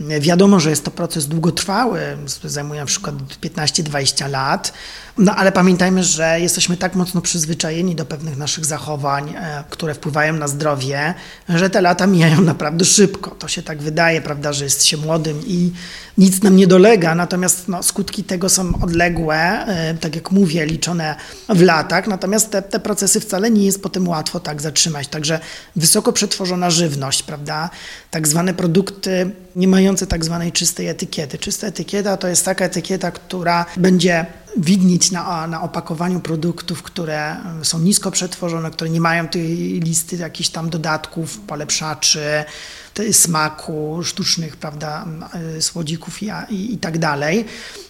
Wiadomo, 0.00 0.60
że 0.60 0.70
jest 0.70 0.84
to 0.84 0.90
proces 0.90 1.26
długotrwały, 1.26 2.00
zajmuje 2.44 2.80
na 2.80 2.86
przykład 2.86 3.14
15-20 3.42 4.30
lat, 4.30 4.72
no 5.18 5.36
ale 5.36 5.52
pamiętajmy, 5.52 6.04
że 6.04 6.40
jesteśmy 6.40 6.76
tak 6.76 6.94
mocno 6.94 7.20
przyzwyczajeni 7.20 7.94
do 7.94 8.04
pewnych 8.04 8.36
naszych 8.36 8.64
zachowań, 8.64 9.34
e, 9.36 9.64
które 9.70 9.94
wpływają 9.94 10.32
na 10.32 10.48
zdrowie, 10.48 11.14
że 11.48 11.70
te 11.70 11.80
lata 11.80 12.06
mijają 12.06 12.40
naprawdę 12.40 12.84
szybko. 12.84 13.30
To 13.30 13.48
się 13.48 13.62
tak 13.62 13.82
wydaje, 13.82 14.20
prawda, 14.20 14.52
że 14.52 14.64
jest 14.64 14.84
się 14.84 14.96
młodym 14.96 15.40
i 15.46 15.72
nic 16.18 16.42
nam 16.42 16.56
nie 16.56 16.66
dolega, 16.66 17.14
natomiast 17.14 17.68
no, 17.68 17.82
skutki 17.82 18.24
tego 18.24 18.48
są 18.48 18.82
odległe, 18.82 19.36
e, 19.66 19.94
tak 19.94 20.14
jak 20.14 20.30
mówię, 20.30 20.66
liczone 20.66 21.16
w 21.48 21.62
latach, 21.62 22.06
natomiast 22.06 22.50
te, 22.50 22.62
te 22.62 22.80
procesy 22.80 23.20
wcale 23.20 23.50
nie 23.50 23.64
jest 23.64 23.82
potem 23.82 24.08
łatwo 24.08 24.40
tak 24.40 24.62
zatrzymać. 24.62 25.08
Także 25.08 25.40
wysoko 25.76 26.12
przetworzona 26.12 26.70
żywność, 26.70 27.22
prawda, 27.22 27.70
tak 28.10 28.28
zwane 28.28 28.54
produkty 28.54 29.30
nie 29.56 29.68
mające 29.68 30.06
tak 30.06 30.24
zwanej 30.24 30.52
czystej 30.52 30.88
etykiety. 30.88 31.38
Czysta 31.38 31.66
etykieta 31.66 32.16
to 32.16 32.28
jest 32.28 32.44
taka 32.44 32.64
etykieta, 32.64 33.10
która 33.10 33.66
będzie 33.76 34.26
widnieć 34.56 35.10
na, 35.10 35.46
na 35.46 35.62
opakowaniu 35.62 36.20
produktów, 36.20 36.82
które 36.82 37.36
są 37.62 37.78
nisko 37.78 38.10
przetworzone, 38.10 38.70
które 38.70 38.90
nie 38.90 39.00
mają 39.00 39.28
tej 39.28 39.80
listy 39.80 40.16
jakichś 40.16 40.48
tam 40.48 40.70
dodatków, 40.70 41.38
polepszaczy, 41.38 42.44
smaku, 43.12 44.00
sztucznych, 44.04 44.56
prawda, 44.56 45.06
słodzików 45.60 46.22
i, 46.22 46.30
i, 46.50 46.74
i 46.74 46.78
tak 46.78 46.98
dalej, 46.98 47.44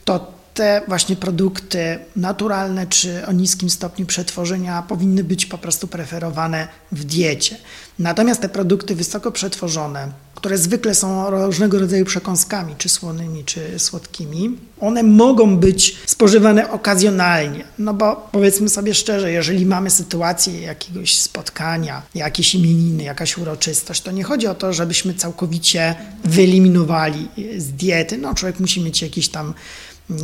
to 0.04 0.41
te 0.54 0.82
właśnie 0.88 1.16
produkty 1.16 1.98
naturalne 2.16 2.86
czy 2.86 3.26
o 3.26 3.32
niskim 3.32 3.70
stopniu 3.70 4.06
przetworzenia 4.06 4.82
powinny 4.82 5.24
być 5.24 5.46
po 5.46 5.58
prostu 5.58 5.88
preferowane 5.88 6.68
w 6.92 7.04
diecie. 7.04 7.56
Natomiast 7.98 8.40
te 8.40 8.48
produkty 8.48 8.94
wysoko 8.94 9.32
przetworzone, 9.32 10.08
które 10.34 10.58
zwykle 10.58 10.94
są 10.94 11.30
różnego 11.30 11.78
rodzaju 11.78 12.04
przekąskami, 12.04 12.74
czy 12.78 12.88
słonymi, 12.88 13.44
czy 13.44 13.78
słodkimi, 13.78 14.58
one 14.80 15.02
mogą 15.02 15.56
być 15.56 15.96
spożywane 16.06 16.70
okazjonalnie. 16.70 17.64
No 17.78 17.94
bo 17.94 18.28
powiedzmy 18.32 18.68
sobie 18.68 18.94
szczerze, 18.94 19.32
jeżeli 19.32 19.66
mamy 19.66 19.90
sytuację 19.90 20.60
jakiegoś 20.60 21.20
spotkania, 21.20 22.02
jakieś 22.14 22.54
imieniny, 22.54 23.02
jakaś 23.02 23.38
uroczystość, 23.38 24.00
to 24.00 24.10
nie 24.10 24.24
chodzi 24.24 24.46
o 24.46 24.54
to, 24.54 24.72
żebyśmy 24.72 25.14
całkowicie 25.14 25.94
wyeliminowali 26.24 27.28
z 27.58 27.68
diety. 27.68 28.18
No 28.18 28.34
człowiek 28.34 28.60
musi 28.60 28.80
mieć 28.80 29.02
jakiś 29.02 29.28
tam 29.28 29.54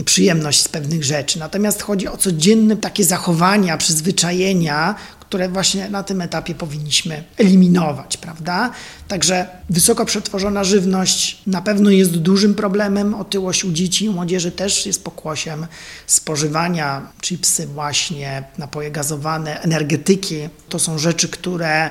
przyjemność 0.05 0.63
z 0.63 0.69
pewnych 0.69 1.05
rzeczy. 1.05 1.39
Natomiast 1.39 1.83
chodzi 1.83 2.09
o 2.09 2.17
codzienne 2.17 2.77
takie 2.77 3.05
zachowania, 3.05 3.77
przyzwyczajenia, 3.77 4.95
które 5.29 5.49
właśnie 5.49 5.91
na 5.91 6.03
tym 6.03 6.21
etapie 6.21 6.55
powinniśmy 6.55 7.25
eliminować, 7.37 8.17
prawda? 8.17 8.71
Także 9.09 9.47
wysoko 9.71 10.05
przetworzona 10.05 10.65
żywność 10.65 11.43
na 11.47 11.63
pewno 11.63 11.91
jest 11.91 12.17
dużym 12.17 12.55
problemem. 12.55 13.15
Otyłość 13.15 13.65
u 13.65 13.73
dzieci 13.73 14.05
i 14.05 14.11
młodzieży 14.11 14.53
też 14.53 14.87
jest 14.87 15.05
pokłosiem 15.05 15.67
spożywania 16.07 17.13
chipsy 17.21 17.67
właśnie, 17.67 18.45
napoje 18.59 18.91
gazowane, 18.91 19.61
energetyki. 19.61 20.37
To 20.69 20.79
są 20.79 20.99
rzeczy, 20.99 21.29
które 21.29 21.91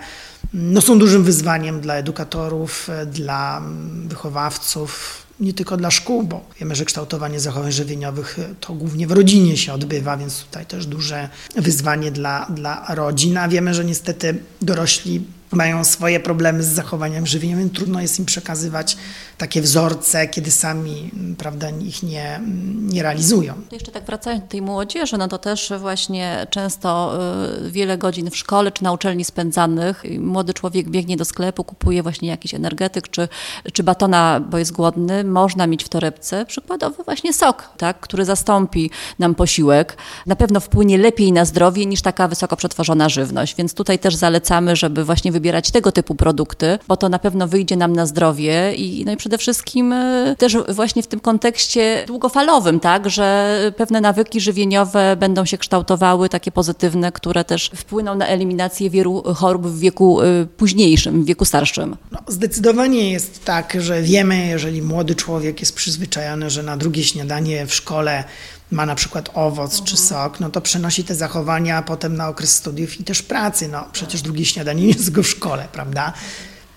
no, 0.54 0.82
są 0.82 1.00
dużym 1.00 1.24
wyzwaniem 1.24 1.82
dla 1.82 1.94
edukatorów, 1.96 2.90
dla 3.06 3.62
wychowawców, 4.06 5.27
nie 5.40 5.54
tylko 5.54 5.78
dla 5.78 5.92
szkół, 5.92 6.24
bo 6.24 6.46
wiemy, 6.60 6.76
że 6.76 6.86
kształtowanie 6.86 7.40
zachowań 7.40 7.72
żywieniowych 7.72 8.40
e, 8.40 8.56
to 8.62 8.74
głównie 8.74 9.08
w 9.08 9.12
rodzinie 9.12 9.58
się 9.58 9.74
odbywa, 9.74 10.18
więc 10.18 10.44
tutaj 10.44 10.66
też 10.66 10.86
duże 10.86 11.30
wyzwanie 11.56 12.12
dla, 12.12 12.46
dla 12.50 12.86
rodzin, 12.96 13.38
a 13.38 13.48
wiemy, 13.48 13.74
że 13.74 13.86
niestety 13.86 14.40
dorośli 14.62 15.22
mają 15.52 15.84
swoje 15.84 16.20
problemy 16.20 16.64
z 16.64 16.68
zachowaniem 16.68 17.28
żywieniowym, 17.28 17.70
trudno 17.70 18.02
jest 18.02 18.20
im 18.20 18.26
przekazywać 18.26 18.98
takie 19.38 19.62
wzorce, 19.62 20.28
kiedy 20.28 20.52
sami 20.52 21.12
prawda, 21.38 21.70
ich 21.70 22.04
nie, 22.04 22.42
nie 22.82 23.04
realizują. 23.04 23.54
Jeszcze 23.72 23.92
tak 23.92 24.06
wracając 24.06 24.44
do 24.44 24.50
tej 24.50 24.62
młodzieży, 24.62 25.18
no 25.18 25.28
to 25.28 25.38
też 25.38 25.74
właśnie 25.80 26.48
często 26.50 27.20
y, 27.66 27.72
wiele 27.72 27.98
godzin 27.98 28.32
w 28.32 28.38
szkole 28.38 28.72
czy 28.72 28.84
na 28.84 28.92
uczelni 28.92 29.26
spędzanych. 29.26 30.04
Młody 30.20 30.54
człowiek 30.54 30.90
biegnie 30.90 31.18
do 31.18 31.26
sklepu, 31.26 31.64
kupuje 31.64 32.04
właśnie 32.04 32.30
jakiś 32.30 32.54
energetyk 32.54 33.10
czy, 33.10 33.28
czy 33.74 33.84
batona, 33.84 34.40
bo 34.40 34.58
jest 34.58 34.72
głodny. 34.72 35.24
Można 35.24 35.68
mieć 35.68 35.84
w 35.84 35.90
torebce 35.90 36.46
przykładowo 36.46 37.04
właśnie 37.04 37.34
sok, 37.34 37.70
tak, 37.78 38.00
który 38.00 38.26
zastąpi 38.26 38.92
nam 39.20 39.36
posiłek. 39.36 39.98
Na 40.26 40.36
pewno 40.36 40.60
wpłynie 40.60 40.98
lepiej 40.98 41.32
na 41.32 41.46
zdrowie 41.46 41.86
niż 41.86 42.02
taka 42.02 42.28
wysoko 42.28 42.56
przetworzona 42.56 43.10
żywność, 43.10 43.56
więc 43.56 43.74
tutaj 43.74 44.00
też 44.00 44.16
zalecamy, 44.16 44.76
żeby 44.76 45.06
właśnie 45.06 45.32
wybierać 45.38 45.72
tego 45.72 45.92
typu 45.92 46.16
produkty, 46.16 46.80
bo 46.88 46.98
to 46.98 47.10
na 47.10 47.20
pewno 47.20 47.48
wyjdzie 47.48 47.78
nam 47.78 47.94
na 47.94 48.06
zdrowie 48.06 48.74
i, 48.76 49.06
no 49.06 49.12
i 49.12 49.18
przede 49.18 49.38
wszystkim 49.38 49.94
e, 49.94 50.36
też 50.38 50.58
właśnie 50.70 51.04
w 51.04 51.08
tym 51.08 51.20
kontekście 51.20 52.04
długofalowym, 52.08 52.80
tak, 52.80 53.10
że 53.10 53.58
pewne 53.78 54.02
nawyki 54.02 54.42
żywieniowe 54.42 55.16
będą 55.20 55.46
się 55.46 55.58
kształtowały, 55.58 56.30
takie 56.30 56.52
pozytywne, 56.52 57.12
które 57.12 57.44
też 57.44 57.72
wpłyną 57.76 58.16
na 58.16 58.28
eliminację 58.28 58.90
wielu 58.90 59.24
chorób 59.34 59.68
w 59.68 59.80
wieku 59.80 60.22
e, 60.22 60.26
późniejszym, 60.58 61.24
w 61.24 61.26
wieku 61.26 61.46
starszym. 61.46 61.96
No, 62.12 62.20
zdecydowanie 62.28 63.12
jest 63.12 63.46
tak, 63.46 63.78
że 63.80 64.02
wiemy, 64.02 64.48
jeżeli 64.48 64.82
młody 64.82 65.16
człowiek 65.16 65.60
jest 65.60 65.76
przyzwyczajony, 65.76 66.50
że 66.50 66.64
na 66.64 66.78
drugie 66.78 67.04
śniadanie 67.04 67.66
w 67.66 67.74
szkole 67.74 68.24
ma 68.72 68.86
na 68.86 68.96
przykład 68.96 69.30
owoc 69.34 69.84
czy 69.84 69.98
sok, 69.98 70.40
no 70.40 70.50
to 70.50 70.62
przenosi 70.62 71.04
te 71.04 71.16
zachowania 71.16 71.82
potem 71.82 72.18
na 72.18 72.28
okres 72.28 72.56
studiów 72.56 73.00
i 73.00 73.04
też 73.04 73.22
pracy. 73.22 73.68
No 73.68 73.86
przecież 73.92 74.22
drugie 74.22 74.46
śniadanie 74.46 74.82
nie 74.82 74.88
jest 74.88 75.12
go 75.12 75.24
w 75.24 75.28
szkole, 75.28 75.68
prawda? 75.72 76.14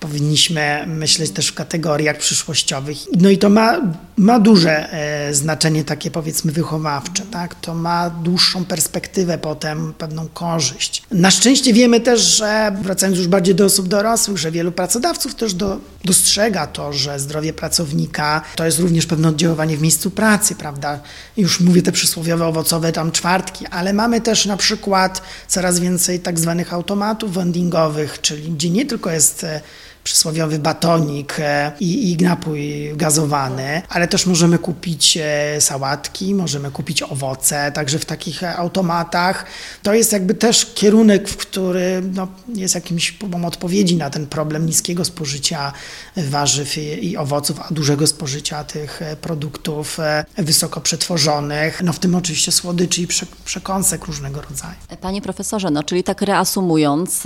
powinniśmy 0.01 0.85
myśleć 0.87 1.31
też 1.31 1.49
w 1.49 1.55
kategoriach 1.55 2.19
przyszłościowych. 2.19 2.99
No 3.21 3.31
i 3.31 3.39
to 3.39 3.51
ma, 3.51 3.81
ma 4.21 4.41
duże 4.41 4.93
e, 4.93 5.35
znaczenie 5.35 5.85
takie 5.85 6.11
powiedzmy 6.11 6.53
wychowawcze, 6.53 7.23
tak? 7.31 7.55
To 7.55 7.75
ma 7.75 8.11
dłuższą 8.11 8.65
perspektywę 8.65 9.39
potem, 9.39 9.95
pewną 9.99 10.29
korzyść. 10.29 11.03
Na 11.11 11.31
szczęście 11.31 11.73
wiemy 11.73 12.01
też, 12.01 12.21
że 12.21 12.77
wracając 12.83 13.19
już 13.19 13.29
bardziej 13.29 13.55
do 13.55 13.65
osób 13.65 13.89
dorosłych, 13.89 14.39
że 14.39 14.51
wielu 14.51 14.73
pracodawców 14.73 15.35
też 15.35 15.55
do, 15.55 15.79
dostrzega 16.05 16.67
to, 16.67 16.93
że 16.93 17.19
zdrowie 17.19 17.53
pracownika 17.53 18.43
to 18.57 18.65
jest 18.65 18.79
również 18.79 19.07
pewne 19.07 19.29
oddziaływanie 19.29 19.77
w 19.77 19.83
miejscu 19.83 20.11
pracy, 20.11 20.55
prawda? 20.55 21.01
Już 21.37 21.61
mówię 21.61 21.83
te 21.83 21.93
przysłowiowe 21.93 22.47
owocowe 22.47 22.93
tam 22.93 23.13
czwartki, 23.13 23.67
ale 23.67 23.93
mamy 23.93 24.21
też 24.21 24.47
na 24.47 24.57
przykład 24.57 25.23
coraz 25.49 25.79
więcej 25.79 26.21
tak 26.21 26.39
zwanych 26.39 26.73
automatów 26.73 27.35
vendingowych, 27.35 28.21
czyli 28.21 28.53
gdzie 28.53 28.71
nie 28.71 28.87
tylko 28.87 29.11
jest 29.11 29.45
e, 29.45 29.61
przysłowiowy 30.05 30.59
batonik 30.59 31.37
e, 31.39 31.73
i, 31.81 32.13
i 32.13 32.17
napój 32.17 32.93
gazowany, 32.97 33.83
ale 33.89 34.09
też 34.09 34.27
możemy 34.27 34.59
kupić 34.59 35.19
e, 35.23 35.61
sałatki, 35.61 36.35
możemy 36.35 36.71
kupić 36.71 37.03
owoce, 37.03 37.73
także 37.73 37.99
w 37.99 38.05
takich 38.05 38.45
automatach. 38.45 39.45
To 39.83 39.95
jest 39.95 40.13
jakby 40.13 40.35
też 40.35 40.67
kierunek, 40.75 41.29
w 41.29 41.37
który 41.37 42.03
no, 42.15 42.29
jest 42.55 42.75
jakimś 42.75 43.13
próbą 43.13 43.45
odpowiedzi 43.45 43.97
na 43.97 44.11
ten 44.11 44.27
problem 44.27 44.67
niskiego 44.67 45.05
spożycia 45.05 45.73
warzyw 46.17 46.79
i, 46.79 47.11
i 47.11 47.17
owoców, 47.17 47.61
a 47.61 47.75
dużego 47.75 48.07
spożycia 48.07 48.65
tych 48.65 49.03
e, 49.03 49.17
produktów 49.17 49.99
wysoko 50.39 50.81
przetworzonych, 50.81 51.83
no 51.83 51.93
w 51.93 51.99
tym 51.99 52.15
oczywiście 52.15 52.53
słodyczy 52.53 53.03
i 53.03 53.09
przekąsek 53.45 54.05
różnego 54.05 54.41
rodzaju. 54.41 54.75
Panie 55.01 55.23
profesorze, 55.23 55.71
no 55.71 55.83
czyli 55.83 56.05
tak 56.05 56.23
reasumując, 56.23 57.23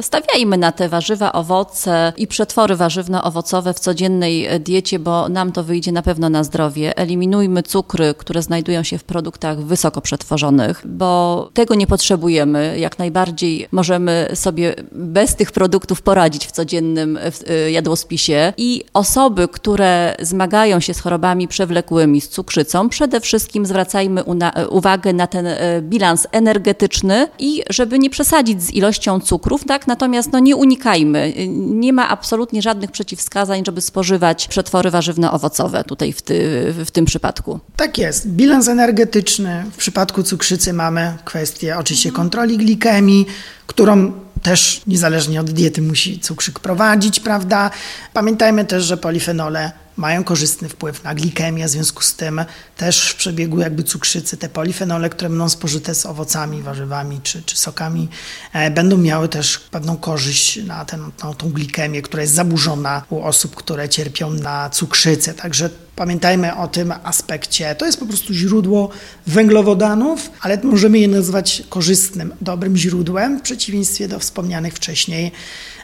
stawiajmy 0.00 0.58
na 0.58 0.72
te 0.72 0.88
warzywa, 0.88 1.32
owoce, 1.32 2.09
i 2.16 2.26
przetwory 2.26 2.76
warzywno-owocowe 2.76 3.74
w 3.74 3.80
codziennej 3.80 4.48
diecie, 4.60 4.98
bo 4.98 5.28
nam 5.28 5.52
to 5.52 5.64
wyjdzie 5.64 5.92
na 5.92 6.02
pewno 6.02 6.28
na 6.28 6.44
zdrowie. 6.44 6.98
Eliminujmy 6.98 7.62
cukry, 7.62 8.14
które 8.18 8.42
znajdują 8.42 8.82
się 8.82 8.98
w 8.98 9.04
produktach 9.04 9.60
wysoko 9.60 10.00
przetworzonych, 10.00 10.82
bo 10.84 11.50
tego 11.54 11.74
nie 11.74 11.86
potrzebujemy. 11.86 12.78
Jak 12.78 12.98
najbardziej 12.98 13.68
możemy 13.72 14.30
sobie 14.34 14.74
bez 14.92 15.36
tych 15.36 15.52
produktów 15.52 16.02
poradzić 16.02 16.46
w 16.46 16.52
codziennym 16.52 17.18
y, 17.50 17.70
jadłospisie. 17.70 18.52
I 18.56 18.84
osoby, 18.94 19.48
które 19.48 20.16
zmagają 20.20 20.80
się 20.80 20.94
z 20.94 21.00
chorobami 21.00 21.48
przewlekłymi, 21.48 22.20
z 22.20 22.28
cukrzycą, 22.28 22.88
przede 22.88 23.20
wszystkim 23.20 23.66
zwracajmy 23.66 24.24
uwagę 24.70 25.12
na 25.12 25.26
ten 25.26 25.46
bilans 25.80 26.26
energetyczny 26.32 27.28
i 27.38 27.62
żeby 27.70 27.98
nie 27.98 28.10
przesadzić 28.10 28.62
z 28.62 28.70
ilością 28.70 29.20
cukrów, 29.20 29.64
tak? 29.64 29.86
Natomiast 29.86 30.32
no, 30.32 30.38
nie 30.38 30.56
unikajmy. 30.56 31.32
Nie 31.56 31.92
ma 31.92 31.99
ma 32.00 32.08
absolutnie 32.08 32.62
żadnych 32.62 32.90
przeciwwskazań, 32.90 33.62
żeby 33.66 33.80
spożywać 33.80 34.48
przetwory 34.48 34.90
warzywno-owocowe 34.90 35.84
tutaj 35.84 36.12
w, 36.12 36.22
ty, 36.22 36.66
w 36.84 36.90
tym 36.90 37.04
przypadku. 37.04 37.60
Tak 37.76 37.98
jest. 37.98 38.28
Bilans 38.28 38.68
energetyczny. 38.68 39.64
W 39.72 39.76
przypadku 39.76 40.22
cukrzycy 40.22 40.72
mamy 40.72 41.14
kwestię 41.24 41.78
oczywiście 41.78 42.12
kontroli 42.12 42.58
glikemii, 42.58 43.26
którą 43.66 44.12
też 44.42 44.82
niezależnie 44.86 45.40
od 45.40 45.50
diety 45.50 45.82
musi 45.82 46.20
cukrzyk 46.20 46.60
prowadzić, 46.60 47.20
prawda? 47.20 47.70
Pamiętajmy 48.12 48.64
też, 48.64 48.84
że 48.84 48.96
polifenole 48.96 49.72
mają 50.00 50.24
korzystny 50.24 50.68
wpływ 50.68 51.04
na 51.04 51.14
glikemię, 51.14 51.66
w 51.66 51.70
związku 51.70 52.02
z 52.02 52.14
tym 52.14 52.44
też 52.76 53.10
w 53.10 53.14
przebiegu 53.14 53.60
jakby 53.60 53.82
cukrzycy 53.82 54.36
te 54.36 54.48
polifenole, 54.48 55.10
które 55.10 55.28
będą 55.28 55.48
spożyte 55.48 55.94
z 55.94 56.06
owocami, 56.06 56.62
warzywami 56.62 57.20
czy, 57.22 57.42
czy 57.42 57.56
sokami, 57.56 58.08
e, 58.52 58.70
będą 58.70 58.96
miały 58.96 59.28
też 59.28 59.58
pewną 59.58 59.96
korzyść 59.96 60.64
na, 60.64 60.84
ten, 60.84 61.10
na 61.24 61.34
tą 61.34 61.52
glikemię, 61.52 62.02
która 62.02 62.22
jest 62.22 62.34
zaburzona 62.34 63.02
u 63.10 63.22
osób, 63.22 63.56
które 63.56 63.88
cierpią 63.88 64.30
na 64.30 64.70
cukrzycę. 64.70 65.34
Także 65.34 65.70
Pamiętajmy 66.00 66.56
o 66.56 66.68
tym 66.68 66.94
aspekcie. 67.04 67.74
To 67.74 67.86
jest 67.86 68.00
po 68.00 68.06
prostu 68.06 68.34
źródło 68.34 68.90
węglowodanów, 69.26 70.30
ale 70.40 70.58
możemy 70.62 70.98
je 70.98 71.08
nazwać 71.08 71.62
korzystnym, 71.68 72.34
dobrym 72.40 72.76
źródłem, 72.76 73.38
w 73.38 73.42
przeciwieństwie 73.42 74.08
do 74.08 74.18
wspomnianych 74.18 74.74
wcześniej 74.74 75.32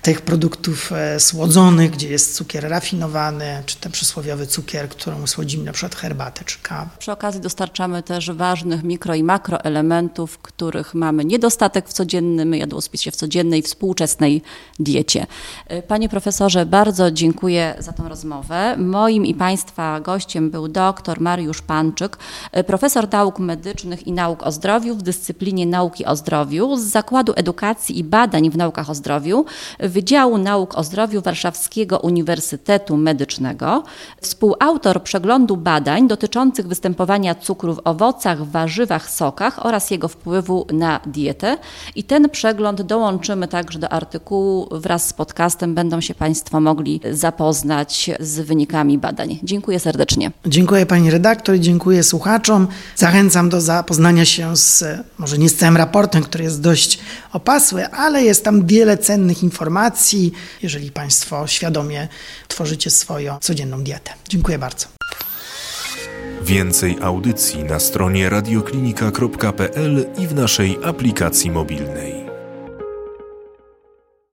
tych 0.02 0.20
produktów 0.20 0.92
e, 0.92 1.20
słodzonych, 1.20 1.90
gdzie 1.90 2.08
jest 2.08 2.34
cukier 2.34 2.68
rafinowany, 2.68 3.62
czy 3.66 3.76
te 3.76 3.90
przysłowiowy 3.90 4.46
cukier, 4.46 4.88
którą 4.88 5.26
słodzimy 5.26 5.64
na 5.64 5.72
przykład 5.72 5.94
herbatę 5.94 6.44
czy 6.44 6.58
kawę. 6.62 6.88
Przy 6.98 7.12
okazji 7.12 7.40
dostarczamy 7.40 8.02
też 8.02 8.30
ważnych 8.30 8.82
mikro 8.82 9.14
i 9.14 9.22
makroelementów, 9.22 10.38
których 10.38 10.94
mamy 10.94 11.24
niedostatek 11.24 11.88
w 11.88 11.92
codziennym 11.92 12.54
jadłospisie, 12.54 13.10
w 13.10 13.16
codziennej, 13.16 13.62
współczesnej 13.62 14.42
diecie. 14.78 15.26
Panie 15.88 16.08
profesorze, 16.08 16.66
bardzo 16.66 17.10
dziękuję 17.10 17.74
za 17.78 17.92
tę 17.92 18.02
rozmowę. 18.08 18.76
Moim 18.76 19.26
i 19.26 19.34
Państwa 19.34 20.00
gościem 20.06 20.50
był 20.50 20.68
dr 20.68 21.20
Mariusz 21.20 21.62
Panczyk, 21.62 22.18
profesor 22.66 23.08
nauk 23.12 23.38
medycznych 23.38 24.06
i 24.06 24.12
nauk 24.12 24.46
o 24.46 24.52
zdrowiu 24.52 24.94
w 24.94 25.02
dyscyplinie 25.02 25.66
nauki 25.66 26.04
o 26.04 26.16
zdrowiu 26.16 26.76
z 26.76 26.80
Zakładu 26.80 27.32
Edukacji 27.36 27.98
i 27.98 28.04
Badań 28.04 28.50
w 28.50 28.56
Naukach 28.56 28.90
o 28.90 28.94
Zdrowiu 28.94 29.44
Wydziału 29.78 30.38
Nauk 30.38 30.78
o 30.78 30.84
Zdrowiu 30.84 31.20
Warszawskiego 31.22 31.98
Uniwersytetu 31.98 32.96
Medycznego, 32.96 33.82
współautor 34.20 35.02
przeglądu 35.02 35.56
badań 35.56 36.08
dotyczących 36.08 36.68
występowania 36.68 37.34
cukru 37.34 37.74
w 37.74 37.80
owocach, 37.84 38.44
warzywach, 38.44 39.10
sokach 39.10 39.66
oraz 39.66 39.90
jego 39.90 40.08
wpływu 40.08 40.66
na 40.72 41.00
dietę. 41.06 41.58
I 41.96 42.04
ten 42.04 42.30
przegląd 42.30 42.82
dołączymy 42.82 43.48
także 43.48 43.78
do 43.78 43.88
artykułu 43.88 44.68
wraz 44.70 45.08
z 45.08 45.12
podcastem. 45.12 45.74
Będą 45.74 46.00
się 46.00 46.14
Państwo 46.14 46.60
mogli 46.60 47.00
zapoznać 47.10 48.10
z 48.20 48.40
wynikami 48.40 48.98
badań. 48.98 49.38
Dziękuję 49.42 49.78
serdecznie. 49.86 50.30
Dziękuję 50.46 50.86
Pani 50.86 51.10
redaktor 51.10 51.56
i 51.56 51.60
dziękuję 51.60 52.02
słuchaczom. 52.02 52.68
Zachęcam 52.96 53.48
do 53.48 53.60
zapoznania 53.60 54.24
się 54.24 54.56
z, 54.56 54.84
może 55.18 55.38
nie 55.38 55.48
z 55.48 55.56
całym 55.56 55.76
raportem, 55.76 56.22
który 56.22 56.44
jest 56.44 56.60
dość 56.60 56.98
opasły, 57.32 57.86
ale 57.86 58.22
jest 58.22 58.44
tam 58.44 58.66
wiele 58.66 58.98
cennych 58.98 59.42
informacji, 59.42 60.32
jeżeli 60.62 60.90
Państwo 60.90 61.46
świadomie 61.46 62.08
tworzycie 62.48 62.90
swoją 62.90 63.38
codzienną 63.40 63.84
dietę. 63.84 64.10
Dziękuję 64.28 64.58
bardzo. 64.58 64.86
Więcej 66.42 66.96
audycji 67.02 67.64
na 67.64 67.78
stronie 67.78 68.28
radioklinika.pl 68.28 70.06
i 70.18 70.26
w 70.26 70.34
naszej 70.34 70.78
aplikacji 70.84 71.50
mobilnej. 71.50 72.25